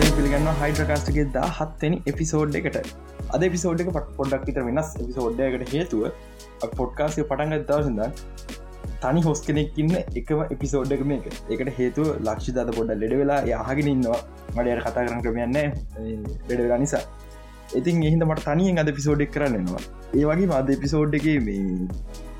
[0.00, 2.76] සාදය පිළිගන්න හයිඩ්‍රකාස්ටගේ දා හත්තනි එපිසෝඩ් එකට.
[3.34, 6.04] අද පිසෝඩ් එක පට පොඩ්ඩක් විතර වෙනස් එපිසෝඩ්ඩයකට හේතුව
[6.78, 8.00] පොඩ්කාසය පටන්ගත් දවසඳ
[9.02, 11.26] තනි හොස් කෙනෙක්කින්න එකම එපිසෝඩ් එක මේක.
[11.48, 14.20] එකට හේතු ලක්ෂි දත පොඩ ලෙඩ වෙලා යහගෙන ඉන්නවා.
[14.54, 17.02] මඩයට කතා කරන ක්‍රමයන්න ලෙඩ වෙලා නිසා.
[17.72, 21.60] ඉතින් එහිද මට තනියෙන් අද පිසෝඩ් එක් කරන්නවා ඒ වගේ මද එපිසෝඩ් එක මේ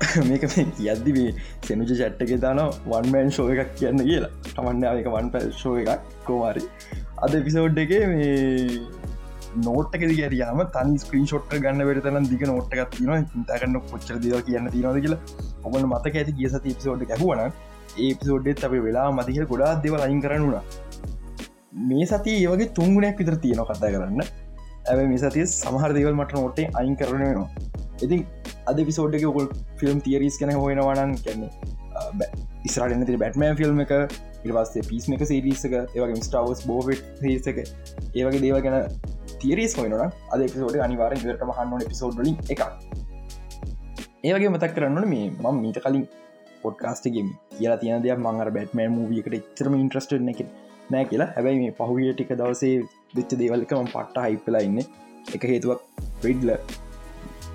[0.29, 1.29] මේක කියද්දි මේ
[1.61, 4.33] සෙනුජ චට්ටක දාන වන්මෑන් ශෝ එකක් කියන්න කියලා.
[4.49, 6.11] තමන්න එක වන් පැල් ශෝ එකක්.
[6.25, 6.65] කෝමාරි
[7.21, 8.77] අද පිසෝඩ් එක මේ
[9.59, 14.69] නෝට්ක දිගරයාම තනි ස්ක්‍රීන් ෂොට් ගන්න වෙරතන දිග නෝට් එකක් තින තකන්න කොච්චර දව කියන්න
[14.69, 15.19] තිනද කියලා
[15.63, 20.21] ඔබන මතක ඇති කිය සති පිසෝඩ් ඇහුවන ඒ පිසෝඩ්ඩෙත් අප වෙලා මතික ගොඩා දෙව අයින්
[20.21, 20.63] කරන්නුනා
[21.83, 24.21] මේ සති ඒවගේ තුන්ගුණයක් විතර තියෙන කතා කරන්න.
[24.83, 27.47] ඇ මේ සතිය සමහර දෙවල් මට නෝටේ අයින් කරනවා
[28.01, 28.25] ඉතින්
[28.65, 29.47] අද පිසෝඩ් එක ඔකුල්
[29.79, 31.51] ෆිල්ම් තියරිස් කන හොයෙනවානන් කැන්නේ
[32.67, 33.93] ඉස්රට ති බැට්මෑන් ෆිල්ම් එක
[34.45, 38.77] ඉරවාස්සේ පිස් එක සේරිසක ඒවගේ ස්ටාවස් බෝවට සේසක ඒවගේ දේව ගැන
[39.41, 42.65] තිරිස් හොයන අද පිසෝඩ අනිවාර ඉවරට මහන්න පිසෝඩ්ලින් එක
[44.23, 46.03] ඒවගේ මතක් කරන්නන මේ මම මීට කලින්
[46.63, 50.41] පොඩ්කාස්ටගේම කියලා තියන දෙයක් මංගර බැට්මෑන් මූවියකට එච්චරම ඉන්ට්‍රස්ට නැක
[50.91, 51.29] නෑ කියලා.
[51.35, 52.75] හැබැයි මේ පහුවිය ටික දවසේ
[53.15, 54.79] වෙච්ච දේවල්කම පට්ට හයිපලා ඉන්න.
[55.35, 55.81] එක හේතුවක්
[56.21, 56.51] ප්‍රිඩ්ල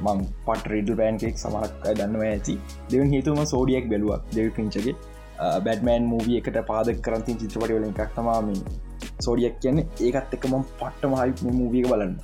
[0.05, 2.55] මං පට රෙඩල් බෑන්කෙක් සමහක් දන්නවා ඇති.
[2.91, 4.95] දෙවන් හේතුම සෝඩියක් බැලුවක් දෙව පිංචගේ
[5.65, 8.53] බැඩමෑන් මූවිය එකට පාද කරන්තින් චිත්‍රපටි වලින් එකක් තමාම
[9.25, 9.79] සෝඩියක් කියන්න.
[10.07, 12.15] ඒකත් එක මම පට්ටම හයි මූවියක බලන්න.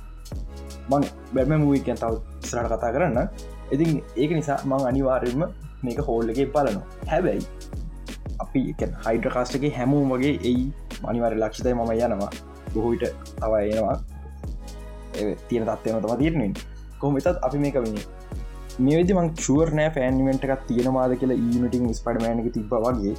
[0.91, 1.03] මං
[1.35, 2.13] බැම මූවිකන් තව
[2.49, 3.19] ස්රට කතා කරන්න.
[3.73, 5.43] ඉතින් ඒක නිසා මං අනිවාර්යම
[5.83, 6.85] මේක හෝල්ල එක බලනවා.
[7.11, 7.45] හැබැයි
[8.43, 8.61] අපි
[9.05, 10.65] හයිඩ්‍රකාස්ටගේ හැමූම් වගේ එයි.
[11.03, 12.31] මනිවර ලක්ෂිතය මම යනවා.
[12.73, 13.97] බොහෝවිට තව එනවා.
[15.47, 16.53] තියෙන තත්වයන තම තිරනෙන්
[17.03, 18.05] කොහමතත් අපි මේක වන්නේ.
[18.79, 23.15] මේ විදි මං චුවර් නෑ ෆෑන්ිමෙන්ට් එකක් තියෙනවාද කියලා ඊනිටිං ස්පඩමෑනක තිබ වගේ.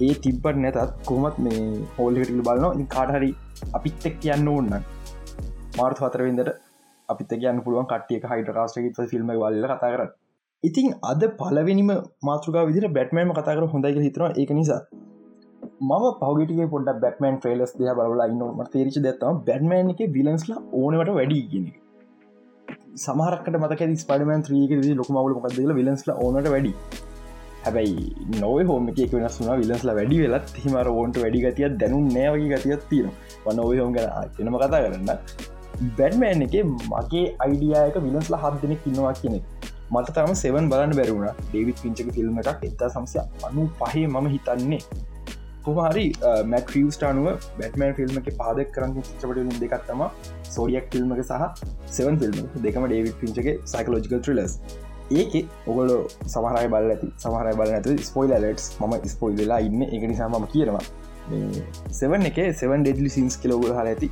[0.00, 1.62] ඒ තිබ්බට නැතත් කොමත් මේ
[1.96, 3.30] හෝල්හිටල බලන්න කාටහරි
[3.74, 4.70] අපිත් එක් කියන්න ඕන්න
[5.78, 6.50] මාර්ත හතරවිදට
[7.08, 10.04] අපිත කියන්න පුළුවන් කටිය හයිට කාස්ටක ෆිල්ම් වල්ල කතා කර
[10.62, 11.92] ඉතින් අද පලවෙනිම
[12.22, 14.80] මාතෘකා විදිර බැට්මෑම කතා කර හොඳයි හිතන එක නිසා
[15.82, 21.40] මම පවගටිය පොඩ බැටමන් ්‍රේලස් දෙය බලලා ඉන්නම තේරිච දත්තම බැට්මෑන් එක විලන්ස්ලා ඕනවට වැඩි
[21.52, 21.70] ගෙන
[23.04, 26.72] සමහරකට මතක ස්පඩමන් ්‍රීක ලොක මවල මොකක්දල විලන්ස්ලා ඕනට වැඩි.
[27.64, 28.04] හැබැයි
[28.42, 32.86] නොව හෝම එක වෙනස් වුනා විලස්ලා වැඩි වෙලත් හිමර ඕන්ට වැඩි ගතිය දැනුම් නෑවගේ ගතියක්
[32.90, 33.10] තියෙන
[33.46, 35.10] වන්න ඔය හෝම ගැන එනම කතා කරන්න.
[35.98, 36.56] බැඩ්මෑන් එක
[36.92, 39.40] මගේ අයිඩියයක විලස්ලා හත් දෙනෙක් ඉන්නවා කියනෙ
[39.92, 44.82] මට තම සෙවන් බලන්න බැරුණ ඩේවිත් පිංචක ෆිල්ම් එකක් එතා සම්සය අනු පහේ මම හිතන්නේ.
[45.64, 46.06] කොහරි
[46.52, 50.04] මැක්‍රියස්ටානුව බැටමන් ෆිල්ම් එක පාදක් කරන්න චිත්‍රපටලින් දෙකත්තම
[50.54, 51.66] සෝඩියක් ෆිල්ම් එක සහ
[51.98, 52.38] සෙවන් ෆිල්ම්
[52.68, 54.54] දෙකම ඩේවිත් පිංචගේ සයිකලෝජිකල් ට්‍රලස්
[55.20, 55.32] ඒක
[55.70, 55.90] ඔගොල
[56.32, 59.82] සමහරයි බල ඇති සමහරයි බල ඇතු ස්පොයිල් ලටස් ම ස්පොයිල් වෙලා ඉන්න.
[59.94, 60.84] එක නිසාම කියනවා
[62.00, 64.10] සෙවන් එක සෙවන් ඩෙඩලි සින්ස් කෙලවගල හල ඇති.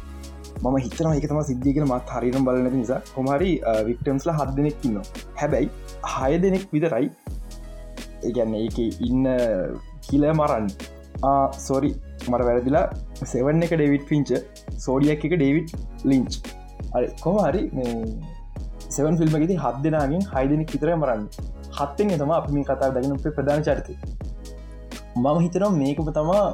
[0.63, 3.01] මම හිතන එකතම සිද්ධියගෙන මත් හරිනම් බලන නිසා.
[3.15, 3.51] කොමරි
[3.89, 4.99] වික්ටම්ස්ලා හත් දෙනෙක් ඉන්න
[5.41, 5.71] හැබැයි
[6.15, 7.11] හය දෙනෙක් විතරයි
[8.27, 8.79] ඒගැන්න ඒක
[9.09, 9.27] ඉන්න
[10.09, 10.67] කියල මරන්න.
[11.59, 11.91] සෝරි
[12.23, 12.85] මට වැරදිලා
[13.25, 14.31] සෙවන් එක ඩෙවිට් පිංච
[14.79, 15.73] සෝඩියක් එක ඩේවිට්
[16.05, 16.39] ලිංච්
[17.23, 17.63] කොම හරි
[18.89, 21.27] සෙවන් ෆිල්ම්ගෙති හත් දෙනාගෙන් හයිදනෙක් විතර මරන්න
[21.79, 23.97] හත්තෙන් තම අප මේ කතා දගෙන ප්‍රධාන චරිතය
[25.17, 26.45] මම හිතනම් මේකම තමා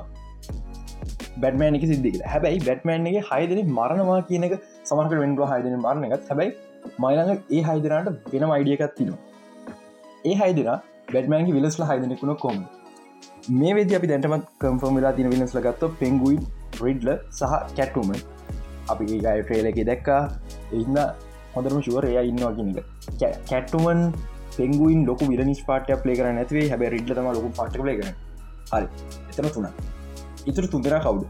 [1.39, 6.51] බැටමෑන එක සිද්ධික හැබැයි බැටමෑන්ගේ හයිදන මරණවා කියන එක සමහක වෙන්ඩුව හයිදන මරණ එකත් හැබයි
[6.99, 9.21] මයිළඟ ඒ හයිදරට වෙනම අයිඩියකත් තිනවා
[10.25, 10.73] ඒ හයිදර
[11.13, 12.59] බැටමෑන්ගේ විලස්ල හයිදනෙකුණ කොම
[13.47, 16.37] මේ වෙද අපි දැන්ටමත් කම්ෆර්ම් වෙලා තින විලස්ල ගත්ත පෙන්ගුයි
[16.81, 18.12] රිඩ්ල සහ කැටුම
[18.88, 20.21] අපි ගයි ට්‍රේල එක දැක්කා.
[20.72, 20.97] එන්න
[21.55, 22.78] හොඳරම ශුවර එය ඉන්නවා කියනක
[23.50, 24.00] කැට්ටුමන්
[24.56, 28.09] පෙන්ගුවන් ලොක විරනිස් පාටය පලේ කර නැතිවේ හැබ රිඩ්ලතම ලොක පාට ලේ කර
[28.72, 28.87] හරි.
[29.31, 29.69] එතන තුන
[30.47, 31.25] ඉතුර තුන්දෙන කවුඩ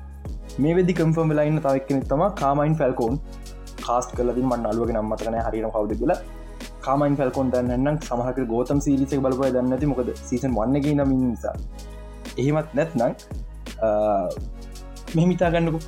[0.58, 3.19] මේ වෙදි කම්ෆර්ම් වෙලායින්න තවක්කන තම කාමයින් ෆැල්කෝන්
[3.81, 6.20] කාස්ට කලදින් මන්න අලුවග නම්මතකන හරින කවුද කියලා.
[6.81, 10.14] කාමයින් ෆැල්කෝන් දන්න සමහක ගෝතම් සිරිසක බලපය දන්නති මොකද?
[10.22, 11.56] සීසන් වන්නගේ නමින් නිසා.
[12.36, 13.02] එහෙමත් නැත්නං
[15.16, 15.81] මෙහිමිතා ගන්නකු.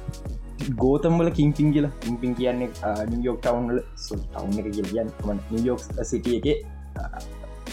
[0.82, 1.92] ගෝතම්වල කින්පින් කියලා.
[2.08, 2.70] ඉම්පින් කියන්නේ
[3.10, 6.46] නියෝක් ටවන්ල ටවන් එක කියන්න නියෝක් සිටිය එක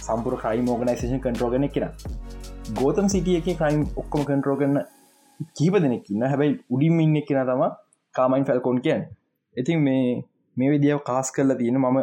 [0.01, 1.91] සම්පුර ක්‍රයිම් ඕගනයිසේෂන් කන්ට්‍රෝගන කියෙන
[2.79, 4.83] ගෝතම් සිටිය එක ක්‍රයිම් ඔක්කොම කන්ට්‍රෝ කරන්න
[5.57, 7.63] කීප දෙනෙක්න්න හැබැයි උඩින් ඉන්න කෙන තම?
[8.15, 9.01] කාමයින් ෆැල්කෝන් කියන්
[9.55, 10.03] ඉතින් මේ
[10.57, 11.99] මේ විදිියාව කාස් කරලා තියෙන ම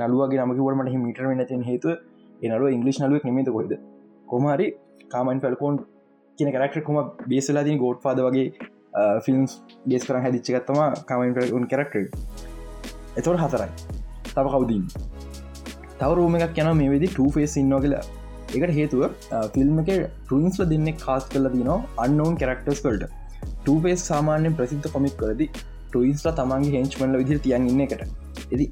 [0.00, 1.94] නලුවගේ නමකිවරමට මිටර නැතින හේතු
[2.42, 3.72] එනලුව ඉංගලිස් නලුවක් නෙමත කොයිද
[4.30, 4.66] කොමහරි
[5.12, 5.76] කාමයින් ෆැල්කෝන්
[6.38, 6.98] කියන කරක්ට කොම
[7.32, 8.46] බේසලා තින ගෝඩ් පාද වගේ
[9.26, 9.58] ෆිල්ම්ස්
[9.90, 10.80] බේස් කර හැදිච්චගත්තම
[11.10, 12.02] කමෙන්ට උන් කරක්ටර්
[13.18, 13.70] එතවට හතරයි.
[14.34, 14.84] තව කවුදීන්
[16.00, 18.04] තව රූම එකක් යන මේ වෙදි ටෆේස් ඉන්න කියලා.
[18.56, 19.02] එකට හේතුව
[19.54, 19.90] ෆිල්ම් එක
[20.28, 23.10] ටන්ස්ල දෙන්නෙක් කාස් කල දින අන්නවන් කරක්ටර්ස් වල්ට.
[23.64, 25.48] ටපේස් සාමාන්‍යෙන් ප්‍රසිද්ධ කොමික් කරදි
[25.92, 28.02] ටයිස්ලා තමන්ගේ හෙන්ච්මල්ල විදිර තියන් ඉන්න එකට.
[28.52, 28.66] එති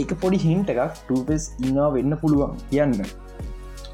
[0.00, 2.94] ඒක පොඩි හින්ට එකක් ටපේස් ඉන්නවා වෙන්න පුළුවන් කියන්න.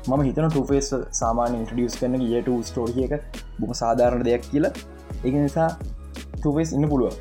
[0.08, 0.88] මම හිතන ටපේස්
[1.20, 3.12] සාමාන්‍ය ඉන්ට්‍රඩියස් කරන යට ස්ටෝරිය එක
[3.58, 4.72] බොම සාධාරණ දෙයක් කියලා.
[5.24, 5.68] එක නිසා
[6.36, 7.14] ටපේස් ඉන්න පුළුවන්.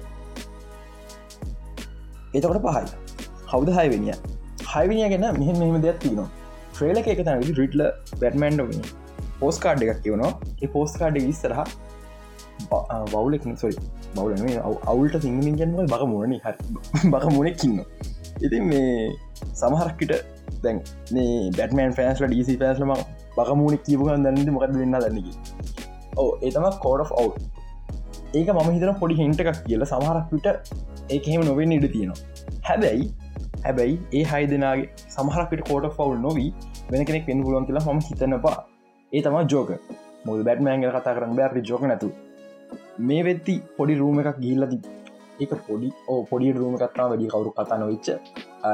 [2.33, 2.85] එතකොට පහයි.
[3.51, 4.15] හවද හයවෙනිය?
[4.73, 6.29] හයවිනිය ගැන මෙහ මෙම දෙයක් තිනවා
[6.73, 7.85] ට්‍රේල එක තන රිටල
[8.19, 8.91] බැටමන්ඩ
[9.39, 10.33] පෝස් කාඩ් එකක් කියවනවා.
[10.63, 11.63] ඒ පෝස් කාඩ් ඉස්සරහ
[13.13, 13.75] වවුලෙක් සොරි
[14.15, 16.47] බවල අවුල්ට සිංහලින් ගැන්ව බක මුණනි හ
[17.13, 17.81] බක මුණෙක්කින්න
[18.41, 19.09] ඉතින් මේ
[19.53, 20.13] සමහරක්කිට
[20.63, 20.83] දැන්
[21.15, 22.93] මේ බැටමන් ෆෑන්ස්ල ඩීසි පෑස්ලම
[23.37, 25.33] බකමූුණ කියපුගන් දන්නද මොකද වෙන්න දන්නකි
[26.17, 27.29] ඕ ඒතම කෝඩ් of අව්
[28.33, 29.83] ඒක මම හිතන පොඩි හින්ට එකක් කියල.
[29.85, 30.47] සමහරක්විට
[31.09, 32.19] ඒහෙම නොවෙන් ඉඩ තියෙනවා.
[32.67, 33.07] හැබැයි
[33.63, 36.49] හැබැයි ඒ හයි දෙනාගේ සමහරකට කෝඩ ෆවල් නොවී
[36.91, 38.57] වෙන කෙනෙක් වෙන පුළුවන් කියලා හම හිතනපා
[39.11, 39.73] ඒ තම ජෝක
[40.25, 42.09] මුල් බැට්මෑන්ග කතා කරන්න බැරි ජෝක නැතු
[43.09, 44.79] මේ වෙත්ති පොඩි රූම එකක් ගිල්ලති
[45.43, 48.09] එක පොඩි ඕ පොඩි රූම කත්තා වැඩි කවරු කතා නොවිච්ච.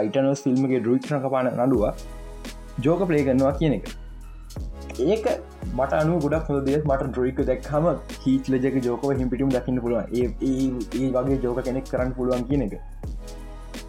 [0.07, 1.85] ඉටනස් ෆිල්ම්ගේ රුවික්න කපාන නඩුව
[2.85, 3.87] ජෝක පලේ කරනවා කියන එක.
[5.07, 5.27] ඒක
[5.73, 6.85] මට අනු ගොඩක් හොද දෙයක්.
[6.91, 7.87] මට ඩ්‍රීක දැක්හම
[8.25, 10.05] හිට ලජක ජෝකව හිපිටුම් දකින්න පුළුවන්.
[10.13, 12.75] ඒ ඒ වගේ ජෝක කෙනෙක් කරන්න පුළුවන් කියන එක.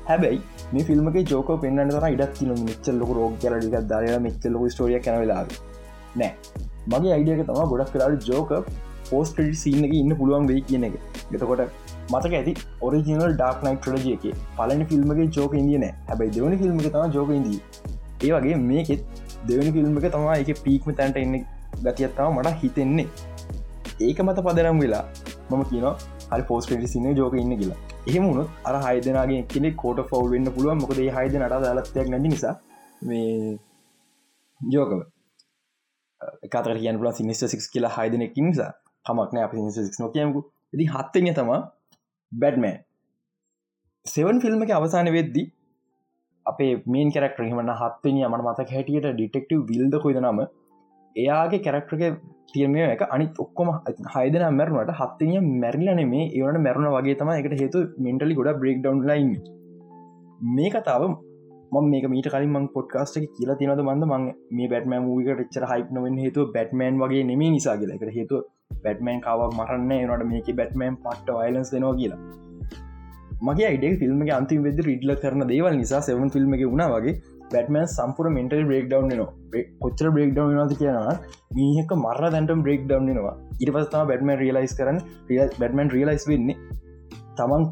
[0.09, 0.41] හැබැයි
[0.73, 4.71] මේ ෆිල්මගේ ජෝක පෙන්න්න තර ඉඩක් තින මෙච්චල් ලොක රෝග කියල ිකක් දාරන මෙච්චල් ලොක
[4.75, 5.43] ස්ටෝරිය කැනවෙලා
[6.17, 6.33] නෑ.
[6.93, 8.53] මගේ අයිඩියක තම ගොඩක් කරට ජෝක
[9.11, 10.97] පෝස් ක්‍රඩි සිීන එක ඉන්න පුළුවන් වෙයි කියන එක.
[11.33, 11.61] ගතකොට
[12.13, 12.53] මතක ඇති
[12.87, 14.25] ඔරිජනල් ඩක් නයි ට්‍රජය එක
[14.59, 15.95] පලන ෆිල්ම්ගේ ජෝක ඉදිය නෑ.
[16.09, 17.61] හැබයි දෙවනි ෆිල්ම් එක තම ජෝක ඉදී
[18.25, 19.01] ඒ වගේ මේකෙත්
[19.49, 21.35] දෙවනි ෆිල්ම් එක තමා එක පීක්ම තැන්ට එන්න
[21.85, 23.09] ගතියත්තාව මට හිතෙන්නේ.
[24.07, 25.05] ඒක මත පදරම් වෙලා
[25.51, 25.87] මම කියන
[26.31, 27.79] හරි පෝස් ක්‍රඩි සින ජෝක ඉන්න කියලා.
[28.09, 30.79] එහෙමුණු අර හයිදනගේ කෙනෙ කෝට ෆවල් වෙන්න පුළුවන්.
[30.83, 32.55] මොකද හයිද නට දලත්යක් නැති නිසා
[33.09, 33.59] මේ
[34.61, 35.01] ජෝකව
[36.53, 38.71] කතර කියන පුල සිනිස්ට සික් කියලා හයිදනෙක් නිසා.
[39.07, 40.41] කමක්න අප සික් නොකයමකු.
[40.75, 41.61] ඉති හත්තෙන තමා
[42.33, 42.77] බැඩ්මෑ
[44.07, 45.45] සෙවන් ෆිල්ම් එක අවසාන වෙද්දි
[46.47, 50.41] අපේ මේන් කරක්ට හමන හත්වනි අමට මතක හැටියට ඩිටෙක්ටව විල්ද කොයිද නම
[51.17, 52.19] එයාගේ කැරක්ටරක
[52.51, 53.71] තියමය එක අනිත් ඔක්කොම
[54.15, 59.07] හයිදන මැරුණට හත්තනිය මැරිලන මේ ඒවනට මැරුණ වගේ තම එකට හේතු මෙන්ටලි ගොඩ බ්‍රේක් ඩවන්
[59.09, 59.33] ලයින්
[60.41, 61.09] මේ කතාව
[61.73, 64.05] ම මේ මීට කලින් මං පොඩ්කාස්ට කියලා තිනද මන්ද?
[64.07, 67.97] මං මේ බැටමෑම් මූවිකට ච්චර හයිප්නවෙන් හේතු බැටමෑන් වගේ නෙමේ නිසා කියලා.
[67.99, 68.37] එකට හේතු
[68.71, 72.21] බැටමෑන් කාවක් මරන්න නට මේක බැටමෑම් පට්ට වයිලන්ස් දෙනවා කියලා.
[73.47, 77.15] මගේ අයිඩේ ෆිල්ම් අන්තිම වෙද රිඩ්ල කරන දේවල් නිසා සෙවන් ෆිල්ම් එක වුණ වගේ
[77.53, 81.15] බැටමන් සම්පුර මෙන්ටල් බ්‍රේක් ඩව් නවා කොච්චර බ්‍රේක් ඩව් නද කියනවා
[81.59, 84.99] මීහක මර දැන්ටම් බ්‍රේක් ඩව් නවා ඉට පස්තම බැටමන් රියලයිස් කරන
[85.61, 86.59] බැටමන් රියලයිස් වෙන්නේ
[87.39, 87.69] තමන්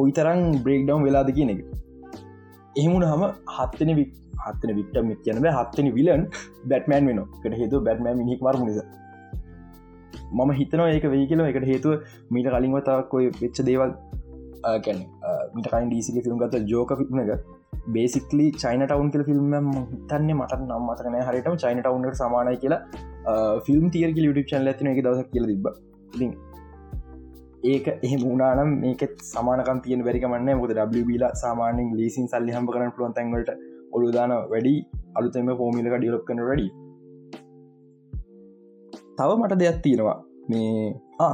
[0.00, 1.60] කොයිතරං බ්‍රේක් ඩව් වෙලාද කියන එක.
[2.76, 3.22] එහෙමුණ හම
[3.56, 4.10] හත්තන වික්
[4.46, 6.22] හත්තන වික්ටම කියනව හත්තන විලන්
[6.70, 8.80] බැටමෑන් වෙන කට හේතු බැටමෑන් මිනික් මර නිස.
[10.32, 11.44] මම හිතනවා ඒක වෙයි කියල.
[11.46, 11.92] එකට හේතුව
[12.30, 13.94] මීට කලින් වතාකොයි වෙච්ච දේවල්
[14.84, 15.00] ගැන
[15.54, 17.32] මිට කයින් ඩීසික ෆිල්ම් ගත ජෝක ෆිල්ම් එක
[17.88, 19.56] බේසිකලි චයින ටවන් කියල ෆිල්ම්
[19.92, 25.02] හිතන්නේ මට නම් මතකන හරිටම චයින ටවන්ට සමානය කියලා ෆිල්ම් තියර ලිට චන් ඇතින එක
[25.06, 25.68] දවස කියල තිබ
[27.64, 33.16] ඒක එහම උනානම් මේකෙත් සමානකම් තියෙන් වැරිකමන්න මොද ඩබල සාමානෙන් ලීසින් සල්ලි හම කරන පුළුවන්
[33.18, 33.50] තැන්වලට
[33.92, 34.74] ඔළුදාන වැඩි
[35.18, 36.68] අලුතෙම ෆෝමිලක ඩියලොප් කන වැඩි.
[39.20, 40.18] තව මට දෙයක් තියෙනවා.
[40.50, 40.92] මේ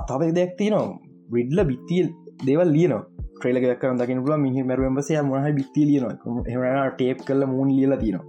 [0.08, 0.86] තව දෙයක් තියනවා.
[1.34, 2.08] විඩ්ල බිත්තිල්
[2.46, 3.02] දේවල් ලියනවා.
[3.44, 6.14] ්‍රේලක කරන දකින පුල මිහි මැරුවම්බසය මහ බිත්ති ලියනවා.
[6.50, 6.62] එහම
[6.94, 8.26] ටේප් කල මූන් ලියලා තියෙනවා.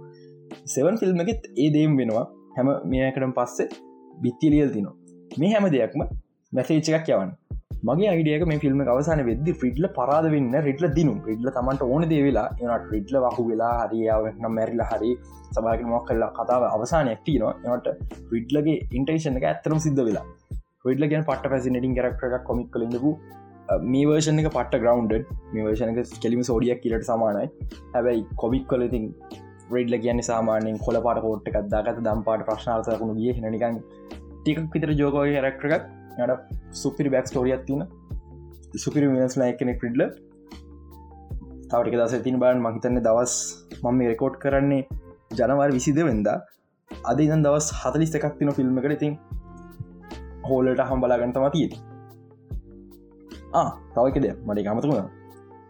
[0.74, 2.26] සෙවන් ෆිල්ම් එකෙත් ඒ දේම් වෙනවා.
[2.56, 3.68] හැම මේකටම් පස්සේ
[4.22, 4.94] බිත්ති ලියල් තිනවා
[5.36, 6.00] මේ හැම දෙයක්ම
[6.52, 7.30] මැසේච් එකක් යවන්න.
[7.86, 12.22] මගේ අයිඩියක මේ ෆිල්ම් අවසාන වෙද්දි ෆිඩ්ල පරාද වෙන්න රිටල දිනු රිඩ්ල තමන්ට ඕන දේ
[12.26, 15.10] වෙලා එනට රිඩ්ල වහු වෙලා හරියාවන්න මැරිල හරි
[15.56, 17.88] සබාගෙන මොක් කල්ලා කතාව අවසාන ඇක්තිනවා එනට
[18.32, 20.24] රිඩ්ලගේ ඉන්ටේෂන එක ඇත්තරම් සිද්ධ වෙලා.
[20.86, 23.12] රිඩ්ල ගැන පට පැසිනටින් කරක්ට කොමික් කලින්දපු
[23.86, 25.06] මේ වර්ෂණ එක පට ග්‍රවන්්
[25.52, 27.46] මේ වර්ෂණක කෙලිම සෝඩියක් කියලට සමානයි.
[27.94, 29.06] හැබැයි කොමික් කලඉතින්
[29.76, 33.32] රෙඩ්ල කියන්න සාමානෙන් කොල පාට කෝට් එකක්දාගත දම් පාට ප්‍රශ්නාර්සකුණු ගිය.
[33.46, 33.78] නිකන්
[34.34, 35.86] ටිකක් විතර ජෝකෝය හැරක්ටරක්
[36.18, 37.82] යට සුපිරි බැක් ස්ටෝරියත් තින
[38.84, 40.02] සුපිරි වෙනස්ලා එකනෙක් පිඩ්ල
[41.70, 43.34] තවටික දස තින බාන් මහිතන්න දවස්
[43.82, 44.82] මම රෙකෝඩ් කරන්නේ
[45.38, 46.28] ජනවාර විසිද වෙන්ද.
[47.10, 49.14] අද ඉන්න දවස් හතලිස් එකක් තින ෆිල්ම් එකට ඉතින්
[50.48, 51.78] හෝලට හම් බලාගන්තම තියති
[53.94, 54.92] තවකද මට ගමතුම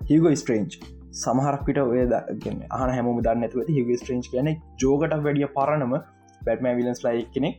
[0.08, 0.80] හිග ස්ට්‍රේන්ච්
[1.22, 4.48] සමහරක්විට ඔය දගෙන අහන හැම දන්න ඇතුව හිග ස්ට්‍රේන්ච් කියන
[4.82, 5.96] ජෝකට වැඩිය පරණම
[6.42, 7.56] බැටමෑ විලන්ස් ලයි කෙනෙක්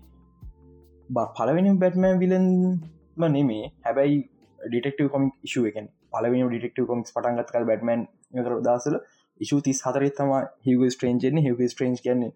[1.10, 4.18] පලවෙනි බැට්මෑන් විලන්ම නෙමේ හැබැයි
[4.60, 8.04] ඩිටෙක්ටව කොමික් ශුව එකෙන් පලවෙනි ඩිටෙක්ටව කොමික්ස් පටන්ගත් කල් බැටමන්
[8.38, 8.98] කර දසල
[9.39, 10.34] ඉශු තිස් හතරත් තම
[10.66, 12.32] හිව ස්ට්‍රේන්ජෙන් හිව ස්ට්‍රේන්ජ් කියන්නේ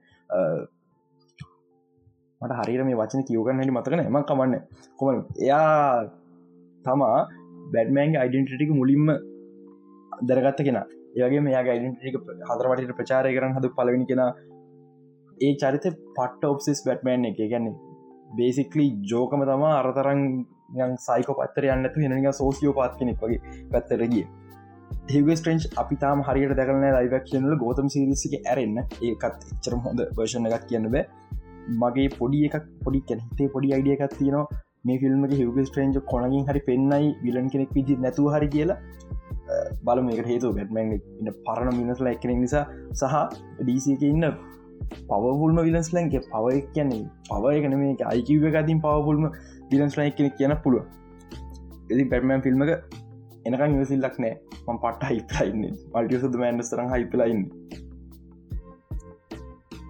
[2.42, 4.66] මට හරිර මේ වචන කියවගන්න හටි මතකන එම කමන්න
[5.00, 6.10] කොම එයා
[6.86, 7.20] තමා
[7.74, 9.14] බැඩ්මෑන්ගේ අයිඩෙන්ටික මුලින්ම
[10.24, 10.80] දරගත්ත කෙන
[11.18, 14.24] ඒගේ මේ ගයිඩෙන්ටික හදරවටට ප්‍රචාරය කරන හද පලවෙනි කෙන
[15.38, 17.93] ඒ චරිත පට්ට ඔප්සිස් බැට්මෑන් එක ගැන්නේ
[18.38, 20.24] බේසික්ලි ජෝකම තමා අරතරන්
[21.08, 23.42] සයික පත්තර යන්නතු හෙනනික සෝසියෝ පාත් කෙනෙක් වගේ
[23.74, 24.26] පැත්තරගිය
[25.12, 30.68] හිව ස්ට්‍රෙන්ච් අපි තාම හරියට දැකරන ලයිවක්ෂනල ගෝතම සිරිසික ඇරෙන්න්න ඒකත් එච්චරම හොඳ වර්ෂණ එකක්
[30.70, 31.04] කියන්න බෑ.
[31.82, 34.46] මගේ පොඩි එකක් පොඩි කැනහිතේ පොඩි අයිඩිය එකක් තියෙනවා.
[34.88, 38.80] මේ ෆිල්ම් හිව ස්ට්‍රේන්ජ් කොනගින් හරි පෙන්න්නයි විලන් කෙනෙක් විදි නැතුව හරි කියලා.
[39.86, 42.66] බල මේක හේතු බැටමන් ඉන්න පරණ මිනස්ල එකනෙක් නිසා
[43.00, 43.16] සහ
[43.62, 44.28] ඩීසික ඉන්න
[45.10, 49.30] පවෆුල්ම විලන්ස් ලැන්ගේ පව කියන්නේ පව එකන මේ අයිකිව එකතින් පවෆුල්ම
[49.72, 50.84] විලන්ස් ලයි කෙනෙක් කියන පුළුව
[51.90, 52.72] එති පැටමන් ෆිල්ම්ක
[53.46, 54.36] එනකන් ඉවසිල්ලක් නෑ.
[54.68, 57.44] ම පට හිපලයින්න මල්ටිය සුද මෑන්ඩ තරහ හිපලයින්න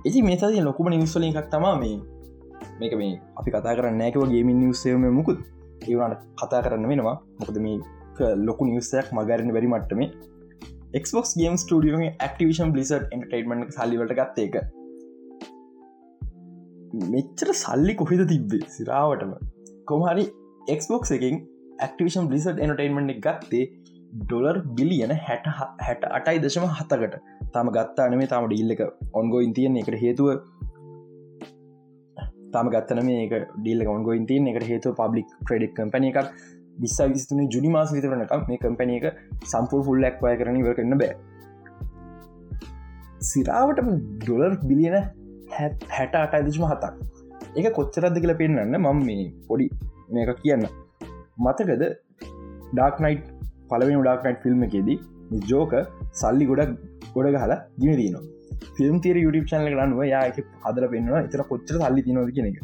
[0.05, 1.97] එති මේසද ලොකුම නිවස්වලින් එකක් තමා මේ
[2.79, 5.39] මේක මේ අපි කතා කරන්න නෑකව ගේමින් නිවසේම මුකුත්.
[5.83, 7.17] ඒවනට කතා කරන්න වෙනවා.
[7.39, 7.77] මොකද මේ
[8.47, 10.09] ලොකු නිවසයක් මගරන්න බැරි මට්ටමේ.
[11.03, 14.55] Xbox ගේම් ස්ටියෝ ක්ටිවිෂන් බ්ලිසට එන්ටර්ටයින්මට සල්ලිවට ගත්ත එක.
[16.93, 18.65] මෙච්චර සල්ලි කොහිද තිබ්බේ?
[18.69, 19.31] සිරාවටම.
[19.85, 20.25] කොමහරි
[20.67, 21.38] එක්බොක් එකින්
[21.79, 23.63] ඇක්ටිවිෂන් බ්ලිසට එනටයින්මට ගත්තේ
[24.21, 25.47] ඩොලර් බිලියන හැට
[25.85, 27.15] හැට අටයි දශම හතකට.
[27.53, 28.83] තම ගත්තා අනමේ තම ඩිල්ල එක
[29.21, 30.29] ඔන්ගෝයින් තියන එකට හේතුව
[32.53, 36.29] තම ගත්තන මේක ඩිල්ල ඔන්ගෝයින් තියන එකට හේතු පබ්ලික් ක්‍රඩික් කම්පන එකක්
[36.83, 39.09] විස්සා විස්තුන ජුනි මාස විතරනක මේ කම්පැන එක
[39.45, 41.17] සම්පූර් ෆුල් ලක්වය කරන වර කරන්න බෑ.
[43.31, 43.83] සිරාවට
[44.21, 44.97] ඩොලර් බිලියන
[45.55, 46.93] හැට අටයිදශම හතක්
[47.57, 49.67] ඒක කොච්චරද කියල පෙන්න්න මම මේ පොඩි
[50.15, 50.65] මේක කියන්න.
[51.39, 51.83] මතකද
[52.72, 53.25] ඩාක්නයිට්
[53.72, 55.00] පලවෙන ඩාක්නයිට් ෆිල්ම් එකේදී
[55.51, 55.74] ජෝක
[56.22, 56.72] සල්ලි ගොඩක්
[57.15, 58.24] ගොඩ ගහලා දින දීනවා
[58.77, 62.60] ෆිල්ම් තීර YouTube චනල කරන්නුව යාක හදර පෙන්වා එතර කොච්චර සල්ලි තිනොද කියන එක.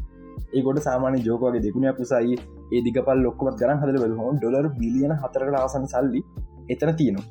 [0.55, 2.37] ඒ ගොඩ සාමාන්‍ය ජෝකගේ දෙකුණ පුසයි
[2.73, 6.21] ඒ දිගපල් ලොක්කමත් ගරන් හදර බලහම ඩොලර් බිලියන හතරකට ආසන සල්ලි
[6.73, 7.27] එතන තියනවා.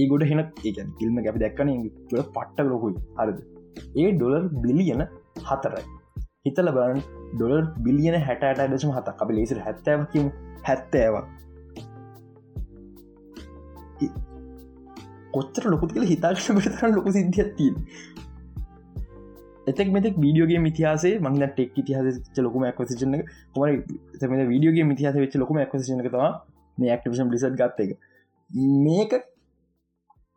[0.00, 1.70] ඒ ගොඩ හෙන ඒ ෆිල්ම් ගැපි දැක්කන
[2.10, 2.98] පට්ට ලොකුයි.
[3.20, 3.38] හරද?
[3.96, 5.02] ඒ ඩොලර් බිලියන
[5.46, 5.84] හතරයි.
[6.44, 10.30] හිතල බලන් ඩොලර් බිලියන හැට දශම හත අප ලේසිර හැත්තෑව කිම
[10.62, 11.14] හැත්තෑව
[15.32, 17.72] කොච්චර ලොකුත් කියල හිතාක්ෂ පටරන්න ලොකු සිද්ධියත්තිී
[19.66, 23.16] එතෙක් මෙතෙක් වීඩියෝගේ මිතිහාසේ මං ටෙක් ඉතිහස ලොකුම ඇක්වසින
[23.54, 23.64] කොම
[24.52, 26.24] වීඩියෝගේ මිතිහස වෙච් ලොකුම ඇක්වසින තම
[26.78, 27.92] මේ ඇක්ටිවිෂන් ලිසට් ගත්ත එක.
[28.84, 29.12] මේක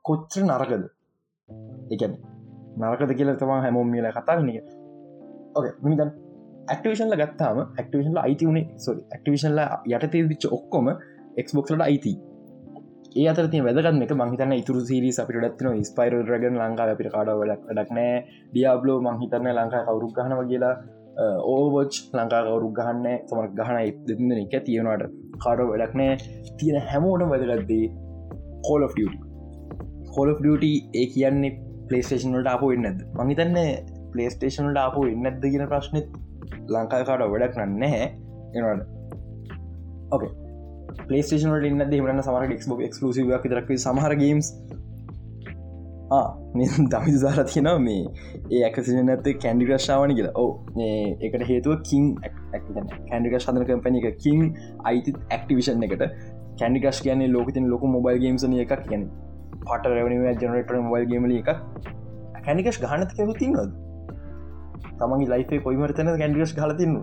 [0.05, 0.83] කොච්චර නරකද?
[1.91, 2.13] එකන
[2.79, 4.67] නරකද කියලා තම හැමෝම් මිල කතා එක
[5.55, 6.09] ඕක මිතන්
[6.67, 10.91] ඇක්ටිවිෂන්ල ගත්තාම ඇක්ටිවිෂන්ල අයිති වුණේ සොරි ඇක්ටිවිෂන්ල යට තිවිච්ච ඔක්කොම
[11.37, 12.13] එක්බොක්ලට අයිති
[13.13, 18.13] ඒ අතරති වැදගත් එක මහිතන්න ඉතුරු සිරි අපිට ත්න ස්පයිර රගන් ලංකා අපිට කාඩවලක් ඩක්නෑ
[18.51, 20.75] ඩියබ්ලෝ මහිතන්න ලංකා කවරුක් ගහනව කියලා.
[21.45, 25.03] ඕවෝච් ලංකා කවරුක් ගහන්න තමර ගහන දෙන්න එක තියෙනවාට
[25.43, 26.13] කාඩ වැඩක්නෑ
[26.57, 27.85] තියෙන හැමෝට වැදගත්දේ
[28.67, 29.19] Call of Duty
[30.13, 31.51] Call of Duty ඒ කියන්නේ
[31.91, 33.62] පලේස්ටේෂන්ලට අප වෙන්නද මහිතන්න
[34.13, 36.19] පලේස්ටේෂන්ලට අප එන්නද කියන ප්‍රශ්නෙත්
[36.69, 38.03] ලංකා කාඩ වැඩක් නන්නේ
[38.55, 38.88] එනවාට
[40.12, 40.31] ඕකේ
[41.07, 44.53] පලේස්ටේෂනට ඉන්න දෙමට සමර ක්බ ක්ලසිව දරක් සමහර ගේම්ස්
[46.12, 48.03] දමි දාර තියෙන මේ
[48.51, 50.33] ඒ ඇකසින ඇත කැන්ඩිග්‍රශාවන කියලා.
[50.36, 50.51] ඕ
[51.21, 52.05] එකට හේතුව කින්
[53.10, 54.41] කැන්ඩික ශදන කම්පැනි එක කින්
[54.83, 56.03] අයිති ඇක්ටිවිෂන් එකට
[56.60, 58.75] කැන්ඩිගස් කියන්නේ ලෝකතින් ලොක මොබයිල් ගේම්සන එකක්.
[58.89, 59.07] කියන
[59.62, 61.50] පට රවනිව ජනරට මොබයිල් ගේමල එක
[62.46, 63.80] කැනිකස් ගහනත කෙරු තින්නද
[65.00, 66.96] තමන්ගේ ලයිෆේ කොයිමරතන කැන්ඩිගස් හලතින්න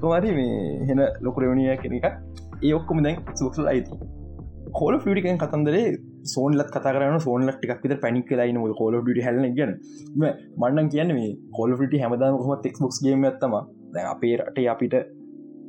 [0.00, 2.06] තුමරි මේ හෙන ලොක රවනිය කෙන එකක්
[2.62, 3.98] ඒ ඔක්කොම දැන් සුක්සල් අයිති
[4.70, 5.84] කෝල ිටිකෙන් කතන්දරේ
[6.24, 9.72] සෝනලත් කතරන සෝනල ටික් විත පැනික් ලයින කෝල ිට හල ගැන.
[10.56, 13.54] මන්නන් කියන්න මේ කෝල ිටි හැමදාම කොම ෙක්බොක්ස් ගේම ඇත්තම
[13.94, 14.94] දැ අපේ රට අපිට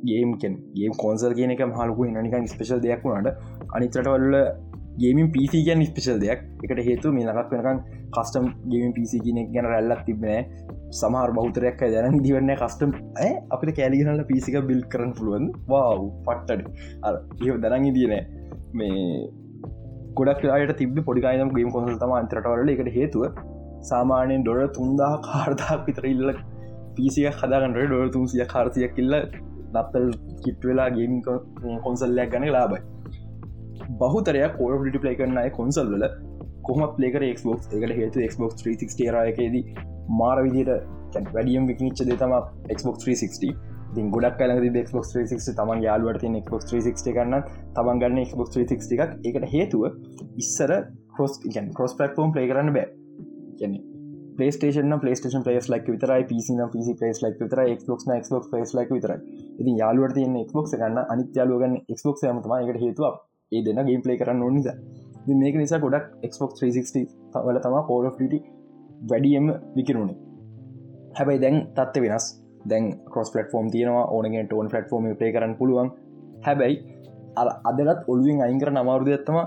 [0.04, 3.28] ගේම්කෙන් ගේම් කොන්සල් කියන එක හලකු නිකන් ස්පේශල් දෙයක් වුණට
[3.74, 4.36] අනිතරටවල්ල
[4.98, 6.40] ගේමින් පිසි ගැන් ස්පේශල් දෙයක්.
[6.64, 7.80] එකට හේතු මේ ලකක් වෙනකන්
[8.10, 10.40] කස්ටම් ගේමින් පිසි කියන ගැන රැල්ලක් තිබනෑ
[10.92, 12.92] සමහර බෞතරයක් දැන දිවන්න කස්ටම්
[13.50, 15.46] අපිට කෑලිගනල පිසික බිල් කරන්න පුළුවන්.
[15.68, 16.64] වව් පට්ටඩ.
[17.42, 18.22] ඒ දරඟ දියනෑ
[18.72, 19.30] මේ
[20.16, 23.42] ගොඩක් අයට තිබ පොඩිකායම් ගේම් කොසල් තම අන්තරටවල එකට හේතුව
[23.82, 26.32] සාමානයෙන් ඩොර තුන්දා කාර්දා පිතර ඉල්ල
[26.96, 29.14] පිසිය හදාගන්නට ඩොර තුන්සිය කාර්සියක් කිල්ල
[29.72, 30.08] නත්තල්
[30.44, 31.20] කිට් වෙලා ගේම්
[31.84, 32.80] කොන්සල්ලයක් ගන ලාබයි
[33.98, 36.06] බහුතරයක් කෝඩ ිටි ප්ලේ කරන්නයි කොන්සල් වල
[36.68, 39.64] කොම පලේක ක්බොක් එකට හේතු ක්බොක් 360 රයකේදී
[40.20, 40.70] මාර විදිට
[41.34, 42.34] වැඩියම් විනිච්ච දෙතම
[42.76, 43.54] Xbox 360
[43.94, 44.52] ති ගොඩක් කල
[44.84, 49.12] Xbox 360 තමන් යාලුවට Xbox 360 කරන්න තමන් ගන්න Xbox 360 එකක්.
[49.28, 49.82] එකට හේතුව
[50.36, 50.72] ඉස්සර
[51.16, 51.38] කොස්
[51.78, 53.80] කොස් පලටෆෝම් ප්ලේ කරන්න බෑ.
[54.38, 59.16] පලේස්ටේෂන පලේස්ටේන් පලේස් ලක් විතරයි පිසින පිසි පලේස් ලක් විතර එක්ක් ක් පලේස් ලක් විතර
[59.60, 63.18] ඉති යාලුවට තියන්න එක්ක් ගන්න අනිත් යාලුවගන්න එක්ක් යමතම එකට හේතුව
[63.52, 64.68] ඒ දෙන්න ගේම් පලේ කරන්න ඕනිද
[65.42, 67.06] මේක නිසා ගොඩක් එක්ක් 360
[67.46, 68.34] වල තම පෝල ට
[69.10, 70.18] වැඩියම විකිරුණේ.
[71.16, 72.26] හැබැයි දැන් තත්ත වෙනස්.
[72.70, 75.90] දැන් කොස් පලටෆෝම් තියෙනවා ඕනගෙන් ටෝන් පලටෆෝර්ම පේ කරන්න පුළුවන්.
[76.46, 76.76] හැබැයි
[77.36, 79.38] අ අදලත් ඔල්ුවෙන් අයිංකර නමාරුද ඇත්තම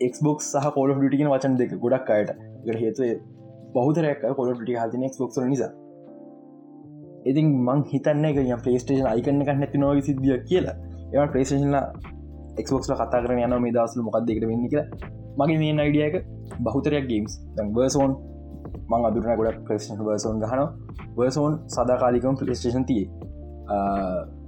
[0.00, 2.30] එක්බොක් සහ කොල ටිකන වචන් දෙක ගොඩක් අයට.
[2.82, 3.06] හේතුව
[3.74, 5.72] බහතරයක් කොලට හතින එක්බොක්ස නිසා.
[7.30, 10.76] ඉතින් මං හිතන්න එක ය පලේස්ටේෂන් අයිකන්න එක නැති නොව සිද්ධිය කියලා.
[11.12, 12.14] එම පලේස්ටේෂන්ලා
[12.60, 14.88] එක්බොක්ල කතා කරන යන මේ දසල මොකක්දෙකට වෙන්න කියලා.
[15.38, 16.14] මගේ මේ අයිඩියක
[16.60, 18.12] බහුතරයක් ගේම්ස් දැන් වර්සෝන්
[18.90, 20.62] මං අදුරන ගොඩක් ප්‍රේෂන් වර්සෝන් ගහන
[21.16, 23.06] වර්සෝන් සදාකාලිකම් පලේස්ටේෂන් තියේ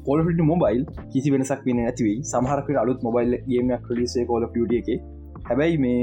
[0.06, 4.88] කොලට මොබයිල් කිසි වෙනසක් වෙන ඇතිවයි සමහරකට අලුත් මොබයිල් ගේමයක් කලිසේ කොල ිය එක.
[5.48, 6.02] හැබැයි මේ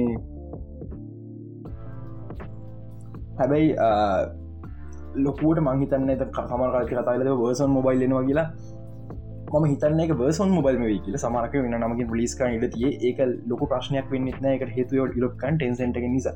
[3.39, 3.69] හැබැයි
[5.17, 8.47] ලොකුවට මංහිතන්න කමරකාති කතාලද වර්සන් මොබයිල් එනවා කියලා.
[9.55, 11.17] ම හිතන්න එක වර්සන් මොබයිල් වේ කියල.
[11.23, 13.19] සමරක වෙන නමගින් පලිස්ක ඉට තිය ඒක
[13.51, 14.47] ලොක ප්‍රශ්නයක් වෙන්න න.
[14.53, 16.35] එක හේතුව ඉලොක්කන් ටෙන්සට නිසා.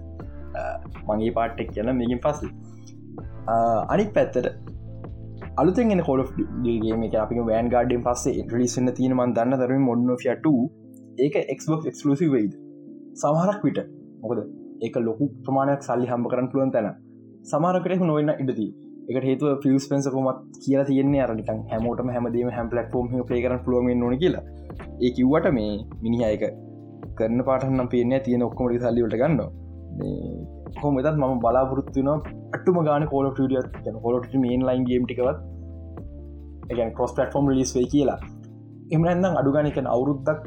[1.09, 2.39] මගේ පාට්ටෙක් කියන මේකින් පස්ස.
[3.93, 4.47] අනික් පැත්තට
[5.61, 6.23] අලුතෙන් කොල
[6.85, 10.49] ගේම එක අපි වෑන් ගඩෙන් පස්සේ ලිසන්න තියෙන මන් දන්න දරම මොන්න ියට
[11.19, 12.53] ඒක එක්බක් එක්ස්ලසිි වෙයිද?
[13.21, 13.79] සමහරක් විට.
[14.23, 14.39] මොකද?
[14.85, 16.93] ඒක ලොකු ප්‍රමාණයක් සල්ලි හම්බ කරන්න පුළුවන් තැන
[17.51, 18.69] සමාරකරෙකු නොවන්න ඉඩදී
[19.09, 24.15] එක හේතුව ෆිස් පෙන්සකුමත් කියලා තියෙන්නේ අරනිකන් හැමෝටම හැමදීම හැම් පලක්ෆෝම් පේ කරන පුළුවන් නොන
[24.23, 24.43] කියලා.
[25.03, 25.71] ඒ කිව්වට මේ
[26.03, 26.43] මිනිහයක
[27.17, 29.39] කරන පාටනම් පේන තියෙන ඔක්කොමට සල්ලිවට ගන්න
[30.81, 32.09] හොමතත් මම බලාපොරත්තුන
[32.55, 35.39] අටම ගාන කෝල ටිය කොලට මේන් ලයින් ගේම් ටිකවත්
[36.77, 38.19] ගැන කොස් පටෆෝම් ලිස් වේ කියලා.
[38.95, 40.39] එමරන්දම් අඩුගනිකන අවුරුද්දක්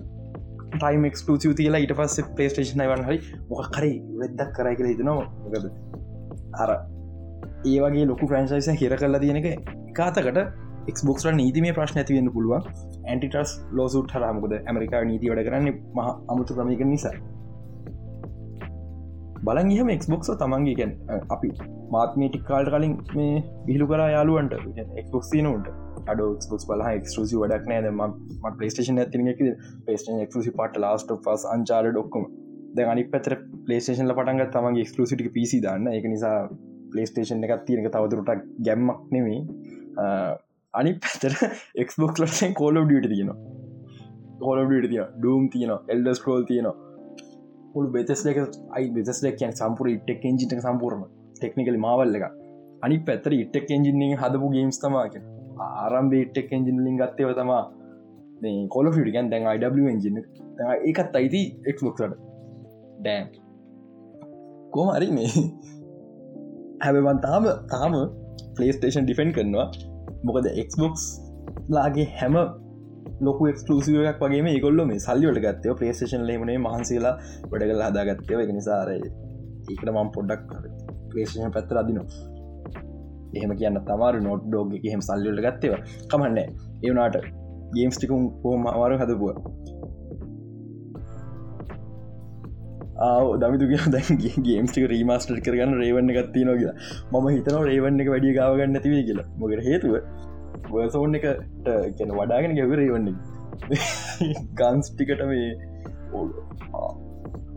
[0.75, 3.19] ටයිම් එක්ස්කලසිව තියලා ඉට පස්ස පේස්ටේෂන් වන්න හරි
[3.51, 5.67] මොක කරයි වෙද්දක් කරයි කියලා හිතනවා මොකද?
[6.63, 6.71] අර
[7.65, 9.49] ඒ වගේ ලොකු ෆ්‍රන්සයිස හිර කරලා තියෙනක
[9.93, 10.41] කාතකට
[10.89, 12.65] එක්බොක්ට නීති මේ ප්‍රශ්න ඇතිවෙන්න පුළුවන්.
[13.07, 17.15] ඇන්ටිටස් ලෝසුට් හරාමකද ඇමරිකා නීති වැඩ කරන්න මහ අමුතු ක්‍රමික නිසා.
[19.45, 20.93] බලන් හම එක්බොක්ස තමන්ගේ ගැන්
[21.31, 21.53] අපි
[21.91, 24.53] මාත්මේටික් කාල්ට කලින් මේ බිහිලු කර යාලුවන්ට
[24.97, 25.73] එක්බොක් නට
[26.09, 29.43] අඩ ක්ස් බල එක්ස්රසි වඩක් නෑ ම පලේස්ටේෂන ඇතිනක
[29.87, 32.27] පේස්ටන් එක්සි පට ලාස්ට පස් අංචාර ඩොක්කොම
[32.77, 35.91] දැ අනි පතර පලේස්ටේෂන්ල පටන්ග තමන්ගේ එක්ස්කලසිටි පිසි දන්න.
[35.93, 36.37] එක නිසා
[36.93, 39.41] පලේස්ටේෂන් එකක් තියෙනක තවදුරට ගැම්මක් නෙමේ
[40.75, 41.35] අනි පැතර
[41.83, 43.39] එක්බොක් ලටෙන් කෝල ඩියට තියෙනවා.
[44.45, 46.77] කෝල ඩියට තිය ඩූම් තියන එල්ඩ ස්කෝල් තියෙනවා.
[47.75, 48.39] පුල් බෙතස් දෙක
[48.77, 51.05] අයි බෙතස් දෙක් කියන් සම්පුර ඉටෙක් එජිට සම්පූර්ම
[51.37, 52.25] ටෙක්නිකල මවල්ල එක
[52.87, 55.15] අනි පැතර ඉටෙක් එජින්නේ හදපු ගේම්ස් තමාක
[55.69, 57.65] ආරම්භ ඉටෙක් එජින්ලින් ගත්තයව තමා.
[58.75, 60.17] කොල ිටිකන් දැන් අයිඩ එජින
[60.89, 62.17] ඒකත් අයිති එක්ලොක්ට
[63.03, 63.27] ඩෑම්
[64.75, 65.31] කෝම හරි මේ
[66.85, 67.93] හැබවන් තාම තාම
[68.57, 69.67] පලේස්ටේෂන් ඩිෆෙන්් කරනවා.
[70.27, 71.05] මොකද එක්බොක්ස්
[71.75, 72.37] ලාගේ හැම
[73.27, 77.15] ලොකු එක්ස්කලසියක් වගේ ගොල්ල මේ සල්ලිවට ගත්තය පලේස්ටේෂන් ලේමනේ මහන්සේලා
[77.51, 80.51] වැඩ කල හදාගත්තය එක නිසාරය ඒකට මම් පොඩ්ඩක්
[81.11, 82.09] පලේෂන් පැත්තර අදිනවා.
[83.37, 85.75] එහෙම කියන්න තමාර නොට් ඩෝග හෙම සල්ලිට ගත්තේව.
[86.11, 86.39] කමන්න
[86.85, 87.17] ඒවනාට
[87.75, 89.37] ගේම්ස්ටිකුම් හෝම අවාරු හදපුුව.
[93.43, 96.77] දමිතු කිය දැන්ගේ ගේම්ස්ටික රීමස්ටර් කරගන්න රේවන්න ගත්ති නො කියලා.
[97.13, 99.27] මම හිතන රේවන්න එක වැඩිය ගාවගන්න ඇතිවේ කියලා.
[99.39, 99.95] මොකට හේතුව
[100.73, 101.27] වර්සෝන් එක
[101.99, 103.15] ගැන වඩාගෙන ගැව රේවන්නේ
[104.59, 105.49] ගන්ස්ටිකට මේ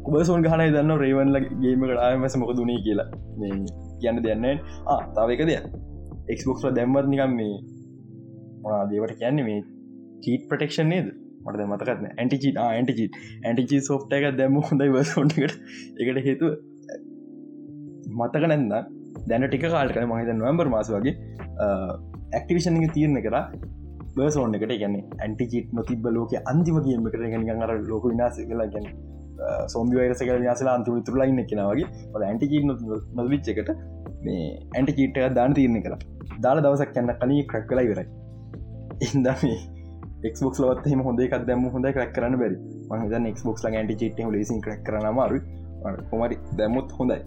[0.08, 3.08] ඔබසෝන් ගහන දන්න රේවන්ල ගේම කටාමස මොක දුනේ කියලා.
[3.40, 3.56] මේ
[4.02, 4.46] කියන්න දෙන්න
[5.16, 5.60] තාවක දෙය
[6.34, 7.56] එක්බොක්ල දැම්මත් නිකම් මේ
[8.92, 9.60] දේවට කියන්නේ මේ
[10.24, 11.08] චීට ප්‍රටෙක්ෂන් නේද?
[11.46, 13.06] මට මතකත්න ඇන්ටිචි ඇන්ටිචි
[13.44, 15.42] ඇන්ටිචි සෝට් එක දැම හොඳයි වසොටකට
[16.02, 16.20] එකට.
[16.28, 16.52] හේතුව
[18.14, 18.68] මතක නැන්න
[19.30, 21.16] දැන ටික කාල්ට මහිත නොවම්බර් මාස වගේ
[22.34, 23.38] ඇක්ටිවිෂන් තියන්න කර
[24.18, 24.74] බර්සෝන් එකට.
[24.84, 28.88] ගැන ඇන්ටිචිට නොතිබ ලෝක අන්තිම කියීම කර ගැන අර ලෝක විනාස කලා ගැන
[29.68, 32.84] සෝම්බි වරසක යාසලා අන්තුර තුරලයින්න කෙනවගේ ල ඇන්ටිචීට
[33.20, 33.72] නොවිච් එකට
[34.26, 34.44] මේ
[34.76, 35.96] ඇන්ටිචීට දාන තියන්න කර
[36.44, 38.08] දාලා දවසක් කැන්න කලින් ක්‍රක් කලා ඉවරයි.
[39.08, 39.58] ඉන්ද මේ
[40.28, 42.58] එක්බොක් ලවත් හම හොඳ එකක් දැම හොඳ කරක් කරන්න බැරි.
[42.92, 45.40] මහිත එක්බොක් ල ඇන්ටි චිට ලෙසි කරක් කරන මාරු
[46.10, 47.20] කොමරි දැමුත් හොඳයි.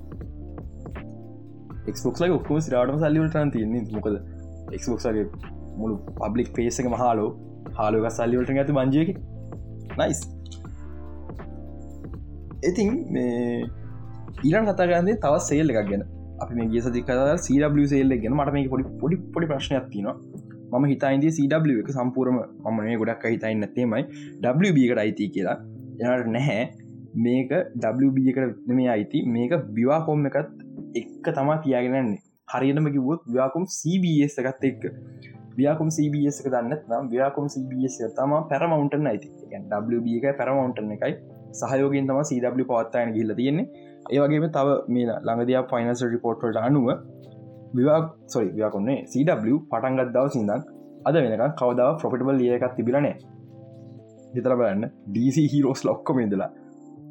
[1.90, 4.16] එක්බොක් ලයි ඔක්කම සිරාටම සල්ලිවලට තියන්නේ මොකද
[4.76, 5.26] එක්බොක්ගේ
[5.80, 7.30] මුළු පබ්ලික් පේසක මහාලෝ
[7.78, 9.10] හාලෝක සල්ලිවලට ඇති බංජයක
[10.00, 10.20] නයිස්
[12.62, 13.64] ඉතින් මේ
[14.44, 16.02] ඊරන් කතාගන්නේ තවත් සේල් එකක් ගැන.
[16.42, 18.34] අපි මේ ගේ සති කතා සීඩ සේල්ල ගෙන.
[18.38, 20.16] මට මේ පොඩි පොඩි පොඩි ප්‍රශ්නයක් තිනවා
[20.72, 24.04] ම හිතයින්ද CW එක සම්පූරම මමනේ ගොඩක් හිතයින්න තේමයි
[24.44, 25.58] WB එකට අයිති කියලා.
[26.00, 26.62] එනට නැහැ.
[27.24, 27.50] මේක
[28.06, 30.50] WB එකට මේ අයිති මේක බිවා කොම් එකත්
[31.00, 34.84] එක්ක තමා තියාගෙනන්නේ හරියටම කිවොත් ව්‍යාකුම් CBS එකත් එක්ක.
[35.58, 39.28] ව්‍යාකුම් CBS එක දන්න නම් ව්‍යාකුම් CBS තම පැරමවුන්ටන අයිති
[39.92, 41.14] WB එක පැරමවුන්ටන එකයි
[41.60, 43.66] සහයෝගෙන් තම CW පවත්තායන ගිල්ල තියෙන්නේ.
[44.14, 46.88] ඒවගේම තව මේ ළඟදයා ෆයිනස් රිපෝට්ට අනුව
[47.74, 50.52] විවා සොරි ව්‍යාකොන්නේ CW පටන්ගත් දව සිදන්
[51.04, 53.14] අද වෙනක කවදාව ප්‍රොෆිටබල් ලිය එකක් තිබිලනේ
[54.34, 56.50] හිතර බලන්න DC හිරෝස් ලොක්කොමේදලා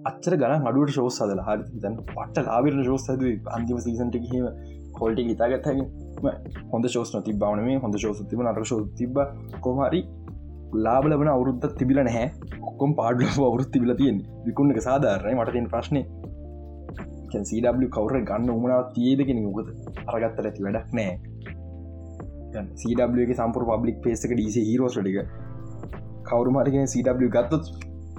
[0.06, 4.46] අච්චර ගන අඩුවට ශෝස් සදල හරි තන් පට ලාවිරන ශෝස් හද අන්තිම සීසන්ට හම
[4.94, 5.82] කොල්ට ඉතාගත්හග
[6.72, 9.20] හොඳ ශෝස් නොති බවනේ හොඳ ශෝස තිබ නට ශෝ තිබ
[9.62, 10.02] කොමරි
[10.76, 12.32] ලාබලබන අවුරුද්ධ තිබිල නැහැ.
[12.62, 15.34] ඔක්කොම් පාඩ අවුරුත් තිබිල තියෙන් විකුණ එක සාධාරණය.
[15.34, 16.02] මටතින් ප්‍රශ්නය
[17.32, 19.70] CW කවර ගන්න උමනාව තියේදකෙන උගත
[20.14, 21.14] අරගත්තර ඇති වැඩක් නෑ.
[22.82, 25.18] CW සම්පර පබ්ලික් පේසක ඩීස හිරෝස්ටික
[26.30, 27.66] කවරු මරගෙන CW ගත්තත්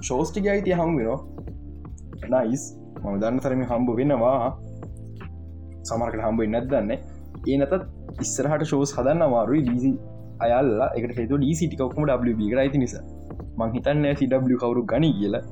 [0.01, 1.09] ශෝස්ටික අයිතිය හම් වෙන
[2.33, 2.63] නයිස්
[3.03, 4.49] මම දන්න තරම හම්බ වෙනවා.
[5.89, 7.85] සමරකට හම්බ නැදන්න ඒ නැතත්
[8.25, 9.63] ඉස්සරහට ශෝස් හදන්න අමාරුයි.
[9.67, 9.91] ඩීසි
[10.39, 13.05] අයල්ලා එකට හේතු ඩීසිටිකක්ම WB කරයිති නිසා.
[13.57, 15.43] මං හිතන්න CW කවරු ගනි කියලා.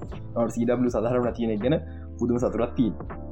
[0.55, 1.79] CW සධහරන තියෙන ගැන
[2.19, 3.25] පුදුම සතුරත් තිී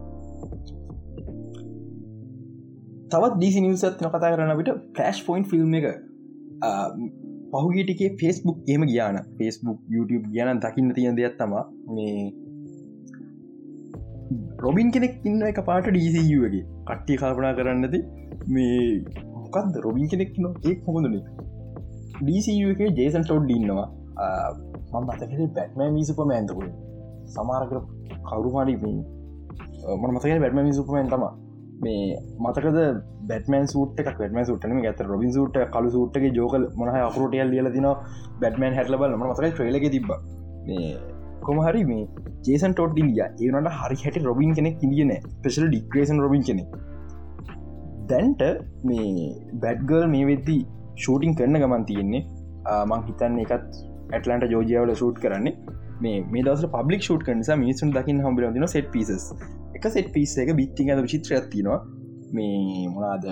[3.05, 5.85] තවත් ඩීසි නිවසත් නොකතා කරන විට ෆලස්් පොයින්් ෆිල්ම් එක.
[7.53, 11.53] පහුගේටිකේ ෆෙස්බුක් එම ගියාන ෆෙස්බුක් YouTube ගැන දකින්න තියෙන දෙයක් තම
[11.89, 12.15] මේ
[14.57, 17.95] රොබින් කෙනෙක් ඉන්න එක පාට ඩීසිගේ කට්ටිය කල්පනා කරන්නද
[18.47, 18.79] මේ
[19.35, 20.49] මොකක්ද රොබින් කෙනෙක් නො.
[20.63, 21.19] ඒ හොඳන
[22.17, 23.87] ඩීසිගේ ජේසන් ටෝඩ් ඉන්නවා.
[24.93, 26.67] මම අතක බැට්මෑ මිසුපම ඇන්තකුල
[27.27, 27.73] සමාරක
[28.25, 31.33] කවුරුමාඩි මන මතක බැට්ම මිසුපමෙන් තමා
[31.79, 32.05] මේ
[32.39, 32.77] මතකද
[33.29, 37.87] බැටමන් සුට බැටම සුටන ඇත රොබින් සුට කලු සුට්ගේ ජෝකල් මොහ අකරටයල් ලියල දින
[38.41, 40.09] බැටමන් හැටලබල ම මතක ්‍රේලක තිබ
[40.67, 40.91] මේ
[41.41, 42.03] කොමහරි මේ
[42.43, 46.63] ජේසන් ටෝට් ඉන්දිය ඒනට හරි හැට රොබින් කෙනෙක් ඉදියන පෙශල් ඩික්‍රේෂන් රොබින් කෙනෙ
[48.07, 48.43] දැන්ට
[48.83, 49.27] මේ
[49.61, 50.61] බැඩ්ගල් මේ වෙද්දී
[50.95, 52.23] ෂූටිං කරන්න ගමන් තියෙන්නේ
[52.85, 55.55] මං හිතන්න එකත් ඇටලන්ට ජෝජියාවල ෂූට් කරන්නේ.
[56.01, 59.27] මේ මේ දස පබ්ලික් ෂූට් කනිසා මිනිසුන් දකින්න හම්බිල දින සෙට් පිසස්
[59.75, 61.79] එක සෙට් පිස් එක බිත්ති ඇද චිත්‍ර ඇතිනවා
[62.35, 63.25] මේ මොනාද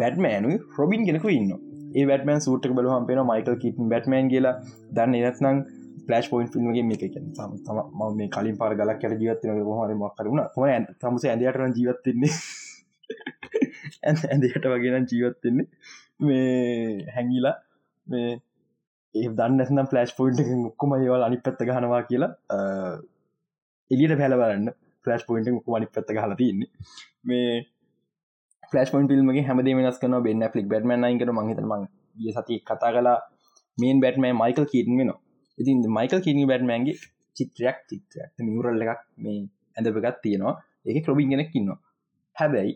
[0.00, 1.50] බැට්මෑනු රොබින් ගෙනක ඉන්න
[1.94, 4.54] ඒ වැටමන් සූට් බලහම් පෙන මයිකල් කිට බැට්මන් කියලා.
[4.96, 5.58] දන්න එනත්නම්
[6.06, 7.16] පලස් පොයින් ිල්ම්ගේ මේ එක
[7.98, 12.32] ම මේ කලින් පාර ගලක් කර ජීවත්න හම මක්කරුණ ම තමස ඇදයටන ජීවත්තින්නේ
[14.08, 15.66] ඇඳට වගේන ජීවත්තින්නේ
[16.20, 17.56] මේ හැඟිලා
[18.06, 18.30] මේ
[19.14, 22.32] ඒ දන්න පලස් පොයින්ට ඔක්කොම ඒවල් අනි පැත්ත ගහනවා කියලා
[23.90, 24.72] එලියට පැලවරන්න
[25.04, 26.70] ෆලස් පොයින්ට මනි පත්ත හල තින්නේ
[27.24, 27.50] මේ
[28.70, 31.74] ෆලස් පොයින් ිල්මගේ හැමද වෙනස් කන බෙන්න්න ලික් බැටම යිකට මහිත ම
[32.16, 33.18] ගිය සති කතා කලා
[33.78, 35.12] මේන් බැටම මයිකල් කීටන් වෙන
[35.58, 36.96] ඉතින් මයිකල් කිනි බැටමන්ගේ
[37.36, 38.30] චිත්‍රයක් චිත්‍රයක්.
[38.38, 39.38] මියවරල්ල එකක් මේ
[39.76, 40.54] ඇඳපගත් තියෙනවා.
[40.86, 41.78] ඒක රොබින් ගෙනෙක් ඉන්නවා.
[42.36, 42.74] හැබැයි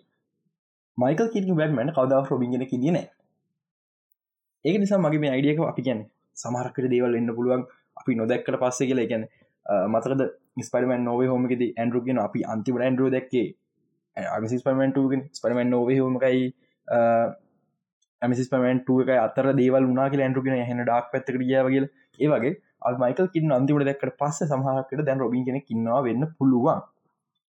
[0.99, 2.99] මයිකල් කිරි බැටමන් කවදාව රොබින්ගෙන කිදින
[4.64, 6.01] ඒක නිසා මගේ මේ අයිඩියක අපි ගැන
[6.37, 7.62] සමහරකට දේවල් වෙන්න පුළුවන්.
[7.99, 9.11] අපි නොදැක්කට පස්සේ කියලා.
[9.11, 9.25] ගැන
[9.93, 10.23] මතකද
[10.62, 13.49] ස්පරමන් නොව හෝමකෙද ඇන්ඩරුගෙන අපි අන්තිම ඇන්ඩරුව දැක්කේ.
[14.16, 16.42] අමිසි පමෙන්ටගෙන් ස්පරමන් නොව හෝමකයි
[18.23, 21.87] ඇමිසිස්පමෙන්ට එක අතර දේවල් වනා ඇන්ඩරුගෙන හෙන ඩක් පැත්ත ියාවගල
[22.18, 22.55] ඒවගේ
[23.03, 26.81] මයිකල් කින්න අන්තිමට දැක්කට පස්ස සහකට දැන් රොබින් කෙන කින්නවා වෙන්න පුළුවන්.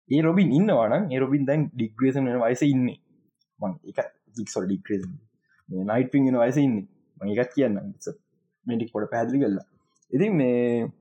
[0.09, 2.97] ඒ රොබින් ඉන්නවාන ඒ රොබින් දැන් ඩිග්‍රේසන වයස ඉන්නේ.
[3.59, 3.99] මං එක
[4.37, 5.03] ජික්සොල් ඩික්‍රේස
[5.69, 6.87] නයිට පින් වයස ඉන්නේ.
[7.21, 7.77] මං එකත් කියන්න
[8.65, 9.67] මේටික් පොට පැදිලි කල්ලා
[10.11, 10.91] ඉතින් මේ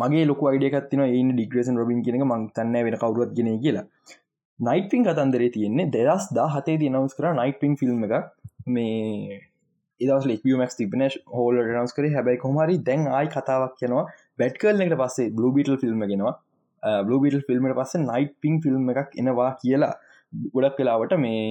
[0.00, 3.86] මගේ ලොක අයිඩියකත්තින ඒ ඩිග්‍රේසන් රොබින් කියනක මං තන්න වෙන කවරුවත් ගෙන කියලා.
[4.58, 8.14] නයිටපින් කතන්දරේ තියෙන්නේ දෙදස් දා හතේ දී නවස් කර නයිටපින් ෆිල්ම් එක
[8.66, 9.40] මේ
[10.00, 11.04] ඒදස් ලෙක්මක් තිබන
[11.36, 12.06] හෝල නස් කර.
[12.16, 14.06] හැබයි කොමරි දැන් ආයි කතාවක් කියනවා.
[14.38, 16.34] බැට්කල් එකට පස්සේ බ්ලබිටල් ෆිල්ම් ගෙනවා
[17.06, 19.92] බ්ලබිටල් ෆිල්ම්ට පස්ස නයිට පින් ෆිල්ම් එකක් එනවා කියලා
[20.54, 21.42] ගොඩක් වෙලාවට මේ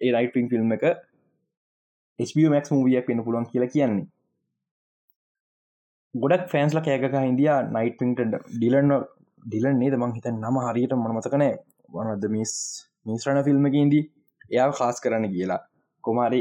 [0.00, 0.84] ඒ රයිට පින් ෆිල්ම් එක
[2.18, 4.06] HBමක් මූවියක් වෙන පුළුවන් කියලා කියන්නේ.
[6.14, 8.94] ගොඩක් ෆෑන්ස්ල කෑගක හින්දිය නයිටට ඩිලන්න
[9.42, 9.94] ඩිලන් නේද?
[9.94, 11.52] මං හිත නම හරියට මනමතකනෑ
[11.88, 12.54] වනද මිස්
[13.06, 14.02] මිස්්‍රණ ෆිල්ම්මකින්දී
[14.50, 15.60] එයා කාස් කරන්න කියලා.
[16.04, 16.40] කොමාරි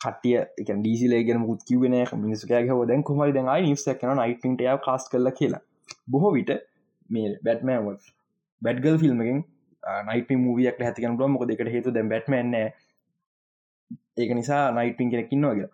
[0.00, 5.30] කටිය එක ඩීසිලේගෙන මුත් කිවෙන මිනිස්කෑහ දැන් කොමරි දැන් නිස් කන නයිටට යා කාස් කරල
[5.32, 5.62] කියලා.
[6.10, 6.50] බොහෝ විට
[7.10, 8.10] මේ බැට්මෑවත්
[8.62, 9.38] බැඩ්ගල් ෆිල්ම්මකින්
[10.08, 12.56] නයිට මූවියක් හැතිකන බල මොක දෙකට හේතු දැ බැට්මන්න
[14.16, 15.68] ඒක නිසා නයිටපින් කෙනෙක්කින්නවාගේ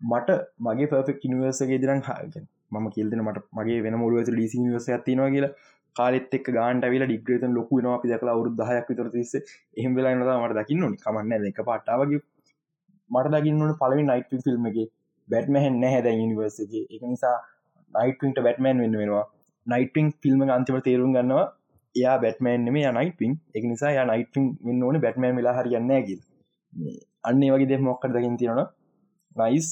[0.00, 5.30] මට මගේ පර්ෆෙක් නිවර්සගේ දිරන් හාගෙන ම කියල්දන මට මගේ වෙන මුළුව ඩිසි වස ඇතිනවා
[5.30, 5.52] කියලා.
[5.96, 10.14] කාලෙත් එක් ගාන්ට වෙලා ඩිග්‍රේතන් ලොකු නවා අපි දකලා වරු දහයක් විතර තිස්ස එහෙම වෙලා
[10.14, 12.22] නද මට දකින්න කමන්න එක පට්ටාවගේ
[13.10, 14.78] මට දකින්නට පලවි නයිට ෆිල්ම් එක
[15.28, 17.02] බැට්මහැන් නැහැ දැ නිවර්සගේ එක.
[17.04, 17.36] නිසා
[17.94, 19.24] නයිටට බැටමන් වෙන්න වෙනවා.
[19.66, 21.46] නයිටං ෆිල්ම් අන්තිම තේරුම් ගන්නවා
[21.94, 26.20] එයා බැටමෑන් නෙම නයිටපින් එක නිසා ය නයිටපින් වෙන්න ඕන බැටමෑන් වෙලා හරියන්න ඇගල්
[27.24, 28.68] අන්නේ වගේ දෙ මොක්කට දකින් තියෙනවා
[29.36, 29.68] නයිස්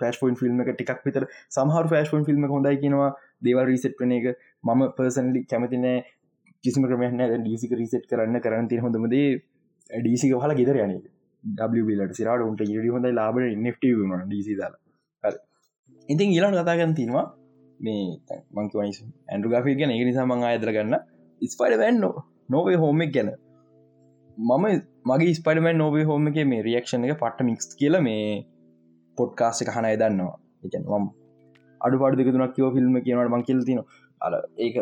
[0.00, 1.26] පෑස්පෝන් ෆිල්ම් එක ටිකක් විතර.
[1.48, 3.10] සමහර ෆෑස්පෝන් ෆිල්ම් හොඳයි කියෙනවා.
[3.42, 4.26] දේවල් රීසෙට් වන එක.
[4.64, 6.04] මම පර්සන්ලි කැමතිනෑ
[6.64, 9.28] කිසිම ක්‍රමයන ඩීසික රීසෙට් කරන්න කරන්න ති හොඳමදේ
[9.90, 10.96] ඩීසික හල ගෙදර යන
[11.44, 14.74] ඩලට සිරට උන්ට ඉරි හොඳ ලාබ නෙට් වුණ ඩීසි දාල.
[16.08, 17.26] ඉතින් ඊලාට කතාගන්න තිනවා
[17.80, 18.02] මේ
[18.52, 19.90] මංකවනිස් ඇන්ඩු ගාෆි ගැන.
[19.90, 20.94] ඒ නිසා මං අයදර ගන්න.
[21.40, 22.04] ස්පයිඩ වැන්න
[22.48, 23.30] නොවේ හෝමක් ගැන.
[24.38, 24.64] මම
[25.06, 28.46] මගේ ස්පඩමන් නොවේ හෝම එක මේ රියක්ෂණ එක පට්ට මික්ස් කියල මේ
[29.18, 30.36] පොඩ්කාස්ට එක හනය දන්නවා.
[30.64, 31.06] එකන් ම
[31.80, 33.80] අඩු පාඩ දෙක තුනක් කියෝ ෆිල්ම් කියනට මං කියල තින
[34.20, 34.76] අර ඒක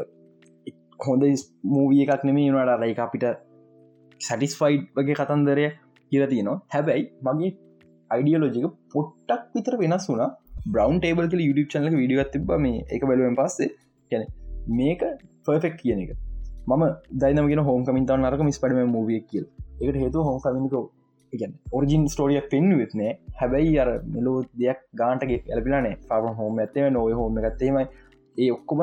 [1.01, 1.25] හොඳ
[1.75, 3.27] මූවිය එකක් නෙමේ වුණට අර එක අපිට
[4.21, 5.67] සැටිස්ෆයිඩ් වගේ කතන්දරය
[6.13, 7.51] කියල තියනවා හැබැයි මගේ
[8.11, 10.31] අයිඩියලෝජික පොට්ටක් විතර වෙනස් වුනා
[10.67, 13.71] බ්‍රවන්් ටේබල් YouTube චනල විඩියත් තිබ මේ එක බලුවෙන් පස්සේ.
[14.13, 14.25] ගැන
[14.71, 15.03] මේක
[15.45, 16.11] ෆර්ෆෙක්් කියන එක.
[16.69, 16.85] මම
[17.23, 19.45] දයිනමගෙන හෝම කමින්තව නරක මිස් පඩම මූවිය කියල්.
[19.81, 20.85] එකට හේතු හෝම කමිනිකෝ
[21.33, 27.41] ඉගන් ඔරිජින් ස්ටෝරිය පෙන්වෙත්නෑ හැබැයි අර මෙලෝ දෙයක් ගාන්ටගේ ඇලපිලානේ පාම හෝම ඇත්තේ නොය හෝම
[27.41, 27.85] ඇත්තේමයි
[28.39, 28.83] ඒ ඔක්කොම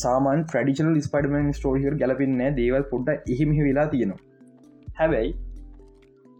[0.00, 4.20] සාමන් ට්‍රඩිෂනල් ස්පඩමන් ස්ටෝරිය ගැලපින්නෑ දේවල් පොඩ්ඩ එහිමිහි වෙලා තියෙනවා.
[4.98, 5.32] හැබැයි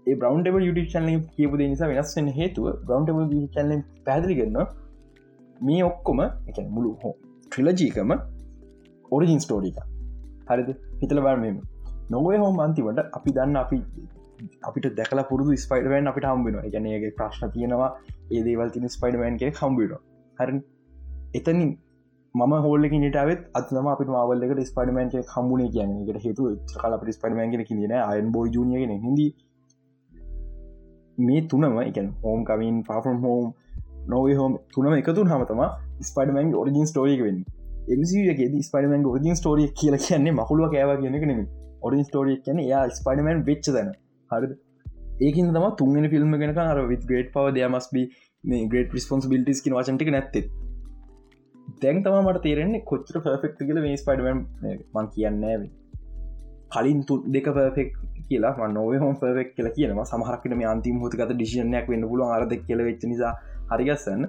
[0.07, 4.59] ඒ බ්‍රවන්ටබ YouTube චනල කියපු නිසා වෙනස්වෙන් හේතුව බ්‍රවන්ටබ චනල පැදිලිගන්න
[5.61, 7.15] මේ ඔක්කොම එක මුළු හෝ
[7.47, 8.15] ට්‍රිලජීකම
[9.11, 9.79] ඔරිජින් ස්ටෝරික
[10.49, 10.71] හරිද?
[11.01, 11.61] හිතල බර්මම
[12.11, 13.79] නොවේ හෝම අන්තිවට අපි දන්න අපි
[14.63, 17.91] අපිට දැකල පුරදු ස්පයිඩවන් අපිට හම්බෙන ගැනගේ ප්‍රශ්න තියෙනවා
[18.33, 19.97] ඒ දේවල් තින ස්පයිඩමන්ගේ හම්බිට
[20.39, 20.61] හරි.
[21.35, 21.73] එතනින්
[22.35, 28.45] ම හෝල්ලක නිටාවත් අත්ම අප මවල්ලක ස්පඩමන්ක හම්බුණ කියන්නකට හේතු කල ස්පඩමන්ගෙන කියන අයන් බෝ
[28.47, 29.31] ජනියගෙන හිදී
[31.19, 33.53] මේ තුනම එක හෝම් කමින් පාෆම් හෝම්
[34.07, 35.61] නොවේ හෝම් තුනම එකතුන් හමතම
[36.03, 37.45] ස්පඩමන් ඔරිජින් ස්ටෝරික වෙන්න.
[37.89, 41.43] එමගේ ස්පඩමන් ඔරිජින් ස්ටෝරිය කියල කියන්නේ මහුලුව කෑව කියන නෙම
[41.83, 43.73] ඔරින් ස්ටෝරිය කියන යා ස්පඩමන් වෙච්ච
[44.33, 47.97] දන හරි ඒකින් තම තුන්ගෙන ෆිල්ම් ගෙනක අර විත් ග්‍රේට් පව දමස්බ
[48.45, 50.45] මේ ග්‍රේට රිස්පොන්සිබිලිටිස් කින වචන්ටික නැත්තේ.
[51.83, 54.41] දැන් තම මට තේරෙන්නේ කොච්චර පර්ෆෙක්් කියල මේ ස්පඩමන්
[54.95, 55.69] මං කියන්න
[56.75, 57.91] කලින් තු දෙක පර්ෆෙක්
[58.29, 62.81] කියලා නොව හොම පෙක් කියල කියන සමහරකට මේ අන්තිම හොතකත ඩිසිනයක් වෙන්න පුල අරද කියල
[62.89, 63.33] වෙච්ච නිසා
[63.73, 64.23] හරිගස්සන්න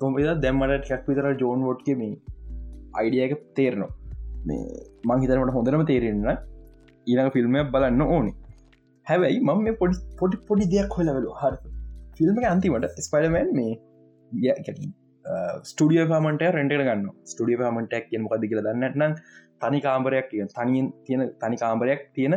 [0.00, 2.02] කොමද දැම්මට ටැක් විතර ජෝන් වෝට්කම
[3.00, 3.90] අයිඩියක තේරනවා.
[4.46, 4.64] මේ
[5.08, 6.28] මං හිතරමට හොඳරම තේරෙන්න
[7.06, 8.36] ඊළඟ ෆිල්ම් බලන්න ඕනේ.
[9.08, 11.54] හැබැයි මම මේ පොඩි පොඩි පොඩි දෙයක් හොලවලු හර.
[12.16, 13.72] ෆිල්ම් අන්තිමට ස්පයිඩමන් මේ
[15.64, 19.14] ස්ටඩිය පාමට රෙන්ට ගන්න ස්ටඩිය පාමටක් කිය මොකද කියල දන්නටනම්
[19.62, 22.36] තනි කාම්බරයක් කිය තනියෙන් තියෙන තනි කාම්බරයක් තියෙන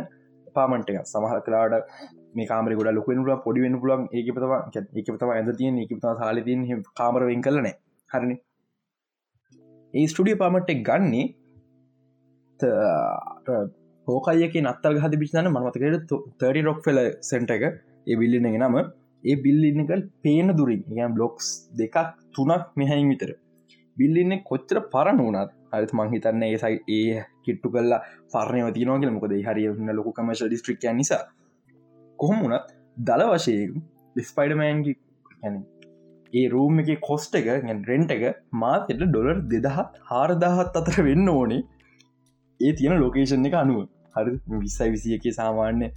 [0.56, 1.92] පාමට එක සමහ කලාට
[2.34, 6.64] මේ කාමර ගොඩ ලොකෙනුල පොඩි වෙන පුලන් ඒකපතවා ඒකපතම ඇද තියෙන් ඒකපතා සාලතින්
[7.00, 7.74] කාමරවෙන් කලනෑ
[8.10, 8.34] හරණ
[9.94, 11.26] ඒ ස්ටඩිය පාමට්ටෙක් ගන්නේ
[14.08, 16.98] හෝකයක නත්තල් හද පිිචන මනමතකට තරි රොක් ෆෙල
[17.30, 17.64] සෙන්ට එක.
[18.06, 18.76] ඒ බිල්ලින නම.
[19.24, 20.82] ඒ බිල්ලින්නකල් පේන දුරින්.
[20.96, 21.48] යම් බ්ලොක්ස්
[21.80, 21.96] දෙකක්
[22.34, 23.32] තුනක් මෙහැයින් විතර.
[23.96, 28.00] බිල්ලින්න කොච්චර පරණ වනත් අරත් මංහිතන්න ඒ සයි ඒ කිට්ටු කල්ලා
[28.32, 31.22] පරණය තියනවාගල මොකද හරින්න ලොකු කමශ ඩිස්ට්‍රික් නිසා.
[32.18, 32.66] කොහොම වනත්
[33.06, 33.76] දල වශයෙන්
[34.16, 34.92] ඩිස්පයිඩමෑන්ගි
[35.42, 35.54] ඇන
[36.32, 38.24] ඒ රූම් එක කොස්ට එක ගැන් රෙන්ට එක
[38.62, 41.62] මාතෙට ඩොලර් දෙදහත් හාරදාහත් අතර වෙන්න ඕනේ.
[42.62, 43.82] ඒ තියෙන ලොකේෂන් එක අනුව.
[44.14, 45.88] හරි විස්සයි විසිය එක සාමාන්‍ය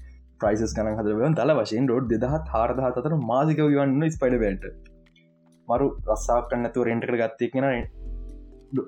[0.42, 4.66] ප්‍රයිසස් කන හදරවන් දල වශයෙන් ඩොඩ් දෙදහත් හාරදහ අතර මාසික වන්න ස්පයිඩ බැට
[5.68, 7.86] මරු රස්සාක් කන්නතු රෙන්ටක ගත්තය කියෙන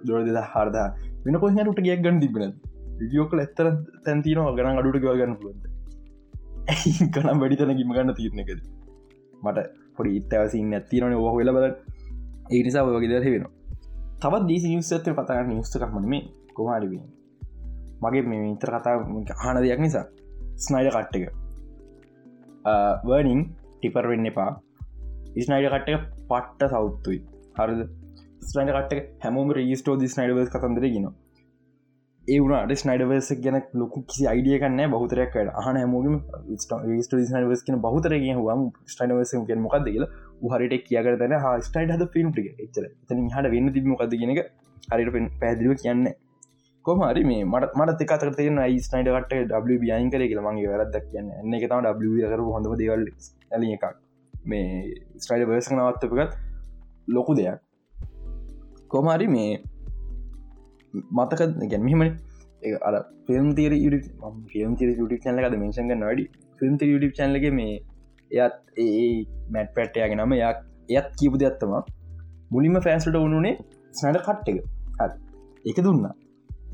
[0.06, 0.88] දොර දෙද හාරදා
[1.26, 2.54] වෙන කොහට ගයක් ගන්න තිබෙන
[3.00, 3.68] විදිියෝකල එත්තර
[4.06, 5.66] තැන්තින ගන අඩුට ගවගන්න පුුවන්ද
[7.13, 8.63] කනම් වැඩි තැන ගිම ගන්න තිරනකද
[9.44, 11.68] මට පොඩි ඉත්තවසින් ඇතිරන ඔහ වෙල බල
[12.50, 13.46] ඒ නිසා වගේ දර වෙන
[14.22, 17.06] තවත් දීසි නිවස් ඇතර පතා නිස්තකක්මන මේ කොහරිවෙන
[18.04, 18.96] මගේ මේ ඉතර කතා
[19.44, 20.06] හන දෙයක් නිසා
[20.66, 21.26] ස්නයිඩ කට්ට එක.
[23.10, 23.42] වර්නිින්
[23.76, 24.50] ටිපර් වෙන්න එපා.
[25.40, 27.20] ඉස්නයිඩ කට්ට පට්ට සෞත්තුයි
[27.60, 27.82] හරිද?
[28.50, 31.08] ස්නයිඩ කට්ට හැමෝම රීස්ටෝ දි ස්නයිඩවස් කතන්දර ගෙන.
[32.28, 36.16] ඒවුණට ස්නයිඩවස ගැන ලොකු කිසි අයිඩිය කන්න බහතරයක් අහන හැමෝගම
[36.64, 42.32] ස්නයිවස් කියන බහතරගේ හම ස්ටයිනවස කිය මොකක්ද කියලා හරිට කියකර තන හ ස්ටයිඩ හද ෆිල්ම්
[42.32, 42.48] ටික.
[42.66, 44.42] එච්චර එතන හට වෙන්න තිබ මොකද කියනක
[44.92, 46.04] හරිට පෙන් පැදිව කියන්න
[46.88, 51.32] කොහමරි මේ මට මට එකතර තියෙන ස්නයිඩ කට ව බියන් කර කියල මගේ වැරදක් කියන්න.
[51.39, 53.02] එන්න එක තම ව කර හොඳම දේවල්
[53.52, 53.86] ඇල එකක්.
[54.34, 54.67] මේ
[55.23, 56.38] ස්ටයිඩ වර්ස නවත්තපකත්
[57.15, 57.60] ලොකු දෙයක්.
[58.88, 59.50] කොමරි මේ
[61.12, 62.04] මතක ගැන මෙහම
[62.82, 62.91] අ
[63.28, 63.73] ෆිල්ම් තීර
[64.54, 66.26] ෆිල්ම් තිර යුටි චනල ද මේශක නඩි
[66.62, 67.73] ෆිල්ම් යුටි චනලගේ මේ
[68.32, 69.10] එයත් ඒ
[69.56, 71.76] මැට් පැට්ටයගේ නම යක් එයත් කීපු දෙයක්ත්තම
[72.54, 73.54] මුලින්ම ෆෑන්ස්ට වුණුනේ
[73.93, 74.63] ස්නට කට් එක.
[75.00, 75.12] හත්
[75.65, 76.08] එක දුන්න.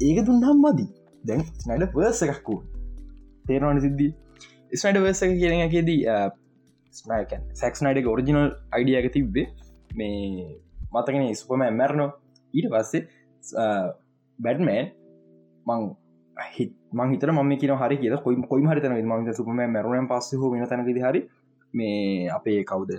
[0.08, 0.90] ඒක දුන්නම් මදී.
[1.24, 2.56] දැන් නඩ පර්ස එකක්කු
[3.48, 4.12] තේරවාන සිද්ධී?
[4.80, 6.00] ස්නයිඩ වර්ස එක කියන එකේදී
[6.96, 9.48] ස්නයකන් සැක්ස් නයිඩ ඔරිජිනල් අයිඩියක තිබ්බේ
[9.98, 10.48] මේ
[10.94, 12.10] මතකෙන ස්පම මැරණෝ.
[12.54, 13.02] ඊට පස්සේ
[14.40, 14.92] බැඩ්මෑන්
[15.66, 15.82] මං
[16.58, 20.52] හිත් මං හිතර ම කියන හරි කිය කොයි කොයි හරිතන මං සුපම මැරුණන් පස්ස හෝ
[20.54, 21.22] වෙන තැනකෙද හරි
[21.74, 22.92] මේ අපේ කවුද?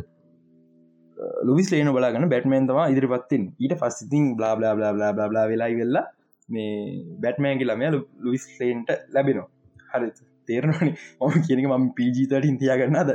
[1.49, 5.77] ලුවිස් ලේන බලාගන්න බැට්මන් තම ඉදිරිපත්තින් ඊට පස්සිතින් බලා බලා බලා බලා බලා බලා වෙලායි
[5.81, 6.07] වෙල්ලා
[6.49, 6.75] මේ
[7.21, 9.49] බැට්මෑන්ගේ ළමය ලුවිස් ලේන්ට ලැබෙනවා.
[9.91, 10.11] හරි
[10.49, 13.11] තේරනනි ඔම කියනක මම පීජීතට ඉන්තියාගන්න අද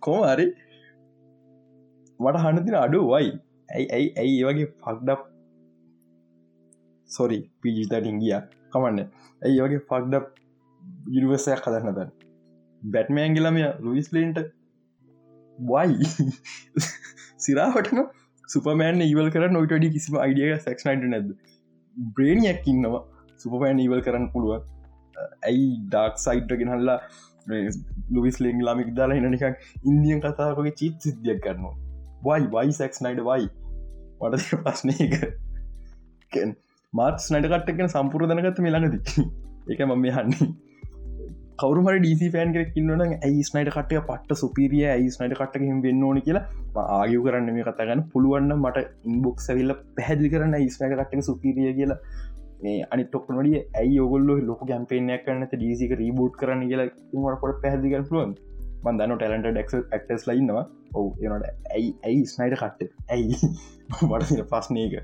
[0.00, 0.46] කෝමරි
[2.20, 3.32] මට හනතින අඩු වයි
[3.68, 5.22] ඇයි ඇයි ඇයි ඒවගේ පක්ඩක්
[7.10, 8.34] සොරි පිජිතටින් ගිය.
[8.72, 9.10] කමන්න.
[9.42, 10.26] ඇයි වගේ පක්ඩක්
[11.08, 12.10] යුනිවර්සයක් කදන්නතන්
[12.82, 14.38] බැට්මෑන්ගිලමය ලුවිස්ලන්ට
[15.58, 16.08] වයි
[17.38, 18.02] සිරාහටන
[18.48, 21.30] සුපමෑන් ඉවල් කර නොටඩි කිසිම අයිඩිය සක්නයිට නැද
[22.16, 23.04] බ්‍රේණයක් ඉන්නවා.
[23.40, 24.62] සුපමෑන් ඉවල් කරන්න පුළුවන්.
[25.48, 26.98] ඇයි ඩක් සයිට්ට ගෙනහල්ලා
[28.10, 29.44] ලුවිස් ලෙන් ලාමික් දාලා එනනිකක්
[29.84, 31.74] ඉන්දියන් කතාවගේ චිත් සිද්ධියක් කරනවා
[32.26, 33.48] වයි වයි සැක්ස් නයිඩ වයි
[34.20, 35.14] මට ප්‍රශ්නයක
[36.92, 38.96] මාත් නට කට්ටගෙන සම්පුර දනගත්ත මෙලාඟද
[39.72, 40.48] එක මම යන්නේ
[41.60, 46.20] කවරුමට ඩීසි ෆෑන් කෙක් ඉන්නන ඇයි ස්නයිට කටය පට්ට සුපිරිය ඇයි ස්නයිට කට්ටකින් වෙන්න ඕනි
[46.26, 51.96] කියලා ආයු කරන්න මේ කතාගන්න පුළුවන්න මට ඉන්බොක් සැවිල්ල පැහැදිි කරන්න ස්නයිට කට්ටක සුපිරිය කියලා.
[52.62, 57.96] මේ අනි ටොක්නොඩිය ඇයි ඔගොල්ල ලොක ගැම්පේනයක් කරන්නත ඩීසික රීබෝට් කරන්න කියලා මට පොට පැදිග
[58.10, 58.34] පුළුවන්
[58.84, 63.34] මන්දන්න ටලට ඩක් ක්ටස් ලයින්නවා ඔවු එනට ඇයි ඇයි ස්නයිට කට්ට ඇයි?
[64.10, 64.94] මට පස්නයක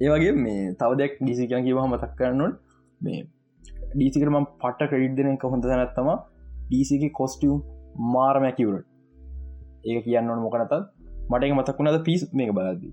[0.00, 2.54] ඒවගේ මේ තවදයක් ඩිසිකන් කිව මතක් කරන්නුන්
[3.00, 3.20] මේ
[3.90, 6.08] ඩීසිකරම පට ක්‍රඩ් දෙන එක හොඳ නැත්තම
[6.68, 7.58] ඩීසික කොස්ටියම්
[8.14, 8.86] මාරමැකිවරට
[9.84, 10.74] ඒක කියන්න ඕන මොකනත
[11.30, 12.84] මට මතකුණද පිස් මේ බලද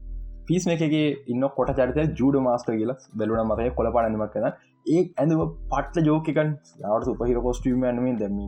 [0.48, 4.48] පිස් එකගේ ඉන්න කොට චරිත ජුඩ මාස්ට කියලා බැලුන මතය කොල පනඳමක් කන
[4.86, 5.38] ඒ ඇඳ
[5.72, 6.52] පට්ල ජෝකකන්
[6.84, 8.40] යාට සුපහිර කොස්ටියම් ඇනුවෙන් දැම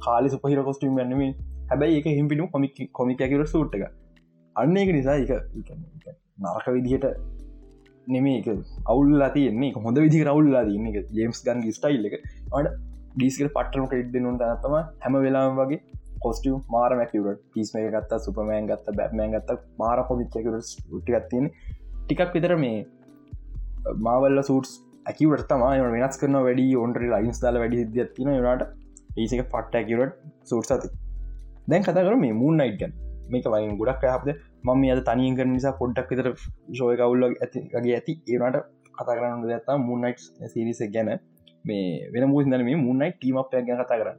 [0.00, 1.34] කාලි සුපහිර කොස්ටියම් ඇනුවෙන්
[1.70, 3.84] හැබැයි එක හිම්පිටු කොමික් කොමික ඇකිර සූට් එක.
[4.56, 5.30] අන්න එක නිසා එක
[6.40, 7.06] නරක විදිහට
[8.10, 8.48] නෙමේ එක
[8.86, 9.72] අවුල්ලා තියන්නේ.
[9.78, 10.86] හොඳ විදි රවුල්ලා තියන්න.
[10.92, 12.16] එක ජේම්ස් ගන් ස්ටයිල් එක.
[12.52, 12.76] අට
[13.14, 15.80] ඩීස්කට පටම ක්‍රෙඩ් නො තනත්තම හැම වෙලාම් වගේ
[16.22, 20.70] කොස්ටිය මාර මැකවට පිස් මේ ගත්ත සුපමෑන් ගත්ත බැත්මෑන් ගත්ත මාර කොමිච්චකට
[21.00, 21.48] ටිකත්තියෙන
[22.02, 22.78] ටිකක් විතර මේ
[24.06, 24.72] මාවල්ල සූටස්
[25.06, 28.68] ඇකිවට තමා වෙනස් කරන වැඩි ඔන්ට ලයින්ස් දාල වැඩි දතින නට
[29.16, 30.92] ඒසක පට්ට ඇකිවට සූට් සති
[31.68, 32.94] දැන් කතකර මේ මූන් නයිට්ගන්
[33.32, 36.28] මේක වයින් ගොඩක් හපද මම අද තනියෙන් කර නිසා පොඩ්ඩක් විතර
[36.74, 38.58] ශෝය කවුල්ල ඇතිගේ ඇති ඒනට
[38.94, 41.10] කතා කරන්න දත්තා මුන්නයිට් සිරිස ගැන.
[41.64, 44.18] මේ වෙන මුදන මේ මුන්නයි ටීමක් ගැන කතා කරන්න.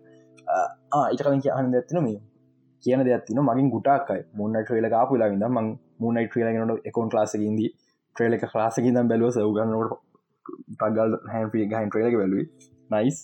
[1.00, 2.20] ඒට කලින් අහන්න ඇත්තින මේ.
[2.84, 5.68] කියන දෙයක්තින මගින් ගුටාක්යි මුන්න ට්‍රේල කාපු ලාවිද මං
[6.00, 7.70] මුන්නයි ට්‍රේලගෙනට එකකොන් ලාසකින්දී
[8.16, 9.94] ට්‍රේල එක ලාසකිදම් බැලුව සවගන්නට
[10.80, 12.48] පගල් හැන්පිය ගහන් ට්‍රේලක බැලුවේ.
[12.92, 13.18] නයිස්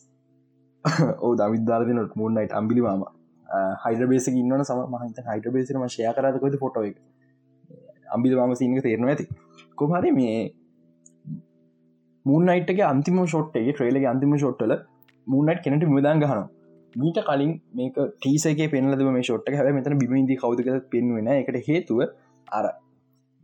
[1.20, 3.02] ඕ දවිදාරදිනට මුන්නයිට අම්බිලි මාම
[3.84, 6.98] හයිඩබේස ඉන්න සම මහිත හයිට බේසම ශය කරතකොද ෆොටෝ එක?
[8.10, 9.28] අම්බිල ම සිංහ තේරන ඇති.
[9.76, 10.38] කොහරි මේ
[12.26, 14.74] මූනයිටගේ අන්තිම ෂොට්ගේ ට්‍රේලගේ අන්තිම ෂොට්ටල
[15.28, 16.44] මූනයිට් කෙනට මුදන් ගහන
[16.96, 22.04] මීට කලින් මේක ටීසගේ පෙන්ලද මේ ෂොට්ට හැ මෙතන බිමන්දී කවදක පෙන්වෙන එකට හේතුව
[22.48, 22.66] අර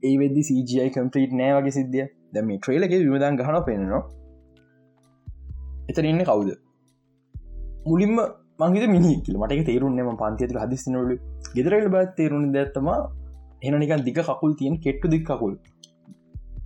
[0.03, 4.03] ඒ වෙදදි CGI කම්ප්‍රීට් නෑ වගේ සිද්ධිය දැම ට්‍රේලගේ විමදන් ගහන පෙන්නවා.
[5.89, 6.49] එතන ඉන්න කවුද?
[7.85, 8.17] මුලින්ම
[8.59, 9.37] මංගේද මිනි කියල.
[9.41, 11.15] මට තේරුන්නම පන්තියතු හදිස්නලු
[11.55, 12.89] ගෙදරල බත් තේරුණ දැත්තම
[13.67, 15.53] එනනිකන් දික කකුල් තියෙන් කෙට්ටු දික් කකුල්.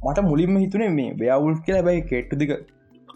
[0.05, 1.85] මට මුලින්ම හිතුනේ මේ ව්‍යවුල් කියලා.
[1.87, 2.51] බයි කෙට්ටු දික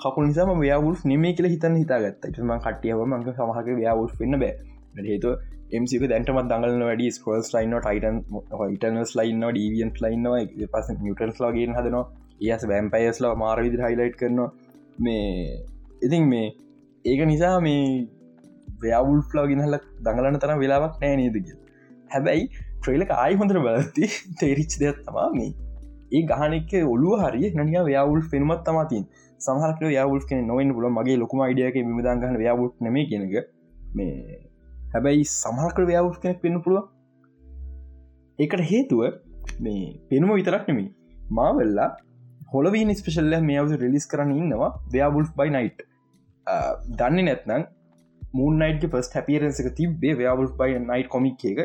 [0.04, 2.24] කකුල් නිසාම ව්‍යවුල් නෙමේ කියල හිතන්න හිතාගත්ත.
[2.48, 4.54] ම කටියව මංක සමහක ව්‍යවුල් වෙන්න බෑ.
[5.10, 5.30] හේතු
[5.78, 8.18] එමසික දැන්ටමත් දඟලන වැඩි ස්කෝල්ස් ලයින්න ටයිටන්
[8.72, 10.42] හිටනස් ලයින්න ඩීවියන් ලයින්නවා
[10.74, 12.06] පස නිියටන්ස් ලාගෙන් හදනවා.
[12.48, 14.50] ඒස් බැම්පයස්ලා මාර විදි හයිලයිට් කරනවා.
[15.04, 15.30] මේ
[16.06, 16.48] ඉතින් මේ
[17.06, 17.86] ඒක නිසා මේ
[18.82, 21.50] ව්‍යවුල් ලා ගෙනහල දඟලන තරම් වෙලාවක් නෑ නේදක
[22.12, 22.46] හැබැයි
[22.78, 24.10] ට්‍රේලක ආයි හොඳර බලති
[24.40, 25.52] තේරිච් දෙයක් තමා මේ.
[26.12, 29.04] ඒ ගහනෙක් ඔලු හරි නනිය ව්‍යවුල් පෙනුමත් තමාතින්
[29.42, 33.36] සහරක යවුල් කෙන නොවෙන් පුල මගේ ලොකුම අයිඩියක මිදංගහන ව්‍යවුට් නම කියනක
[33.96, 34.40] මේ
[34.94, 36.86] හැබැයි සමහරක ව්‍යවුට් කෙනෙක් පෙන්න්න පුළුව
[38.40, 39.02] ඒකට හේතුව
[39.60, 40.90] මේ පෙනුම විතරක් නෙමේ
[41.34, 41.90] මාවෙල්ලා
[42.54, 45.86] හොලවී ස්පේෂල්ල මේ අවස රිලිස් කරන්න ඉන්නවා ව්‍යවුල් බයි නයිට්
[46.98, 47.64] දන්නේ නැත්නම්
[48.34, 51.60] මූන්නයිට පස් හැපිරසක තිබේ ව්‍යවුල් බයි නයිට් කොමික් එක.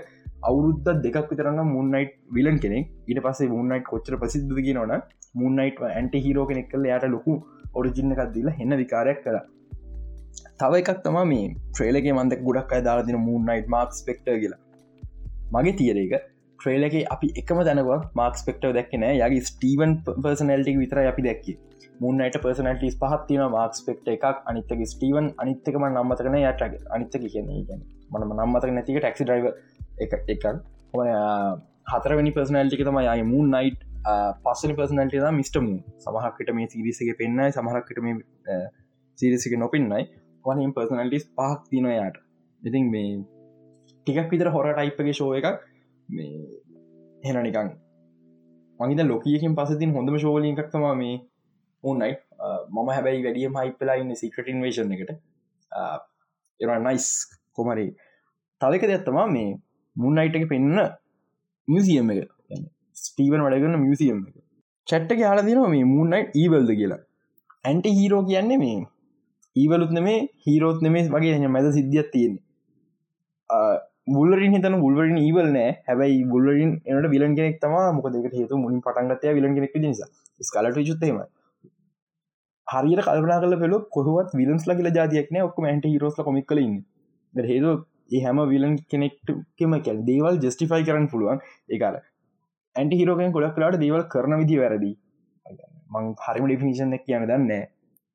[0.48, 2.88] අවුරුද්ධ දෙකක් විතරන්න මුන්නයිට් විලන් කෙනෙක්.
[3.10, 4.94] ඉට පසේ මුන්නයිට් කොච්චර ප්‍රසිද්ධ නොන
[5.34, 7.34] මුන්නයිට් ඇන්ට හිරෝ කෙනෙක් කල යට ලොකු
[7.78, 9.36] ඔරිජින්න එකක් දිල හෙන්න විකාරයක් කර
[10.60, 14.60] තව එකක් තම මේ ට්‍රේලගේ මන්දක් ගොඩක් අයි දාලාදින මුන්නයිට් මාක් ස්පෙක්ට කියලා.
[15.54, 16.14] මගේ තියර එක
[16.58, 17.90] ට්‍රේලගේ අපි එකම දැනව
[18.20, 19.92] මාක් ස්පෙක්ටව දැක්කනෑ යගේ ස්ටීවන්
[20.24, 21.56] පර්සනල්ටි විතර අපි දැක්කේ.
[22.00, 27.82] මුන්නට පර්සනටස් පහත්තින මාක්ස් පෙක්ට එකක් අනිත්තක ස්ටීවන් අනිත්තකම නම්මතකන යට අනිත්තක කියන්නේ ගැන
[28.12, 29.46] මනම නම්මතක නැතික ටක්සි ඩ්‍රයිව
[29.98, 30.44] එක එකක්.
[31.86, 33.80] හතරවනි පර්සනල්ටික තම යයි මුන් නයිට්
[34.42, 35.70] පස්සනි පර්සනල්ට මිස්ටම
[36.00, 38.60] සමහක්කට මේ සිරිසක පෙන්න්නයි සමහක්කට මේ
[39.18, 40.04] සිරිසික නොපෙන්න්නයි
[40.44, 42.16] වනින් පර්සනල්ටිස් පහක් තින යාට?
[42.62, 43.10] ඉතින් මේ
[44.06, 45.58] ටිකක් විතර හොර ටයිප්ගේ ශෝ එකක්
[46.08, 46.32] මේ
[47.24, 47.72] හෙන නිකං
[48.80, 51.16] මගේද ලොකියකින් පසතින් හොඳම ශෝලින් එකක්තම මේ
[51.84, 52.14] උන්නයි
[52.74, 55.12] මම හැබැයි වැඩියම හයිපලා ඉන්න සිකට ඉන්වේශන එකට.
[56.60, 57.06] එර නයිස්
[57.56, 57.86] කොමරි.
[58.60, 59.50] තලක දෙත්තමා මේ
[59.96, 60.80] මුන්නයිට එක පෙන්න්න
[61.68, 62.20] මියසියම් එක.
[63.04, 64.36] ස්ටීවන් වඩගන්න මියසියම් එක.
[64.86, 67.02] චට්ට යාල දිනවා මේ මුන්නයි ඊවල්ද කියලා.
[67.68, 68.78] ඇන්ට හීරෝ කියන්නේ මේ
[69.56, 72.42] ඊවලුත් නෙමේ හීරෝත් නෙමේ වගේ මැද සිද්ධියත් තියෙන්නේ.
[74.16, 75.70] බුල්ලින් හිතන බුල්වරින් ඊවල් නෑ.
[75.88, 80.08] හැබයි බුල්ලින් එනට විලන් කෙනෙක් තම මොක දෙක හේතු මුලින් පටන්ගතය විලන් කෙනෙක් නිසා.
[80.48, 81.18] ස්කලට චුත්තේම
[82.68, 86.74] හරියට කල්පනා කල පෙලු කොහවත් විලන්ස් ලකිල ජාතියක්න ඔක්ක මැන්ට හිරෝස්ල කොමික් කලින්
[87.34, 87.70] හේතු
[88.14, 91.38] ඒ හැම විලන් කෙනෙක්ටම කැල් දේවල් ජස්ටිෆයි කරන්න පුළුවන්.
[91.72, 91.96] ඒකාල
[92.76, 94.92] ඇන්ට හිරෝකෙන් ගොඩක් කලාට දේවල් කරන විදි වැරදි.
[95.92, 97.66] මං හරිම ඩිෆිනිෂන් එක කියන දන්න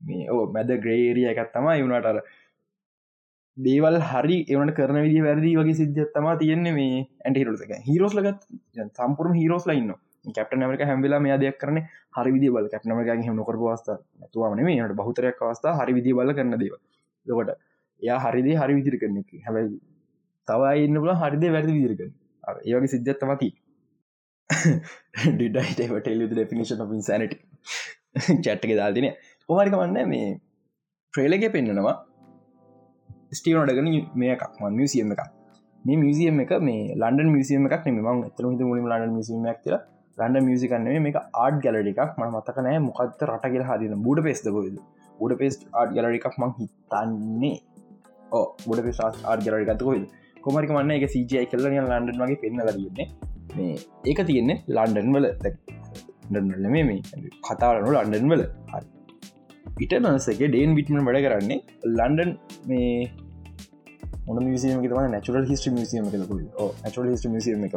[0.01, 2.21] මේ ඕ මැද ග්‍රේරිය එකත් තම යුණටර
[3.57, 7.73] දේවල් හරි එවනට කරන විදි වැරදි වගේ සිද්ධත්තම තියෙන්නේ මේ ඇන්ට හිරෝස එක.
[7.89, 8.41] හිරෝස් ලගත්
[8.97, 9.91] සම්පුරම හිරෝස් ලයින්න
[10.25, 11.77] කැප්ට නමක හැම්වෙලා මේ දෙයක් කරන
[12.15, 13.91] හරි විදි බල කැප්නම ග හම නොකර වස්ථ
[14.33, 16.75] තුවන මේට බහතරයක් අවස්ථා හරි විදි බල කරන්න දේව
[17.25, 17.51] ලොකට
[18.01, 19.31] එයා හරිදේ හරි විදිර කරන එක.
[19.45, 19.79] හැබැයි
[20.47, 22.01] තවයි ඉන්න පුල හරිදේ වැරදි විදිරක
[22.65, 23.49] ඒවගේ සිද්ධත්තමති
[25.35, 27.35] ඩිඩයිටටෙල් ඩිනිශන් ඉන්සනට
[28.45, 29.07] චැට්ක දාල්තින
[29.49, 30.31] කොමරික වන්න මේ
[31.13, 31.95] ට්‍රේලගේ පෙන්න්නනවා
[33.37, 33.87] ස්ටීනොඩගන
[34.21, 34.43] මේ එකක්.
[34.61, 35.21] මන් මියසියම් එක
[35.85, 39.75] මේ මියසියම් එක මේ ලන්ඩ මියසියම එකක් නෙම ම එතර හිත මුලින් ලන්ඩ මියසිම ක්තර
[40.17, 42.01] ලන්ඩ මියසිකන්නේ මේ ආඩ් ගැලඩ එකක්.
[42.19, 44.77] ම මතකනෑ මොකක්ත රටගල හදින බුඩ පෙස්ද බොද
[45.19, 47.57] බුඩ පෙස් ආඩ් ගැලඩ එකක් මං හිතන්නේ.
[48.37, 50.05] ඕ බුඩ පෙස් ආඩ් ගැලඩ ගතකොයිද
[50.45, 53.07] කොමරික මන්න එක සජය කෙල්ලන ලන්ඩන් වගේ පෙන්න ලදන්නේ
[53.57, 53.75] මේ
[54.09, 55.27] ඒක තියෙන්නේ ලන්ඩන් වල.
[56.31, 57.01] ඩ මේ
[57.47, 58.43] කතාරනු ලන්ඩන් වල.
[59.83, 61.59] ඉටනසගේ ඩේන් විටමන් වැඩ කරන්නේ
[61.97, 62.31] ලන්ඩන්
[62.69, 63.11] මේ
[64.25, 66.35] මොන මියසියම තම නැචුරල් හිස්ට මියසියම කලකු
[66.83, 67.75] නැචුරල් හිස්ට මියසියම එක.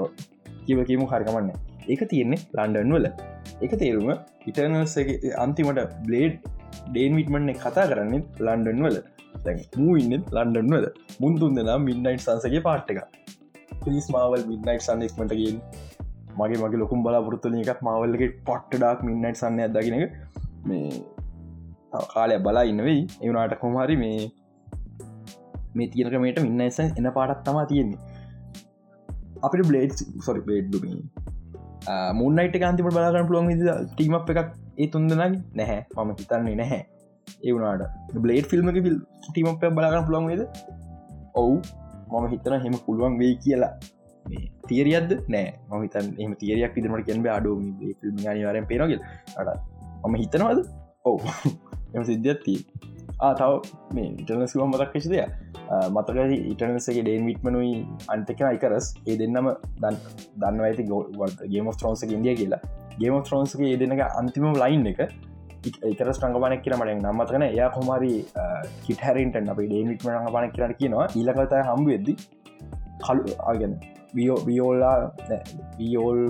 [0.67, 1.49] කිව කියමු හරිකමන්න
[1.89, 3.07] ඒක තියෙන්නේ ලන්ඩන් වල.
[3.65, 4.11] එක තේරුම
[4.47, 6.37] ඉටනසගේ අන්තිමට බ්ලේඩ්
[6.87, 8.99] ඩේන් විටමන්න කතා කරන්නේ ලන්ඩන් වල.
[9.79, 10.87] මූ ඉන්න ලන්ඩන් වල.
[11.23, 13.01] මුන්තුන් දෙනා මින්නයිට් සංසගේ පාට්ටක
[13.85, 15.59] පිස් මාවල් මින්නයිට් සන්නෙක්මටගෙන්
[16.39, 19.99] මගේ මගේ ලොකුම් බලාපොරත්තුල එකක් මවල්ලගේ පොට්ට ඩක් මින්නයිට් සන්න අදගෙන
[20.69, 20.89] මේ
[22.15, 24.23] කාලය බලා ඉන්නවෙයි එවනාට කොමහරි මේ
[25.77, 28.01] මේ තියනකමට මින්නයිස එන පාටක් තමා තියෙන්නේ.
[29.45, 29.95] අපිට බ්ලේඩ්
[30.27, 31.24] සොරි බේඩ්ඩුම
[32.21, 33.49] මුන්නයිට කාන්තිපට බලාගන්න පුළොන්
[33.95, 34.39] ටීම එකක්
[34.79, 35.31] ඒ තුන්දනගේ
[35.61, 35.81] නැහැ.
[35.97, 36.83] මම හිතන්නේ නැහැ.
[37.47, 37.83] ඒවනාට
[38.25, 38.79] බ්ලේඩ් ෆිල්ම් එක
[39.27, 40.43] ටීමක් බලාගන්න පුළොන්ේද
[41.35, 41.57] ඔවු.
[42.13, 43.75] මම හිතන හෙම පුළුවන් වේ කියලා.
[44.69, 45.47] තීරියද නෑ
[45.81, 47.53] මහිතන් එම තීරයක් විදමට කැන්බ අඩු
[48.01, 48.97] ෆිල්ම් අනිවාරෙන් පේනගල්
[49.37, 49.61] අට
[50.05, 50.61] මම හිතනවද?
[51.05, 51.19] ඔවු.
[51.95, 52.61] එම සිද්ධත්තිී
[53.29, 53.55] ආතාව
[53.97, 55.21] මේ ඉටනස්කම මතක් ෙසිදය
[55.97, 56.17] මතක
[56.53, 57.75] ඉටනසගේ ඩේන් විට්මනුයි
[58.15, 59.49] අන්තකෙන අයිකරස් ඒ දෙන්නම
[59.83, 59.97] දන්
[60.41, 60.85] දන්න ඇති
[61.53, 62.63] ගේම ත්‍රෝන්ස ඉන්දිය කියලා.
[63.01, 65.01] ගේම ත්‍රෝන්සගේ ඒ දෙන්නක අන්තිම ලයින් එක
[65.91, 68.13] එකර ස්ටංගපනක් කියර මට නම්මතකන එයා කොමරි
[68.87, 71.07] කිටහැරන්ට අප ඩේ විටම රඟපනක් කියරට කියනවා.
[71.19, 72.15] ඊලකතය හම්බ වෙද්දි
[73.05, 73.75] කලු අගෙන
[74.17, 74.97] වියෝ වියෝල්ලා
[75.79, 76.21] වියෝල්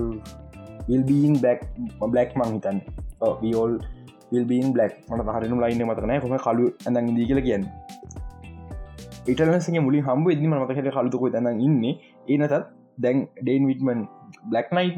[0.87, 1.61] විල්බීන් බැක්
[2.13, 2.79] බ්ලක් මං හිතන්න.
[3.43, 3.75] වියෝල්
[4.31, 7.65] විල්බීන් බ්ලක් මට හරනු ලයින්න මතන කොම කලු ඇඳ දී කියල කියන්න?
[9.31, 11.83] ඉටලසගේ මුලි හම්බ ඉදම මතකට කලුතකො ඇඳ ඉන්න.
[12.31, 12.55] ඒනතත්
[13.03, 14.01] දැන් ඩේන් විටමන්
[14.51, 14.97] බ්ලක් නයිට්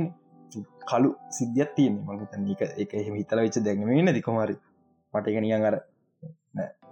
[0.90, 2.04] කලු සිද්ධියත් තියන්නේ.
[2.16, 4.56] මතන එක එක එහම හිතල වෙච්ච දැන්ම නැති කොමරි
[5.14, 5.76] මට එක නියන් අර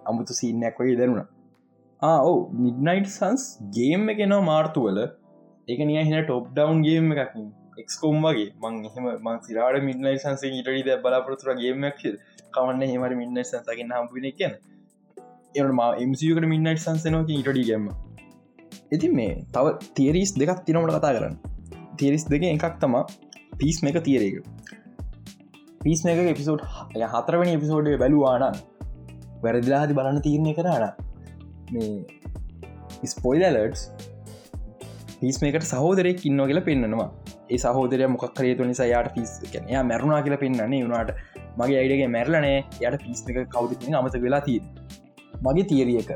[0.09, 1.27] අමුතු සීනයක් වගේ දැනුණ.
[2.01, 2.19] ආ
[2.63, 3.43] මිඩ්නයිට් සන්ස්
[3.75, 4.99] ගේම් එකෙනවා මාර්තුවල
[5.73, 7.35] එක නිය හින ටොප් ඩවන් ගේම් එකක්
[7.77, 12.01] එක්ස්කෝම් වගේ මං එහෙම මං සිරාට මිඩ්නයි සංසේ ඉටඩිද බලාපොරතුර ගේමක්
[12.53, 14.53] කවන්න හෙමට මින්න සන්සකින්න හම්පුන කියන
[15.55, 17.87] එනම එමසිකට මින්නයිට් සංසනෝක ඉටඩි ගම
[18.91, 21.35] ඉතින් මේ තව තේරිස් දෙකක් තිනමට කතා කරන්න.
[21.95, 22.95] තේරිස් දෙක එකක් තම
[23.53, 24.35] පිස් මේක තියරේක
[25.81, 26.63] පිස් මේක එපිසෝඩ්
[27.13, 28.43] හතරවනි එපිසෝඩ් බැලුවාන
[29.43, 30.83] වැරදිලා හදි බලන්න තීරණය කරන්න
[31.73, 33.83] මේ ස්පොයිලලටස්
[35.19, 37.09] පිස් මේකට සහෝදරෙක් ඉන්න කියලා පෙන්න්නනවා
[37.49, 41.11] ඒ සහෝදරය මොක්කරේතු නිසා යාට පිස් කැනයා මැරුණා කියලා පෙන්න්නන්නේ වුණට
[41.57, 44.59] මගේ අයිඩගේ මැරලනේ යට පිස් එක කවුද අමත වෙලා තිය
[45.43, 46.11] මගේ තීරියක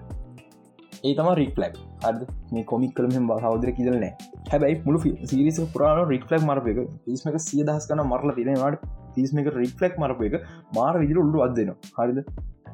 [1.04, 2.22] ඒ තම රික්ලක් අද
[2.54, 4.14] මේ කොමික් කළම හවදර කිදරනෑ
[4.52, 9.94] හැබැයි මුළු සිරිස පුරාණ රික්ලක් මරපක පිස්මක සිය දහස් කන මරල තිරෙනවාට පිස් එක රික්ලක්
[9.98, 10.36] මරපු එක.
[10.76, 12.20] මාර විදිර උල්ලු අදදෙන හරිද?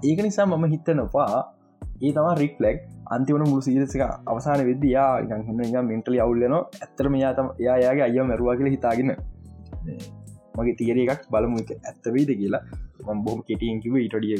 [0.03, 1.27] ඒක නිසා මම හිතනවා
[2.01, 8.19] ඒ තම රික්ලෙක් අන්තිවන මුළු සීරසික අවසාන වෙදයා හන්න මෙන්ටලි අවුල්ලන ඇත්තරම යාතම යායාගේ අය
[8.23, 9.11] මැරුවා කියල හිතාගෙන
[10.57, 12.63] මගේ තියර එකක් බලමු එක ඇත්තවෙයිද කියලා.
[13.07, 14.37] ම බොහම කෙටියෙන් කිව ඉටඩිය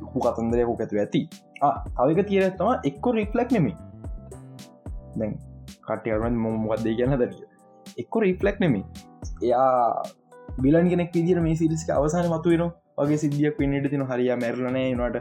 [0.00, 0.96] ලොකු කතන්දරයකු ඇතු.
[0.98, 1.22] ඇති
[1.96, 3.76] තවක තියර තම එක්කො රික්ලක් නෙමේ
[5.18, 5.32] දැන්
[5.86, 7.46] කටයරුවන් මොමොකක්දේ කියන්න දරිය
[7.98, 8.84] එක්කො රිෆලෙක් නෙමේ
[9.42, 10.02] එයා
[10.58, 12.64] බිලන් කෙනෙක් විදිර මේ සිරිසික අවසාන මතු වෙන
[12.98, 15.16] වගේ සිදියක් පින්නට තින හරියා මැරලනෑ නට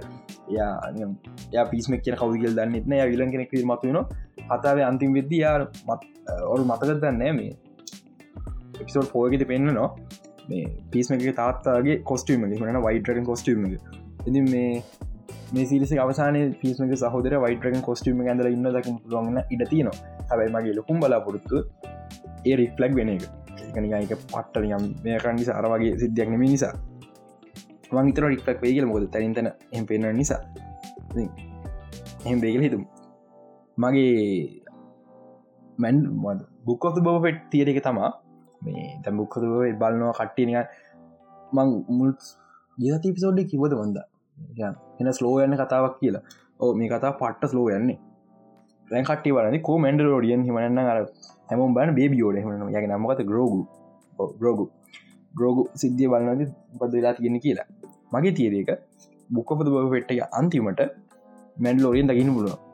[1.54, 4.00] යා පිස්මක් කියන කවුගල් දන්නෙත්න ය විලන් කෙනෙක් මතු වෙන
[4.50, 5.56] කතාවේ අන්තිම් වෙද්ද යා
[5.88, 6.02] මත්
[6.48, 7.54] ඔරු මතකත් දන්නෑ මේ
[8.80, 9.90] එපිසෝඩ් පෝගෙත පෙන්න්න නවා
[10.50, 14.70] මේ පිස්මක තාත්තාගේ කොස්ටීම මන වයිටරෙන් කොස්ටීම ඉති මේ
[15.54, 19.98] මේ සිරිසි අවසාන පිස්මක සහෝදර වයිටරෙන් කොස්ටීම ඇඳල ඉන්න දකින පුළුවන්න්න ඉඩ තියනවා.
[20.30, 21.64] හැබයි මගේ ලොකුම් බලාපොරොත්තු
[22.46, 23.26] ඒ රිෆ්ලක් වෙන එක.
[23.64, 26.74] එකනික පට්ට යම් මේ කරන්නි සාර වගේ සිද්ධයක් නෙම නිසා.
[27.92, 30.42] මංතර රික්ලක් වේගල මොද තැරිතන එම පෙන්න්න නිසා
[32.26, 32.84] එහම බේගල හිතුම්
[33.78, 34.14] මගේ
[35.78, 35.98] මැන්
[36.66, 38.12] බුක්කොතු බව පෙට් තියර එක තමා
[38.62, 39.48] මේ තැ බුක්කතු
[39.80, 40.70] බලනවා කට්ටිනික
[41.52, 42.12] මං මුල්
[42.78, 43.98] ගිති පිසෝඩ්ඩි කිවද වන්ද
[45.00, 46.24] එන ස්ලෝ යන්න කතාවක් කියලා.
[46.60, 48.00] ඕ මේ කතා පට්ට ස්ලෝ යන්නේ.
[48.92, 51.00] රැන් කට්ටි වලන කෝ මැන්ඩ ෝඩියන් හිමනන්න අර
[51.50, 53.62] හැම බන බේබියෝඩ හන යගේ නමකත ග්‍රෝගු
[54.40, 54.66] ග්‍රෝගු
[55.34, 56.42] ග්‍රෝගු සිද්ධිය බලන්නද
[56.80, 57.68] පද වෙලා තියෙන කියලා.
[58.12, 58.70] මගේ තියරක
[59.30, 60.82] බුක්කොපද බව පෙට්ට අන්තිමට
[61.58, 62.72] මැන්ලෝරියෙන් දකින්න පුළුව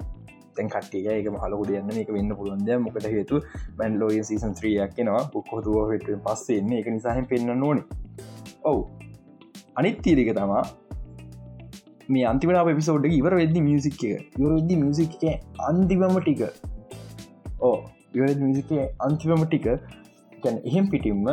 [0.55, 3.41] තැන් කටේ එක හලක දෙන්න එක වෙන්න පුළුවන්ද මොකට හේතු
[3.79, 7.83] මැන්ලෝය සීසන් ත්‍රියක් කෙනවා බුක්කොතුව පෙට පස්සෙන්නේ එක නිසාහම පෙන්න්න ඕන.
[8.63, 8.81] ඔවු.
[9.75, 10.63] අනිත් තීරක තමා
[12.09, 14.33] මේ අන්තිමට පිසෝඩ් ඉවර වෙදදි මියසික් එක.
[14.39, 16.41] යුරදදි මියසික් එක අන්තිවම ටික.
[17.61, 17.77] ඕ
[18.13, 19.67] ඉවර මිසික අන්තිවම ටික.
[20.43, 21.27] ගැන එහෙම් පිටිම්ම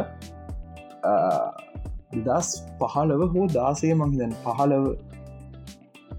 [2.22, 2.50] දස්
[2.80, 4.84] පහලව හෝ දාසය මහිතන් පහලව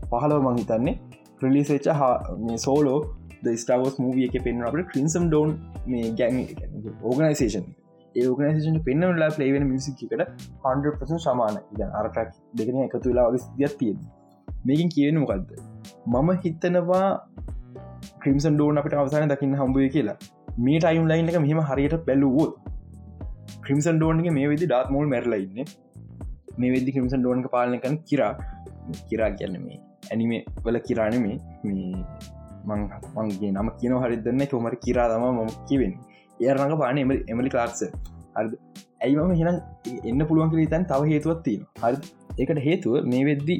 [0.10, 0.96] පහලව මහිතන්නේ
[1.40, 1.88] ප්‍රලිසේච
[2.40, 3.00] මේ සෝලෝ
[3.56, 5.56] ස්ටාවස් මූවිය එක පෙන්න්න අපට ක්‍රින්සම් ඩෝන්
[5.88, 6.38] මේ ගැන්
[7.04, 7.66] ඕගනයිසේෂන්
[8.16, 10.14] ඒගනේෂන් පෙන්න්නලා පලේවෙන මිසිකට
[10.66, 14.00] 100% සමාන ඉග අරටක් දෙකන එකතු වෙලා වගේ ගත් තියෙන
[14.66, 15.50] මේකින් කියන මොකක්ද
[16.08, 17.08] මම හිත්තනවා
[18.22, 20.18] ක්‍රිම්සන් ඩෝන් අපට අවසාන දකින්න හම්බුව කියලා.
[20.58, 22.54] මේ ටයිම් ලයින් එක මෙහම හරියට බැලුවොත්
[23.62, 25.68] ක්‍රිම්සන් ඩෝන්ගේ මේ වෙදි ඩාත් මෝල් මැරලයින්න
[26.58, 28.32] මේ වෙදදි ක්‍රිම්සන් ඩෝන්ක පාලනකන කිරා
[29.04, 29.80] කිරා කියන්න මේ
[30.10, 31.92] ඇනිමේ වල කිරානමේ මේ
[32.68, 35.96] මංගේ නම කියන හරිදන්න චෝමට කිරා තම ම කිවෙන්
[36.40, 37.82] ඒරඟ පාන එම එමලි ලාක්ස
[38.36, 38.60] හරි
[39.02, 39.58] ඇයි මම හෙන
[40.04, 41.98] එන්න පුළුවන් කර තන් තව හේතුවත් තියෙන හරි
[42.38, 43.56] එකට හේතුව මේ වෙද්දි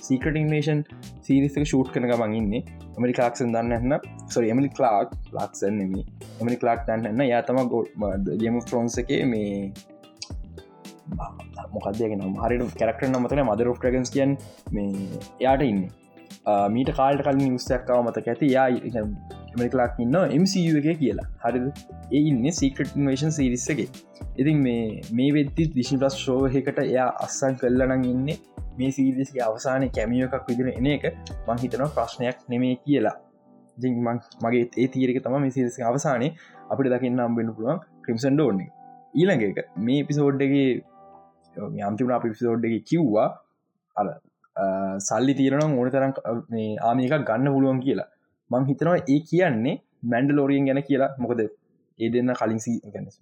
[0.00, 0.80] සීකට ඉන්වේෂන්
[1.26, 2.62] සීරිසක ෂූට් කන ගමන් ඉන්නේ
[2.96, 5.94] එමලි ලාක්සන් දන්නන්න සො එමලි ලාක් ලාක්සන් නෙම
[6.40, 9.12] එමලි ලාක් දන්නන්න යාතම ගොඩ් ගම ෆ්‍රෝන්ස එක
[11.10, 14.36] මේ මොකදගෙන හරි කැරක්ට නමතන මදර ෝගන්ස් කියන්
[14.72, 14.90] මේ
[15.40, 15.80] එයාට ඉන්න.
[16.74, 18.52] මීට කාල්ට කලින් නිස්තක්කාව මතක ඇති.
[18.52, 18.68] යා
[19.54, 21.28] එමලිකලාක් ඉන්න MCU එක කියලා.
[21.44, 21.66] හරිද?
[22.12, 23.88] ඒ ඉන්න සීකට ඉන්වේෂන් සිරිස්සගේ
[24.36, 28.28] ඉතින් මේ මේ වෙද්දි විශි ප්ලස් ශෝහකට එයා අස්සන් කල්ලනං ඉන්න.
[28.78, 31.06] මේ සීරිසිගේ අවසානය කැමිය එකක් විදිර එන එක
[31.46, 33.16] මං හිතන ප්‍රශ්නයක් නෙමේ කියලා.
[34.44, 36.28] මගේ ඒ තීරක තම මේ සිරිසි අවසානය
[36.70, 38.70] අපිට දකින්න අම්බෙන්න්න පුළුවන් ක්‍රිම්සන් ඩෝන්නේ
[39.14, 39.58] ඊළඟ එක.
[39.78, 40.68] මේ පිසෝඩ්ඩගේ
[41.82, 43.28] අන්තිමන පිසෝඩ්ඩගේ කිව්වා
[43.96, 44.08] අල
[45.00, 46.12] සල්ලි තීරන ඕන තරම්
[46.82, 48.08] ආමික ගන්න පුළුවන් කියලා.
[48.50, 51.10] මං හිතනවා ඒ කියන්නේ මැන්ඩ ලෝරියෙන් ගැන කියලා.
[51.18, 51.40] මොකද
[51.98, 52.60] ඒ දෙන්න කලින්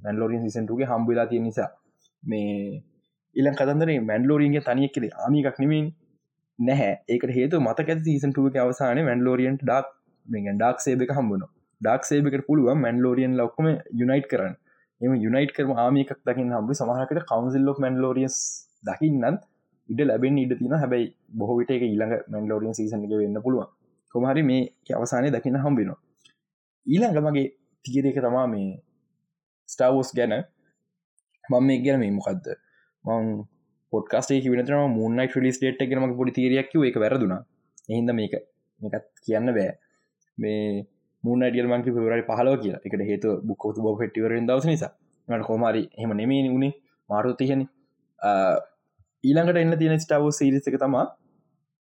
[0.03, 1.70] මැන්ලෝරින් සිසන්ටුගේ හම්බවෙලා තිය නිසා.
[2.22, 2.82] මේ
[3.37, 5.87] ඉලන් කතන්දරේ මැන්ලෝරීන්ගේ තනියක් කෙරේ ආමිකක් නෙමින්
[6.59, 6.95] නැහැ.
[7.09, 9.87] ඒක හේතු මතක සීසන්ටුවක අවසාන මැන්ලෝරියන්ට ඩක්
[10.28, 11.45] මෙගෙන් ඩක් සේබක හම්බුණ
[11.80, 14.55] ඩක් සේබකට පුළුව මැන්ලෝරියන් ලොක්කම යුනයිට් කරන්න.
[15.01, 18.38] එම යුනයිට් කරම ආමිකක් දකින්න හම්බු සමහකට කවන්සිල්ලෝ මැන්ලෝරියස්
[18.84, 19.42] දකින්නත්
[19.88, 21.07] ඉඩ ලැබෙන් ඉඩ තින හැබැයි
[21.38, 23.68] බොහවිට එක ඊළඟ මැන්ලෝරියන් සීසනක වෙන්න පුළුවන්.
[24.14, 24.62] කොමහරි මේ
[24.99, 26.01] අවසානය දකින්න හම්බෙනවා
[26.86, 27.47] ඊළඟ මගේ
[27.84, 28.68] තිගරක තමා මේ
[29.68, 30.34] ස්ටාවෝස් ගැන.
[31.44, 32.47] මම මේ ගැන මේ මොකක්ද
[33.05, 33.24] මං
[33.92, 37.42] පොඩ්කාස්ේ වෙනතම මුන්නයි ්‍රලිස් ටේට් එකනම පොඩි තීරයක් එක වැරදුනා.
[37.90, 38.34] එහින්ද මේක
[38.80, 39.72] මේකත් කියන්න බෑ.
[40.38, 40.86] මේ
[41.27, 42.83] මුන්නඩියල් මංකි පවරයි පහලව කියලා.
[42.87, 44.93] එකට හේතු බුක්කෝතු බ හෙටිවරෙන් දවස නිසා.
[45.29, 46.72] මට කොමරි හෙම නෙමේ වුණේ
[47.11, 47.62] මාරුතියන
[49.24, 51.05] ඊළඟට එන්න තියෙන ස්ටාවෝ සිරිස එක තමා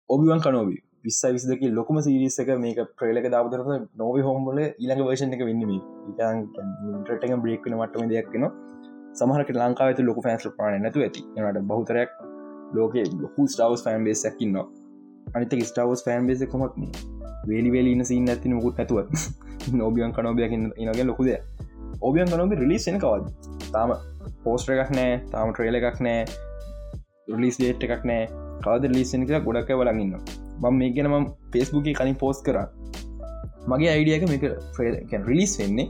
[0.09, 5.73] ඔබිවන් කනෝබී විස්ස විසිදක ලොකම සිරිසක මේක ප්‍රේලක දාවතරත නොව හෝම්බල ඊළඟ වර්ෂණ එක වෙන්නම
[7.07, 8.51] ටක බ්‍රේක්න මටම දෙයක්නවා
[9.15, 11.21] සමහරක ලංකාවත ලොක ෆෑන්ස් පාන නැතු ඇති.
[11.37, 12.09] එනට බහතරයක්
[12.75, 14.57] ලෝක ලොකු ස්ටවස් ෆෑන් බේස් ඇකින්න
[15.35, 16.81] අනිත ස්ටවස් ෆෑන් බේස කොමක්
[17.47, 18.97] වේලි වේලි ඉන්න සින්න ඇති මුකුත් ඇතුව
[19.81, 21.29] නොබියන් කනෝබයක් ඉනගේ ලොකුද
[22.01, 23.25] ඔබියන් කනොබ රිලිසෙන කවද
[23.71, 23.95] තාම
[24.43, 26.21] පෝස්ට එකක් නෑ තාම ට්‍රේල එකක් නෑ
[27.29, 28.25] රිලිස් ඩේට් එකක් නෑ.
[28.63, 30.13] කවද ලිස්සනික ගොඩක් බලගන්න
[30.61, 32.57] මම මේ ගැන ම පෙස්බුක කලින් පෝස් කර.
[33.67, 35.87] මගේ අයිඩියක මේක රිලිස් වෙන්නේ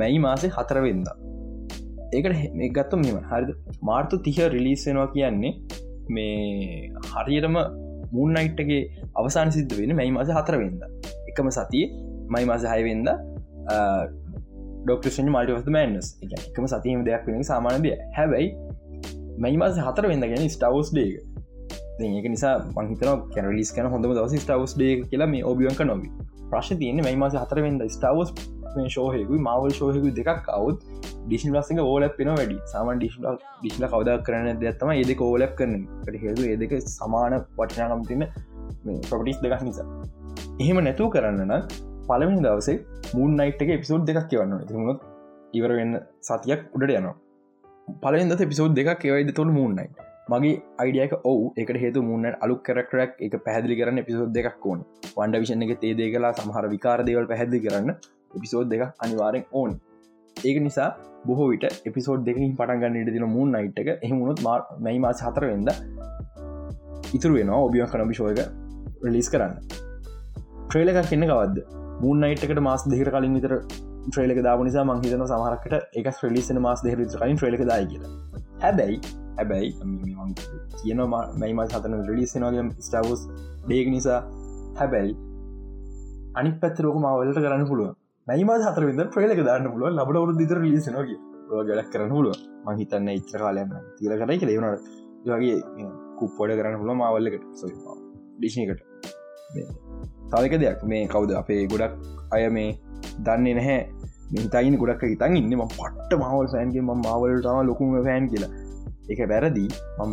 [0.00, 1.08] මැයි මාසේ හතරවෙන්ද
[2.12, 2.36] ඒකට
[2.76, 5.52] ගත්ත මෙම හරි මාර්තු තිහ රිලිස්සෙනවා කියන්නේ
[6.14, 7.56] මේ හරියටම
[8.12, 8.82] මුන් අයිට්ටගේ
[9.14, 10.82] අවසාන සිද්ධ වෙන මැයි මාස හතරවෙන්ද
[11.30, 11.84] එකම සතිය
[12.28, 13.08] මයි මාස හයවෙන්ද
[14.84, 16.06] ඩොක්ටෂන් මල්ටිවස් මෑන්ස්
[16.48, 18.48] එකම සතියම දෙයක් වෙන සාමානදය හැබැයි
[19.38, 21.14] මයි මාස හතර වෙන්න ගැන ස්ටවස් ඩේක
[22.08, 26.12] ඒක නිසා මහිතන කැරලිස් කන හොඳම දවස ස්ටවස් ඩේ කියලා මේ ඔබියන්ක නොවී
[26.52, 28.30] ප්‍රශ් තියන්නේ මයි මාස හතර වෙන්ද ස්ටවස්
[28.96, 30.78] ශෝහයකු මවල් ශෝහයකු දෙකක් අවුත්
[31.26, 32.58] ඩිෂන් ලස්සක ඕලක් පෙන වැඩි.
[32.72, 33.16] සාමන් ඩිශ්
[33.60, 35.74] ඩිශ්ල කවද කරන දෙයක්ත්තම ඒදක ඕලක් කරන
[36.24, 38.26] හේතු ඒදක සමාන පටිනාකම් තින්න
[39.10, 39.86] ප්‍රපටිස් දෙකක් නිසා.
[40.62, 41.54] එහෙම නැතුව කරන්න
[42.08, 42.76] පළමින් දවසේ
[43.16, 45.00] මුන් නයිට් එක පිසෝඩ් දෙකක් කියවන්න තිමුණොත්
[45.58, 45.94] ඉවර වෙන්න
[46.28, 47.16] සතියක් උඩට යනවා.
[48.04, 49.88] පලෙන්ද පිසෝඩ් දෙකක් කියවයිද තුළ මුන්නයි
[50.28, 51.44] මගේ අයිඩියක ඔවු.
[51.56, 54.80] එක හේතු මුන්න අලු කරක්ටරක් එක පැහදිලි කරන්න පිසෝද් දෙකක් ඕන.
[55.16, 57.90] වන්ඩ විෂණ එක තේදේ කලා සමහර විකාරදේවල් පැහැදිලි කරන්න
[58.34, 59.72] එපිසෝද් දෙක අනිවාරෙන් ඕන්.
[60.36, 60.90] ඒක නිසා
[61.26, 64.40] බොහෝ විට එපිසෝඩ් දෙකින් පටන් ගන්න ඉට දින මුන් නයිට් එක එහමුණොත්
[64.86, 65.70] මයි මාස හතර වෙද
[67.14, 68.40] ඉතුරු වෙනවා ඔබියන් කනබි ශෝයක
[69.04, 69.54] රලිස් කරන්න.
[70.64, 71.64] ට්‍රේල එකක් කියන්න කවද
[72.02, 73.54] මුන් නයිට්කට මාස් දෙකට කලින් විතර
[74.08, 78.12] ට්‍රේලක දාව නිසා මංහිතන සමහරකට එක ්‍රලිසන මාස් දෙහර කලින් ට්‍රේලක දායි කියලා.
[78.62, 79.00] හැබැයි
[79.38, 79.70] හැබැයි
[80.80, 81.00] කියන
[81.42, 83.22] මයිම සතන රලිස්සනගේ ස්ටවස්
[83.64, 84.20] ඩේක් නිසා.
[84.80, 85.14] හැබැයි
[86.38, 87.94] අනි පැත්තරෝක මවලට කරන්න පුළුව
[88.26, 91.18] මයිම හතර විද ්‍රේලක දාන්න පුළුව ලබට රු දිතර ලිසනගේ
[91.50, 92.36] ගඩක් කරන්න පුළුව
[92.66, 95.56] මහිතන්න ඉච්චර කාලයන්න තිර කරයි කළ වුණට වගේ
[96.18, 97.44] කුප්පොඩ කරන්න පුළුව මවල්ලකට
[98.38, 98.82] ඩිෂ්නකට
[100.30, 100.80] තවක දෙයක්.
[100.84, 101.30] මේ කවුද?
[101.32, 101.94] අපේ ගොඩක්
[102.32, 102.70] අය මේ
[103.26, 103.78] දන්නේ නැහැ.
[104.32, 105.54] මිතයින ගොඩක් හිතන් ඉන්න.
[105.56, 108.50] ම පට්ට මවල් සෑන්ගේ ම මාවලටම ලොකුම ෆෑන් කියලා.
[109.12, 109.66] එක වැරදි.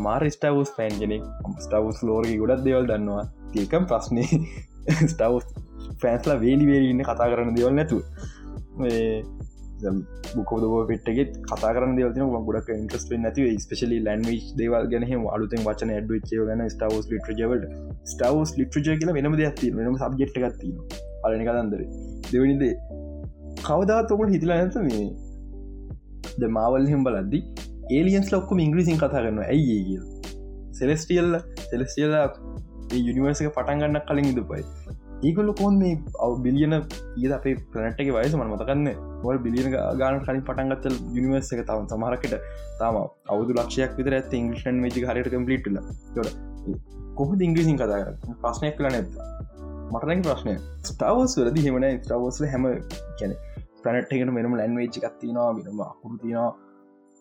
[0.05, 1.23] මාර් ස්ටවස් පෑන් කෙනෙක්.
[1.65, 3.25] ස්ටවස් ලෝරග ගොඩක් දෙවල් දන්නවා.
[3.61, 4.25] ඒකම් ප්‍රශ්නය
[5.11, 5.45] ස්ටවස්
[6.01, 7.99] ෆෑන්ස්ලා වේඩිවේඩ ඉන්න කතා කරන්න දෙවල් නැතු
[10.35, 13.45] බුකෝදව පෙට්ගෙත් කතා කරන දෙවන ගොඩක් ඉන්ට්‍රස් නැතිව.
[13.65, 17.65] ස්පෙශලි ලන්වි දේවල් ගැන අලුතෙන් වචන ඇඩ්ච ගන ස්ටවස් ලිටජවලට
[18.13, 20.75] ස්ටවස් ලිටජ කියල වෙනම දෙයක් වෙනම සබ්ජෙට් ගත්තින
[21.25, 21.81] අලනි කතන්දර
[22.31, 22.75] දෙවනිදේ
[23.67, 25.05] කවදාතොකට හිතලා නැත මේ?
[26.39, 27.39] ද මාවල් හෙම් බලද්දි
[27.91, 29.99] ඒලියන්ස් ලොක්කම ඉංග්‍රීසින් කතා කරන්න ඇයි කිය
[30.71, 31.33] සෙලස්ටියල්ල
[31.71, 32.15] සෙලස්ටියල්ල
[32.99, 34.63] යුනිවර්සක පටන්ගන්න කලින් ඉදපයි
[35.23, 38.33] ඒකොල්ල කොන් මේ අව් බිලියන ඒ අපේ ප්‍රනට්ගේ වයස?
[38.35, 38.89] මන මතකන්න
[39.23, 39.69] මොල් බිලියන
[40.01, 42.35] ගාන කලින් පටන්ගත්ත යනිවර්ස එක තවන් සමහරකට
[42.79, 45.79] තම අවුදු ලක්ෂයක් විතර ඇත ඉංගලිෂන් මේජි හරයට කම්පලිටල
[46.21, 46.33] ොට
[47.15, 48.01] කොහ ඉංග්‍රීසින් කතා
[48.43, 49.09] ප්‍රශ්නයක් කල නැත
[49.93, 52.69] මටනැ ප්‍රශ්නය ස්ටවස් වලද හෙමන ස්ටවස්ල හැම
[53.19, 53.39] කැන
[53.83, 56.17] ප්‍රනට්ගෙන වෙනම ලැන්වේච් එකත්තිනවා වෙනම අකුරු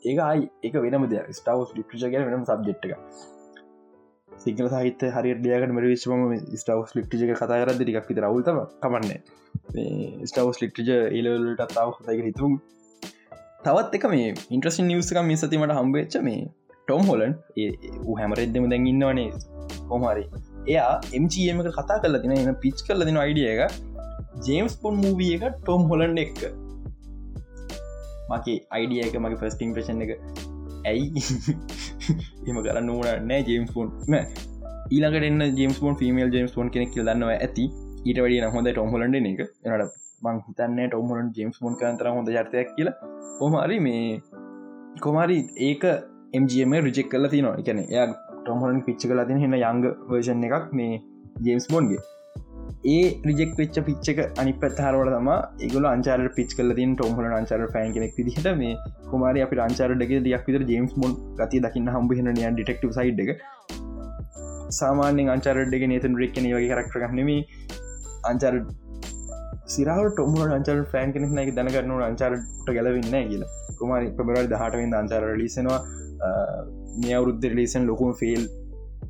[0.04, 1.30] තිනවා ඒක අයි එක වෙනම දෙයක්.
[1.38, 2.94] ස්ටවස් ලිප්ිජ ගැන වෙනම සබ්ජෙට් එක
[4.44, 6.22] සිංහල සහිත හරි ඩියකට මර විශ්වම
[6.60, 9.12] ස්ටවස් ලිප්ටිජක කතා කරද ටික් විත රවුල්තම කමන්න.
[10.30, 12.58] ස්ටවස් ලික්ටිජ ඒලට තාව හතයික හිතුම්
[13.66, 16.42] තවත් එක මේ ඉන්ට්‍රසින් නිවසක මේ සතිමට හම්බේච්ච මේ
[16.72, 17.32] ටොම් හොලන්
[18.08, 19.30] ඌ හැමරෙද්දම දැන් ඉන්නවනේ.
[19.88, 20.24] කොමරි
[20.68, 23.72] එයා එම්චමක කතා කල තින එන පිච් කල දෙන අයිඩිය එක
[24.48, 26.40] ජේම්ස් පොන් මූවිය එක ටොම් හොලන්් එක්ක.
[28.30, 30.12] මගේ අයිඩිය එක මගේ ෆස්ටිං ප්‍රශන් එක.
[30.84, 31.06] ඇයි?
[32.48, 33.92] එම කරන්න ඕන නෑ ජේම්ස් ෆෝන්
[34.90, 37.68] ඊළඟට එන්න ජේම්ස් ෝන් ෆිමල් ජේම්ස් ෝන් කෙනෙක් දන්නවා ඇති.
[38.04, 39.44] ඊට වැඩිය හොඳ ටොම්හොලන්ඩ එක.
[39.64, 42.96] එනට මං හිතන්න ටොම්හොලන් ජේම්ස් ෝන් කන්තර හොඳ ජර්තයක් කියලා.
[43.38, 44.20] කොමරි මේ
[45.00, 45.84] කොමරි ඒක
[46.32, 48.06] එම්ජම රිජෙක් කල තින එකන එය
[48.40, 51.00] ටොම්හොලන් පිච්ච කලා තින හෙන්න යංග වර්ෂන් එකක් මේ
[51.42, 52.02] ජේම්ස් බොන්ගේ
[52.84, 55.28] ඒ රිජෙක් වෙච්ච පිච්චක අනි පත්හරවල තම
[55.66, 58.74] ඒගල අංචාර පිච් කල තින් ටොම්හල අංචාර ෆෑන් කෙනෙක් විදිහට මේ
[59.10, 63.30] කුමාර අපි අංචාරඩක දයක් විතර ජේම්ස් මොන් ගති දකින්න හම්බහෙන නියන් ඩිටෙක්ටව සයිඩ් එක.
[64.80, 67.30] සාමාන්‍යෙන් අංචාරඩක නේතන් රෙක්කන වගේ කරක්ටරගන්නම
[68.30, 68.54] අංචාර
[69.74, 73.52] සිරාව ටොම අංචර ෆෑන් කෙනෙක් නක දැනගන්නු අංචාරට ගැලවෙන්න කියලා.
[73.78, 75.80] කුමාරි පබරල් දහටවෙන් අංචාර ලිසෙනවා
[77.02, 78.44] මේ අවුද්ධ ලිසන් ලොකුම ෆෙල්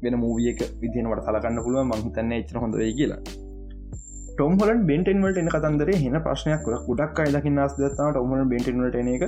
[0.04, 3.42] වෙන මූවියක විදිනවට සලකන්න පුළුව මහිතන්න එච්චර හොඳයි කියලා.
[4.37, 9.24] ටොම්හලන් බෙන්ටෙන්වලට එන කතන්දර හෙන ප්‍රශ්නයක් ගොඩක් අයි දකින්න අස් දත්තාව ටොමල බෙන්ටෙන්වලට එන එක.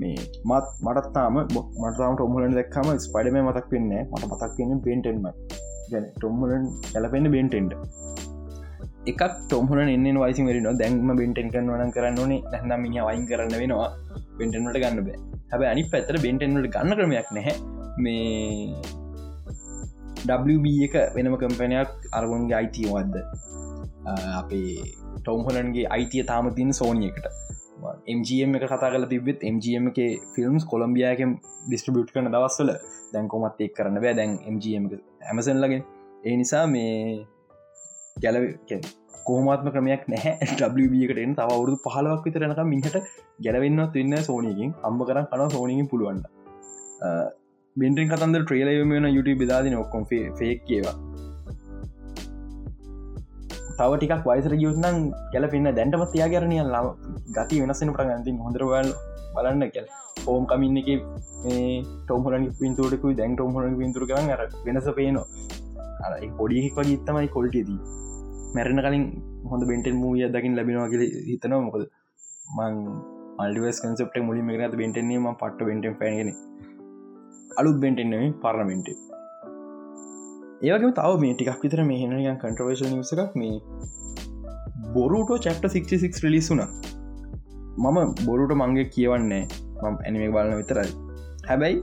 [0.00, 0.16] මේ
[0.48, 5.26] මත් මටත්තාම මටම ටොම්හලන් දක්කම ස්පඩම මතක් වෙන්න මට මතක් වෙන්න බෙන්ටෙන්ම.
[5.90, 7.72] ගැන ටොම්හලන් කැලපෙන්න්න බෙන්ටෙන්ට.
[9.10, 12.40] එකක් ටොම්හල එන්න වයිසි වරන දැන්ම බෙන්ටෙන් කරනවන කරන්න ඕනේ.
[12.52, 13.90] නැහම මිනි වයින් කරන්න වෙනවා.
[14.38, 15.18] බෙන්ටෙන්ට ගන්න බෑ.
[15.52, 17.54] හැබ අනි පැතර බෙන්ටෙන්ට ගන්න ක්‍රමයක් නැහැ.
[18.04, 18.74] මේ
[20.26, 23.16] WB එක වෙනම කම්පනයක් අරගුන්ගේ අයිතියවද්ද
[24.34, 24.72] අපේ
[25.18, 27.26] ටොම්හොලන්ගේ අයිතිය තාම තින් සෝනියකට
[28.08, 29.98] MGM එක කතා කල තිබෙත් MGM එක
[30.34, 31.20] ෆිල්ම්ස් කොළම්බියක
[31.66, 32.70] ඩිස්ට්‍රිබියට් කරන දවස්වල
[33.12, 34.14] දැන්කොමත් එක් කරන්න බෑ.
[34.14, 34.88] දැන් MGM
[35.24, 35.82] ඇමසන් ලගේ
[36.24, 37.26] ඒ නිසා මේ
[38.16, 38.38] ගැල
[39.26, 40.32] කෝමත්ම ක්‍රමයක් නැහැ.
[40.42, 42.96] ටකට එන්න තව අවුරුදු පහලවක් විතරනක මිහට
[43.44, 46.24] ගැලවෙන්නත් වෙන්න සෝනයකින් අම්බ කරන්න කන සෝනකින් පුළුවන්න
[47.76, 51.07] බින්ටෙන් කතන්ද ට්‍රේලයම වන YouTube බෙදාදින ඔක්කොම් ෆේක් කියවා
[53.78, 54.96] තව ටිකක් වයිසර ගියුත්නම්
[55.32, 56.86] ගැලපෙන්න්න දැන්ටමත් තියා කරනය ලම
[57.36, 58.88] ගති වෙනස්සෙන පට ගන්තින් හොඳරවල්
[59.34, 59.86] බලන්න කැල්
[60.32, 60.88] ෝම් කමින්න එක
[62.06, 65.26] ටෝමරන පින්තුරකුයි දැන් ටෝමරන පින්තුර කරන්න අර වෙනස පේනවා.
[66.04, 66.06] අ
[66.40, 67.78] පොඩිෙක් වගේ ඉත්තමයි කොල්ටදී
[68.56, 69.04] මැරණ කලින්
[69.52, 71.62] හොඳ බෙන්ටෙන් මූිය දකිින් ලැබෙනවා කියල හිතනවා.
[71.66, 71.84] මොකද
[72.56, 72.74] මං
[73.40, 76.30] මල්ඩිවස් කන්සප්ට මුලින්ම කරත බෙන්ටෙන්නේ ම පට්ට බෙන්ටෙන් පැගෙන
[77.60, 78.96] අලුත් බෙන්ටෙන්න්නේ පරණමෙන්ටේ
[80.60, 83.58] ඒවගේ තව මේ ටිකක් විතර මේ හෙනයන් කන්ට්‍රවේශ නිසක් මේ
[84.94, 86.62] බොරුට චප්ට 66 රිලිසුන
[87.82, 89.44] මම බොරුට මංගේ කියවන්නේ
[89.82, 90.90] මම ඇනිමේ බලන විතරයි.
[91.48, 91.78] හැබැයි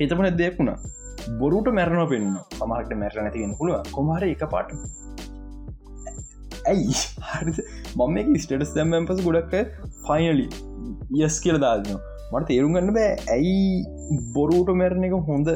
[0.00, 0.76] එතමන දෙයක්ුණා
[1.40, 4.74] බොරුට මැරණ පෙන්න්න සමහට මැරණ ඇතිගෙන පුළුව කොමහර එක පාට.
[6.66, 6.94] ඇයි?
[7.96, 9.56] මම එක ස්ටටස් දැම්මම් පස ගොඩක්
[10.08, 10.48] ෆයිනලි
[11.22, 13.12] යස් කියල දාදනවා මට තේරුම් ගන්න බෑ.
[13.28, 13.84] ඇයි
[14.34, 15.48] බොරුට මැරණ එක හොඳ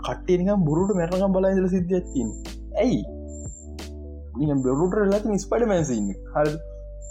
[0.00, 2.28] කට්ටේනික බොරුට මැරණකම් බලායිදල සිද්ධ ඇත්තින්
[2.76, 3.00] ඇයි?
[4.66, 6.50] බොරුට ලති ස්පඩමැසින්න හර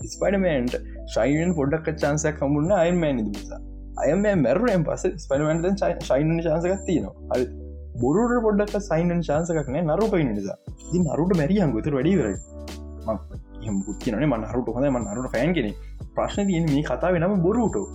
[0.07, 3.61] ස්පඩමන්ට ශයින් පොඩක් චාන්සයක් කමුන්න අයමෑන නිසා
[4.03, 7.15] අයම මැරුවෙන් පස ස්පඩමන්ට ශයින චාන්සකක් තියනවා.
[7.31, 7.45] හරි
[8.01, 10.57] බොරුට පොඩක් සයින් චාන්සකක් නෑ නරුපයි නිසා.
[10.91, 12.29] ති නරුට මැරියන් ගොතර වැඩිවර
[13.85, 15.71] පුත්තිනේ මන්නරුට හොඳ මන්නරුට ෆෑන් කෙනෙ
[16.15, 17.85] ප්‍රශ්න තියන මේ කතාව නම බොරුටෝ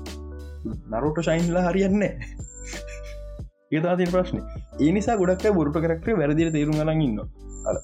[0.93, 2.13] නරුට ශයින්ලා හරියන්නේ
[3.73, 4.39] ඒතාතින් ප්‍රශ්න.
[4.81, 7.19] ඒ නිසා ගොඩක් බොරුට කරක්ට වැරදිර තේරුම් ගලන් ඉන්න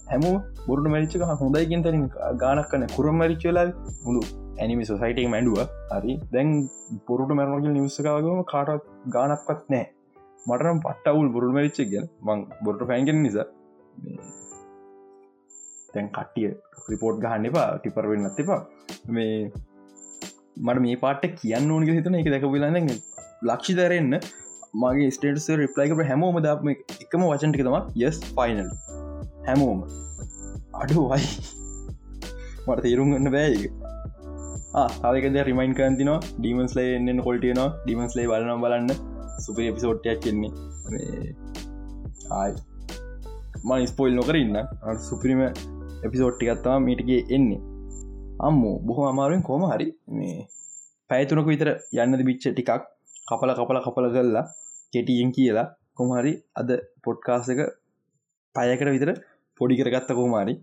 [0.09, 0.25] හැම
[0.67, 2.05] බොරුට මරිච්චක හොඳයිකින් තරින්
[2.43, 3.67] ගානක් කන කුරම් මරිච්චලා
[4.05, 4.23] මුළු
[4.59, 5.63] ඇනිමි සොසයිටේ මැඩුව
[5.93, 6.15] හරි.
[6.33, 6.51] දැන්
[7.07, 8.85] පොරුට මැරණගල් නිවස්සකාවගම කාටත්
[9.17, 9.87] ගානක්වත් නෑ.
[10.47, 13.47] මටනම් පට්ටවුල් බොරුල් මරිච්ච ගැ මං බොරුට පැන්ගෙන් නිසා
[15.93, 16.51] තැන් කට්ටිය
[16.91, 18.61] රිපෝට් ගහන්න එපා ටිපර වෙන්න ඇතිපා
[19.09, 19.35] මේ
[20.67, 22.89] මට මේ පාට කියන්න ඕනක හිතන එක දැක වෙලාන්න
[23.49, 24.15] ලක්ෂි දරන්න
[24.83, 28.69] මගේ ස්ටේටස රිප්ලයික හැමෝම දාම එකම වචන්ටි තම යස් ෆයිනල්
[29.47, 29.81] හැමෝම.
[30.81, 31.31] අඩු වයි
[32.67, 33.63] මට තේරුම් ගන්න බෑක
[35.09, 38.91] ආයකද රිමයින් කන්තින ඩීමන්ස් ලේ එන්න කොල්ටියන ඩිමන්ස් ලේ බලන බලන්න.
[39.45, 40.53] සුපර එපිසෝට්ටයක් කෙන්නේ
[42.39, 42.55] ආයි.
[43.65, 44.57] මන ස්පොයිල් නොකරන්න
[45.09, 45.41] සුපරිම
[46.07, 47.61] එපිසෝට්ටිකත්තා මීටගේ එන්නේ.
[48.41, 50.39] අම්මෝ බොහෝ අමාරුවෙන් කෝම හරි මේ
[51.11, 52.71] පැයතුනක විතර යන්නද බිච්ච ටිකක්
[53.29, 54.45] කපල කපල කපල කල්ලා
[54.93, 56.71] කෙටියෙන් කියලා කොමහරි අද
[57.05, 57.61] පොඩ්කාසක
[58.55, 59.11] පයකට විතර
[59.61, 60.55] පොඩි කරගත්ත කෝමාරි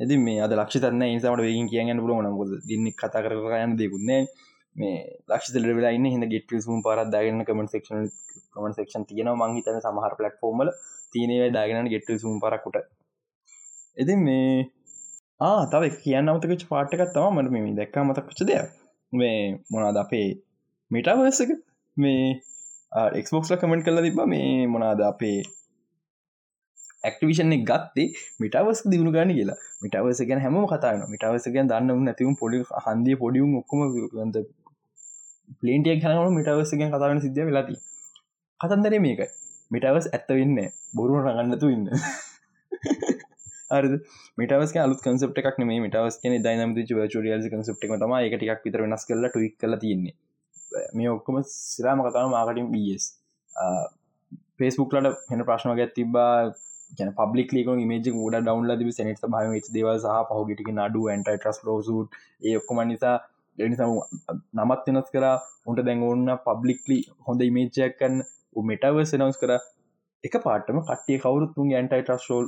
[0.00, 4.20] ඇති මේ අද ලක්ෂතන්න ඒසාමට වකින් කියන්න පුලුවන ොද දින්න කතා කර යන්න දෙකුන්නේ
[4.76, 4.96] මේ
[5.28, 8.06] ලක්ෂ වෙලා ඉන්න හිද ගෙට සුම් පරත්දාගන්න කමට සක්ෂන්
[8.52, 10.70] කමට සක්ෂන් තියෙන මංහිතන සමහර පලට් ෆෝර්මල
[11.12, 12.78] තියනේ දාගෙන ගෙට සුම් පරකුට
[13.96, 14.81] එති මේ ආ
[15.72, 18.68] තව කියන්න අමතකච පාට්ටකත් තම මට මේ දැක්ක මතක්කච දෙයක්.
[19.12, 19.38] මේ
[19.70, 20.28] මොනාද අපේ
[20.90, 21.50] මිටවර්සක
[21.96, 22.22] මේ
[23.20, 25.38] එක්බොක්ස්ල කමෙන්ට් කල තිබ මේ මොනාද අපේ
[27.04, 28.08] ඇක්ටිවිෂන ගත්තේ?
[28.40, 29.58] මිටවස් දියුණු ගන්න කියලා.
[29.82, 33.80] මිටවස ගැන හැම කතාන මිටවස ගැන් දන්න නැතිවම් පොඩි හන්දිය පොඩියුම් ඔක්කොම
[35.60, 37.80] පලේන්ටිය හැනම මිටවස ගැන් කතාවන සිද්ධ වෙලාති
[38.60, 39.28] කතන්දර මේකයි.
[39.70, 40.58] මිටවස් ඇත්ත වෙන්න
[40.96, 41.86] බොරුව රගන්නතු ඉන්න.
[44.38, 46.74] මටවස් අලු කන්සප් එකක් මේ මටවස් කියන දයිනම
[47.08, 50.14] චරියල් කන්සප් එක තම එක ටික් විතර වෙනස් කල ටක් කල තියන්නේ.
[50.92, 53.06] මේ ඔක්කොම සිරාම කතාව මාකටින් බස්
[54.58, 56.34] පේස්බුක්ලට හෙන ප්‍රශ්න ගැත් තිබා
[56.98, 61.60] ගැන පබ්ලික් ලේක මේජ ඩ ඩවන්ල ද සනට භම දේව සහ පහුගටික නඩු ඇන්ටයි ට්‍රස්
[61.64, 63.16] ලෝසුට ඒ ඔක්කොම නිසා
[63.58, 63.92] එනිසම
[64.54, 65.26] නමත් වෙනස් කර.
[65.66, 68.16] උන්ට දැන් ඔන්න පබ්ලික්ලි හොඳ ඉමේජයක් කන්න
[68.68, 69.52] මෙටවස් නවස් කර.
[70.24, 72.46] එක පාටම කටේ කවරුත්තුන් ඇන්ටයි ට්‍රස්ෝල්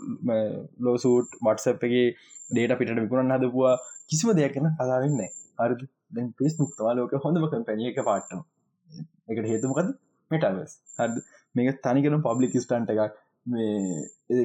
[0.80, 2.06] ලෝසූට් වටසප්ගේ
[2.50, 3.74] ඩේට පිට විකුණන් හදපුවා.
[4.08, 5.22] කිසිම දෙයක් කන කලාවෙන්න
[5.58, 8.42] හරි දැන් පෙස් මුක්තවා ලෝක හොඳම කම්පැනිය එක පාට්ටම
[9.28, 9.88] එකට හේතුමකද
[10.30, 13.16] මෙටවස් හද මේක තනිකරම් පබ්ලික් ස්ටන්ට එකක්.
[13.46, 14.44] මේ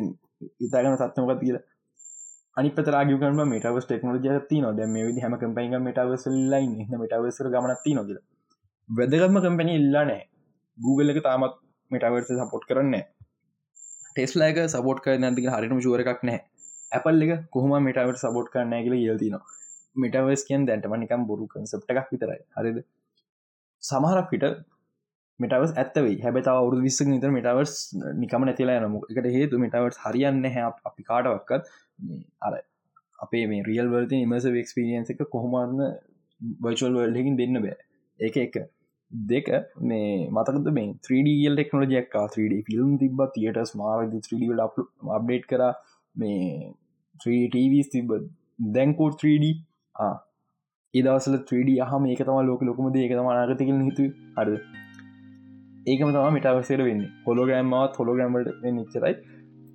[0.60, 1.60] ඉතාගන සත්මකත් කියල.
[2.58, 8.20] අනි පතරාගකම මටවස් ටෙක්නෝජය ති නො දැම විදි හැම කම්පයික මටවස් ලයින් මටවසර ගමනත්ති නොකිල
[8.90, 10.24] වැදගත්ම කම්පැනි ඉල්ලානෑ
[10.78, 11.56] Google එක තාමත්
[11.92, 13.04] මටවර්ස සපොට් කරන්නේ
[14.20, 16.40] ටෙස්ලාක සබෝට් කර නැතික හරිම ශුවර එකක් නෑ
[16.92, 19.38] ඇපල් එක කොහම මටවට සබෝට් කරන්න කියල යල්තින
[19.96, 22.42] මටවස් කියන් දැන්ටම නිකම් බොරු කන්සප්ට එකක් විතරයි.
[22.58, 22.78] හරිද?
[23.84, 24.46] සමහරක් පිට
[25.40, 27.76] මටවස් ඇත්තවයි හැබත අවුරු විස්ස නිත මටවර්ස්
[28.16, 31.70] නිකම නැතිලා නම එකට හේතු මටවර්ස් හරියන්න හැ අපි කාටවක්කත්
[32.42, 32.54] අර
[33.20, 35.86] අපේ මේ රියල් වර්ති නිමස ක්ස්පිරියන්ස එක කොහොමන්න
[36.62, 37.78] වර්ල් වල්ඩකින් දෙන්න බෑ.
[38.20, 38.56] ඒක එක.
[39.12, 39.48] දෙක
[39.82, 44.60] මේ මතකද මේ 3ඩල් ටෙක්නෝජයක් 3D ෆිල්ම් තිබ තියට ස්මාර 3ඩ
[45.16, 45.64] අප්ඩේට් කර.
[46.16, 46.74] මේ
[47.22, 48.14] 3TVස් තිබ
[48.76, 49.50] දැන්කෝඩ් 3D
[50.94, 54.06] ඒදවසල 3D හම ඒක තම ලෝක ලොකමද ඒක තම අනාගතකල හිතු
[54.38, 54.62] හරද?
[55.88, 57.04] ඒකම තම මිටවසේර වෙන්න.
[57.26, 59.14] හොලෝගෑම්මත් හොලෝගෑම්මට නිච්චරයි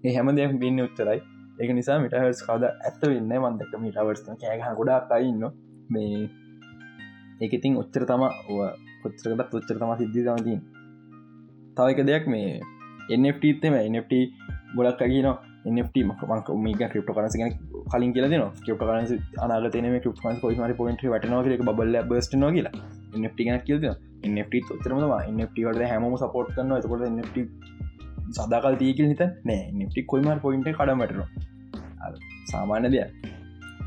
[0.05, 1.21] ඒ හැම දෙයක් වෙන්න උච්චරයි.
[1.61, 5.45] ඒක නිසා මිටහස් කාද ඇත්ත වෙන්න මන්දක මිටවර්ස් කෑහ ගොඩක් අයින්න
[5.95, 6.25] මේ
[7.43, 8.25] ඒක ඉතින් ඔච්චර තම
[9.05, 10.61] කොච්චරකටත් ඔච්චර තම සිද්ධි තමතින්
[11.77, 12.53] තව එක දෙයක් මේ
[13.17, 14.15] එන්FTම එන්FT
[14.77, 15.31] ගොඩක් අගන
[15.71, 17.55] එන්FT මක මේක ක්‍රප්ට කරස ගෙන
[17.93, 19.13] කලින් කියල න ක්‍රප්ට කරස
[19.45, 22.75] අනාගතන ක්‍රප්ස් පොයිමට පොයින්ට වටනවාගේ බල්ල බස්ට න කියලා
[23.17, 23.89] එන්FT ගැන කියද
[24.25, 25.01] එන්FT ඔච්චරම
[25.31, 27.39] එන්FT වට හැම සපෝට් කරන එතකොට එන්FT
[28.33, 29.63] සදාකල් තියකල් හිත නෑ.
[29.73, 31.23] නිටි කොයිමට පොයින්ට කඩමටන
[32.51, 33.11] සාමාන්‍ය දෙයක්.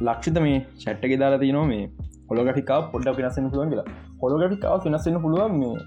[0.02, 1.84] ලක්ෂිත මේ චට්ටක දාලා තියනෝ මේ
[2.30, 3.88] හොලගටිකා පොඩ්ඩ පිනස්සෙන පුළුවන් කියලා.
[4.22, 5.78] හොලගටිකාව වෙනස්සෙන පුළුවන් මේ.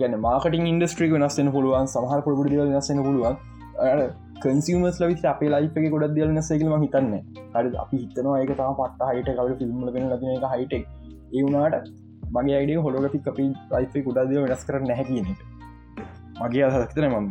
[0.00, 3.36] ගැන මාකටින් ඉන්ඩස්ට්‍රික වෙනස්සෙන පුළුවන් සහර පොඩි දව වෙනස්සෙන පුළුවන්.
[4.42, 7.12] කන්සිමස් ලවි අපේ ලයික ගොඩ දියල නසේකලම හිතන්න.
[7.54, 10.84] හරි අපි හිතනවා ඒක තම පට හයිට කව ෆිල්ම් ලගෙන ලන එක හයිටෙක්
[11.34, 11.88] ඒ වුණට
[12.34, 15.40] මගේ අයිඩිය හොලගටි අපි ලයිෆේ ගොඩා දිය වෙනස් කර නැහැකිනට
[16.40, 17.28] මගේ අහතන ම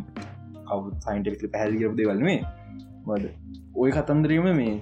[0.70, 2.40] කවු සයින්ටෙක් පැහැදිි කරපු දෙවල්නේ
[3.08, 3.24] මද
[3.82, 4.76] ඔය කතන්දරීම මේ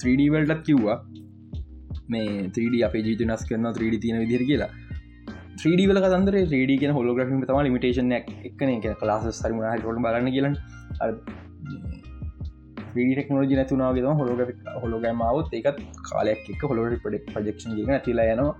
[0.00, 0.98] 3D වල්ටත් කිව්වා.
[2.14, 4.70] මේ 3D අපේ ජීත නස් කරන 3D තියෙන විදිර කියලා.
[5.60, 10.54] 3D වල කතන්දර 3D කියෙන හොලෝග්‍රම තම ලිමිටේෂන එකන එක කලාස සරිම හට බලන්න කියලන.
[12.92, 14.40] ටෙක්නෝජි නැතුනාගේ තම හොලෝග
[14.82, 18.54] හොලෝගෑමාවත් ඒකත් කාලයක් එක හොලෝට පඩෙක් ප්‍රජෙක්ෂන් ගෙන තිලා යනවා.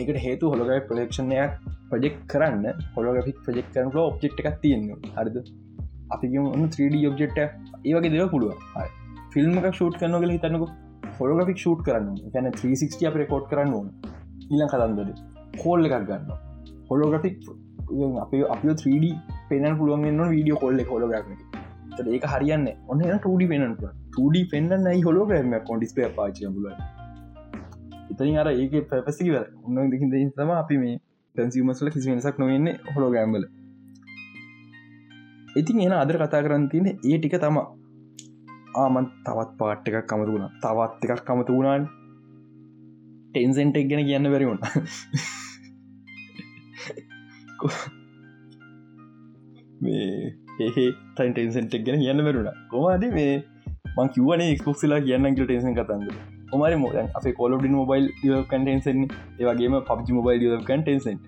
[0.00, 1.52] ඒකට හේතු හොලොගයි ප්‍රජෙක්ෂණයක්
[1.90, 2.64] ප්‍රජෙක් කරන්න
[2.96, 5.36] හොලෝගික් ප්‍රජෙක් කරන ඔබ්ෙක්් එකක් තියන්න හරිද?
[6.14, 7.38] අපි ඔන්න 3D ඔබ්ෙක්්ට
[7.88, 8.52] ඒවගේ දෙව පුළුව
[9.34, 10.64] ෆිල්ම් එක ෂූට් කරනගල හිතන්නක.
[11.18, 13.88] හොලෝගික් ෂූට් කරන්න ගැන 360 අප රකෝඩ් කරන්න ඕන.
[14.50, 15.14] ඊලං කතන්දර.
[15.62, 16.30] කෝල්ල එකක් ගන්න
[16.90, 17.36] හොලෝග්‍රික්
[18.22, 19.04] අප අප 3D
[19.48, 21.30] පෙන පුළුවන් වීඩියෝ කොල්ල හොලෝග්‍රම
[22.08, 23.84] ඒක හරියන්න ඔන්න 2D පෙනට
[24.16, 26.74] 2D පෙන්න්න යි හොලෝග්‍රම කොඩිස්පේ පාචය බුලයි
[28.10, 29.36] ඉතින් අර ඒක පැපසිව
[29.66, 30.96] උන්න දෙකින් දෙ තම අපි මේ
[31.34, 33.46] කැන්සිීමස්ල කිසි වෙනසක් නොවෙන්නේ හොලෝ ගෑම්බල
[35.56, 37.58] ඉතින් එන අදර කතා කරන්න තියෙන ඒ ටික තම
[38.74, 40.46] ආමන් තවත් පාට් එකක් කමතු වුණ.
[40.62, 41.88] තවත් එකක් කමතු වුණාන්.
[43.30, 44.60] ටෙන්සෙන්ට එක් ගැන කියන්න බැරිවුණ
[49.80, 50.06] මේ
[50.60, 53.34] ඒ තයින්ටෙන්සෙන්ටක් ගැන කියන්න බැරුණ කොමද මේ?
[53.94, 56.08] මං කිවනේ එක්ස්පොක්සිලා කියන්න ටෙන්සන් කතන්ද
[56.52, 59.00] ඔමරි මො අප කොලඩ මොබයිල් කටන්සන්
[59.40, 61.18] ඒවගේම පබ්ජි මොබයිල් කටන්සන්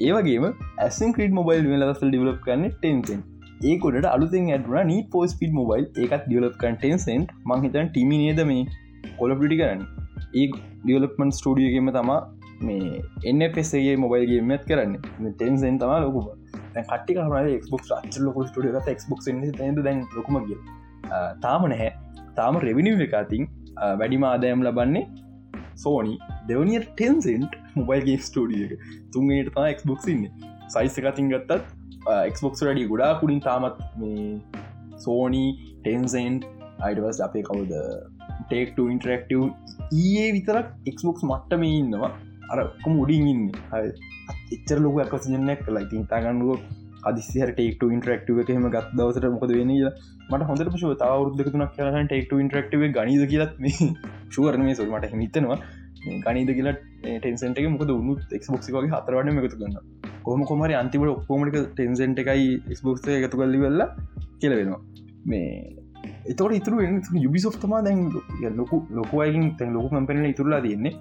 [0.00, 0.46] ඒවගේම
[0.78, 3.22] ඇසින් ක්‍රට මොබයිල් ලසල් ඩිවලප් කන්න ටෙන්සන්
[3.64, 8.66] ඒකොට අලුතෙන් ඇඩුන නී පෝස් පිට මොබයිල් ඒකත් ඩියලප් කටන්සන් මංහිතන් ටිමි නේද මේ
[9.18, 9.82] කොලපිටි කරන්න?
[10.34, 10.46] ඒ
[10.84, 12.20] ඩියලපමන් ස්ටඩියගේම තමා
[12.60, 14.94] මේ එන්නපෙසේ මොබයිල්ගේමත් කරන්න.
[15.34, 16.26] ටෙන්සන් තම ලොකුම.
[16.90, 17.30] කටි කරන
[17.66, 19.20] ක්බොක් ච්ච ලොක ටිය ක්බොක්
[19.86, 20.58] දැන් ලොකුම ගිය
[21.40, 21.90] තාම නැහැ.
[22.36, 23.48] තාම රෙවිනිව එකතින්
[24.00, 25.06] වැඩිම ආදයම් ලබන්නේ
[25.74, 26.14] සෝනි
[26.48, 28.86] දෙවනිය ටෙන්සෙන්ට් මොබයිල්ගේ ස්ටඩිය එක.
[29.12, 30.24] තුන්ට තා එක්බොක් ඉන්න.
[30.68, 34.28] සයිස එකතින් ගත්තත් එක්බොක්ස් වැඩි ගොඩා කුඩින් තාමත් මේ
[34.98, 35.50] සෝනී
[35.82, 36.48] ටෙන්සෙන්ට්
[36.80, 37.72] අයිඩවස් අපේ කවුද?
[38.42, 39.42] ටෙක්ට ඉන්ටරක්ටව්
[40.06, 42.12] ඒ විතරක් එක්බොක්ස් මට්ටම ඉන්නවා.
[42.50, 43.44] අර කොම උඩින් ඉන්න.
[44.52, 46.60] එච්චර ලොක ඇකසිජනක් කලා ඉතින් තාගන්නුව
[47.04, 49.72] අදිසිහර ටෙක්ට ඉන්ටරක්ටව එකහෙම ගත් දවසට මොකද වෙන
[50.30, 53.90] මට හොඳට පශව තවරුද්දක තුනක් කියලන ටෙක්ට ඉන්ටරක්ටව ගනිද කියලත් මේ
[54.34, 55.58] ශුවරන මේ සොල් මට හිතනවා.
[56.24, 56.76] ගනිද කියලා
[57.18, 59.76] ටෙන්සන්ට එක මොකද උුණු එක්බොක්සි වගේ හතරවන්න එකතු ගන්න
[60.28, 63.90] කොම කොමරි අන්තිමට ඔක්කෝමටික ටෙන්සන්ට එකයි ස්බොක්ස එකතු කල්ලි වෙල්ලා
[64.40, 64.80] කියල වෙනවා
[65.24, 65.52] මේ
[66.24, 66.78] එතවට ඉතුරු
[67.24, 68.00] යුබිසෝ්තමා දැන්
[68.56, 70.94] ලොකු ලොකවයින් තැන් ලොකු කම්පෙන ඉතුරලා තියන්නේ.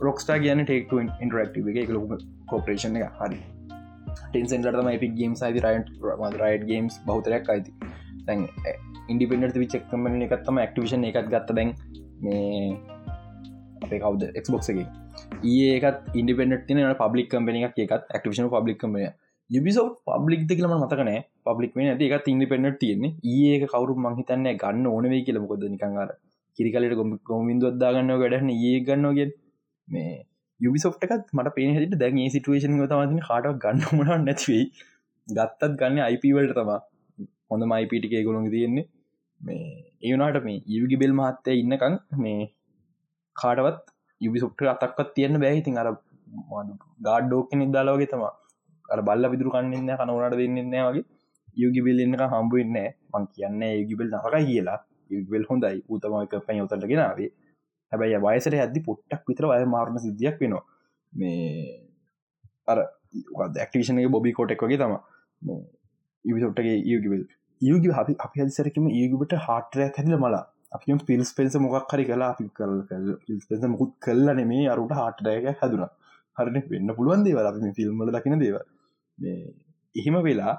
[0.00, 0.92] රොක්ස්ටා කියන ටෙක්ට
[1.24, 1.90] ඉන්ටරක්ටව එක.
[1.90, 3.38] ලොක කෝපරේෂණ එක හරි.
[4.32, 5.88] ටෙන්සෙන්ටම එපි ගේම් සයිති රයිට
[6.42, 7.72] රයිඩ් ගේම්ස් බහතරයක් අයිති.
[8.26, 8.46] තැන්
[9.08, 11.74] ඉන්ඩිපෙන්ට විචක් කමන එකත්තම ක්ටිවිෂන් එකත් ගත්ත දැන්
[12.22, 12.76] මේ
[13.82, 14.32] අපේ කවද?
[14.40, 14.86] එක්බොක්සගේ
[15.44, 19.06] ඒකත් ඉන්ඩිපෙන්ට තින පබ්ලික් කම්පෙන එකක් එකත් ක්ටිවිෂන් පබ්ලික් කමය
[19.50, 23.12] යුබිසෝ පබ්ලික් දෙකලම මතකනෑ පබ්ලික් මේ ඇති එකත් ඉන්ඩිපෙන්ට තියන්නේ.
[23.34, 26.10] ඒක කවරු මංහිතන්න ගන්න ඕනවේ කියලමකොද නිකංගර
[26.58, 29.30] කිරිකලට ගොම ගොමින්දුවත්දාගන්න වැඩහන ඒ ගන්නෝගෙන්
[29.88, 30.12] මේ
[30.60, 34.66] යුබිසොට් එකත් මට පේ හට දැන් ඒ සිටුවේෂන් තමතින කාට ගන්න මන නැතිවෙයි
[35.28, 36.80] ගත්තත් ගන්න අයිපවලට තමා
[37.50, 38.86] හොඳ මයිපිටිකේ ගොළොඟ තියෙන්නේ.
[39.40, 39.66] මේ
[40.02, 42.40] ඒවනාට මේ යුගි බෙල් මහත්තය ඉන්නකං මේ
[43.36, 45.88] කාටවත් යුබිසොට්ට අතක්වත් තියන්න බැහිතින් අර
[47.02, 48.32] ගාඩ්ඩෝක නිදාලාවගේ තමා
[48.88, 51.04] අර බල්ල විදුරු කන්නන්න කනවනට දෙන්නන්න වගේ.
[51.56, 52.76] යුගි බෙල් එන්නක හම්බුවන්න
[53.12, 54.78] මං කියන්න යුගිබෙල් නරකයි කියලා.
[55.10, 55.82] යුගබෙල් හොඳයි.
[55.88, 57.30] උතමක පැන් යොතට ගෙනාවේ.
[57.92, 60.64] හැබැයි වයසට ඇදදි පොට්ටක් විතර අය මාරණ සිද්ධියක් වෙනවා.
[61.12, 61.86] මේ
[62.68, 62.78] අර
[63.50, 64.94] දැක්ටිෂනගේ බොබි කෝටෙක් වගේ තම
[66.24, 67.22] ඉවිසොට්ටගේ යගිවල්
[67.60, 70.44] යග අපි අපි හදිසරකම ඒගුට හාටරයක් හැදිල මලා.
[70.72, 72.74] අපි පිල්ස් පෙන්ස මොකක් හරි කලා අපි කල්
[73.44, 75.84] පිල්ස් මුකුත් කල්ලන මේ අරුට හාටරයක හැදුන.
[76.36, 78.56] හරන වෙන්න පුළුවන් දේවල් අපි ෆිල්ම්මල දකින දේව
[79.94, 80.54] එහෙම වෙලා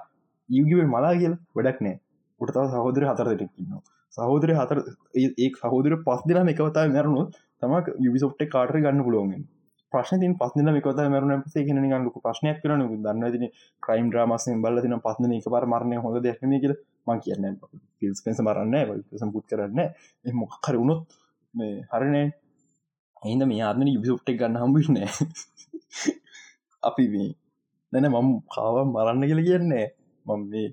[0.48, 1.96] යගිව මලා කියල වැඩක් නෑ.
[2.40, 3.82] උටතාව සහෝදර හතර දෙටක්කින්නවා
[4.14, 4.78] සහෝදරය හතර
[5.16, 9.42] ඒ සහෝදර පස් දෙනා එකවතා මැරුණුත් තමක් යුබිසොට්ට කාටර ගන්න පුළුවන්ගෙන්
[9.92, 13.44] ප්‍රශ්න තින් පස්න මකත මරුණ සේ ගෙන ගන්නක ප්‍රශ්නයක් කරන දන්න තින
[13.82, 16.74] ක්‍රයිම් ්‍රමසෙන් බල තින පස්න එක පර මරණය හොඳ දෙක්න කියල.
[17.08, 17.46] මං කියන්න
[17.98, 18.76] පිල්ස් පෙන්ස මරන්න
[19.16, 19.80] සම්පුත් කරන්න
[20.34, 21.18] මොකර වුණොත්
[21.54, 22.22] මේ හරණය
[23.22, 25.10] එයිද මේ ආත්මන යුබිසොට්ටක් ගන්න හම්බිෂනෑ
[26.82, 27.30] අපි මේ
[27.92, 29.86] නැන මම කාව මරන්න කියල කියන්නේ
[30.26, 30.68] මම මේ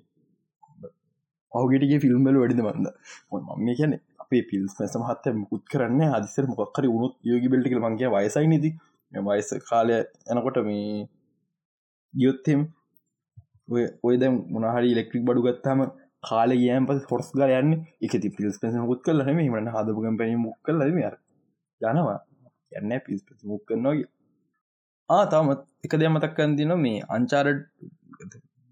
[1.51, 2.87] පහුගෙටගේ ෆිල්ම්බල වැඩිද මන්ද
[3.33, 8.13] මම මේ කියන්නේ අපේ පිල්ස් මැස මහත්ත මුකුත් කරන්න අදිසර මොක්කර උුණුත් යෝගි බෙල්ටි මගේ
[8.15, 8.71] වයසයි නති
[9.13, 9.93] වයස කාලය
[10.29, 11.07] යනකොට මේ
[12.13, 12.61] ගියොත්තෙම
[14.03, 15.79] ඔය දැ මොනහරි ඉලෙක්ට්‍රික් බඩු ගත්තාම
[16.27, 17.71] කාල ගයම් පස හොස් ගල යන්න.
[18.01, 22.19] එක ති පිල්ස් පෙස මුත් කල හම මට හදපුගම් පැන මුක් කල ම යනවා.
[22.73, 24.05] යන්න පිස් මුක් කරනගේ
[25.09, 27.59] ආ තාමත් එක දෙය මතක්කන් දින මේ අංචාරඩ්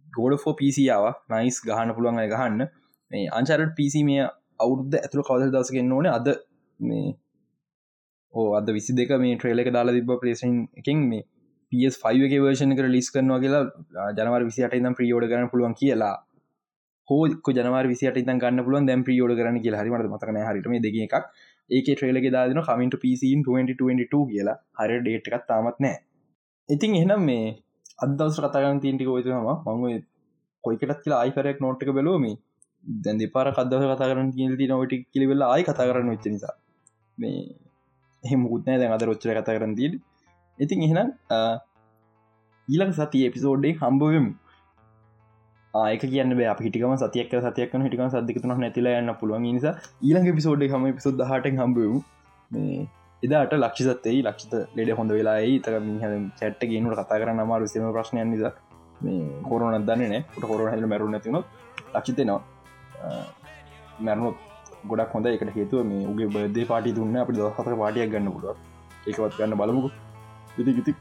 [0.08, 2.62] ගෝඩ ෆෝ පිසියාව නයිස් ගහන්න පුළුවන් අය ගහන්න.
[3.12, 4.24] මේ අංචාරඩ් පිසි මේ
[4.60, 6.08] අවුද්ධ ඇතුළ කවද දසගෙන් ඕන?
[6.10, 6.28] අද
[6.80, 7.14] මේ
[8.34, 11.24] ඕ අද විසි දෙක මේ ට්‍රේල එක දාලා තිබ පලේසින් එකින් මේ
[11.72, 16.16] PS5 එක වර්ෂණ කර ලිස් කරනවා කියලා ජනවර විසිට ඉදම් ප්‍රියෝඩ කරන පුළුවන් කියලා.
[17.08, 19.82] හෝක ජනවර විසිට ඉතන් ගන්න පුළුවන් දැම් ප්‍රියෝඩ කරන කියලා.
[19.82, 21.16] හරිමට මතකන හරිටම දෙක එකක්.
[21.70, 24.58] ඒක ට්‍රේලක දාදන කමින්ට පිසින් 2022 කියලා.
[24.80, 25.98] හරි ඩේට් එකත් තාමත් නෑ.
[26.70, 27.46] ඉතින් එහනම් මේ
[28.06, 29.36] අදවස කතාගන්න තිීන්ටික ඔයතම
[29.66, 30.02] මං
[30.64, 32.26] කොයිකටත් කියලා අයිපරයක් නෝට්ක බැලෝම
[33.04, 36.56] දැන් දෙපාර කදව කතා කරන කියලති නොට කිලිවෙල්ලා ආයි කතා කරන්න වෙච්ච නිසා.
[37.18, 37.40] මේ
[38.24, 39.94] එහෙම මුත්නෑ දැන් අද රොච්චර කතා කරන දීල්
[40.60, 41.10] ඉතින් එහෙනම්
[42.68, 44.28] ඊලක සති එපිසෝඩ්ඩේ හම්බවම්.
[45.74, 46.56] ආයක කියන්න බෑ.
[46.66, 49.48] හිටිකම සතියක් සතියක් හිටිකම සදදිකතුන නැතිල යන්න පුළුවන්.
[49.58, 51.98] නිසා ඊළඟ පිසෝඩ් හම පිසුද් හට හම්බවම්
[52.52, 52.84] මේ
[53.24, 56.06] එදාට ලක්ෂිතේ ලක්ෂිත ලෙඩ හොඳ වෙලායි තර මිහ
[56.40, 58.54] චැට්ට ගේනුට කතා කරන්න අමාරු සම ප්‍රශ්නයන් නිසා.
[59.02, 61.46] මේ කොරුණ දන්න නෑ ට හොර හැල මැරු නැතිනොත්
[61.96, 62.42] ලක්ෂිතනවා
[64.00, 64.38] මැරුණුත්
[64.90, 68.46] ගොඩක් හොඳ එකට හේතුව මේ උගේ බදේ පාටි දුන්න අපි දහතර පාටියක් ගන්න පුුව
[69.08, 69.90] ඒකවත් ගන්න බලමුකු.
[70.60, 70.92] ඉති ගිති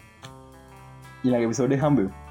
[1.25, 2.22] ඊළඟ විසෝඩේ හම්බ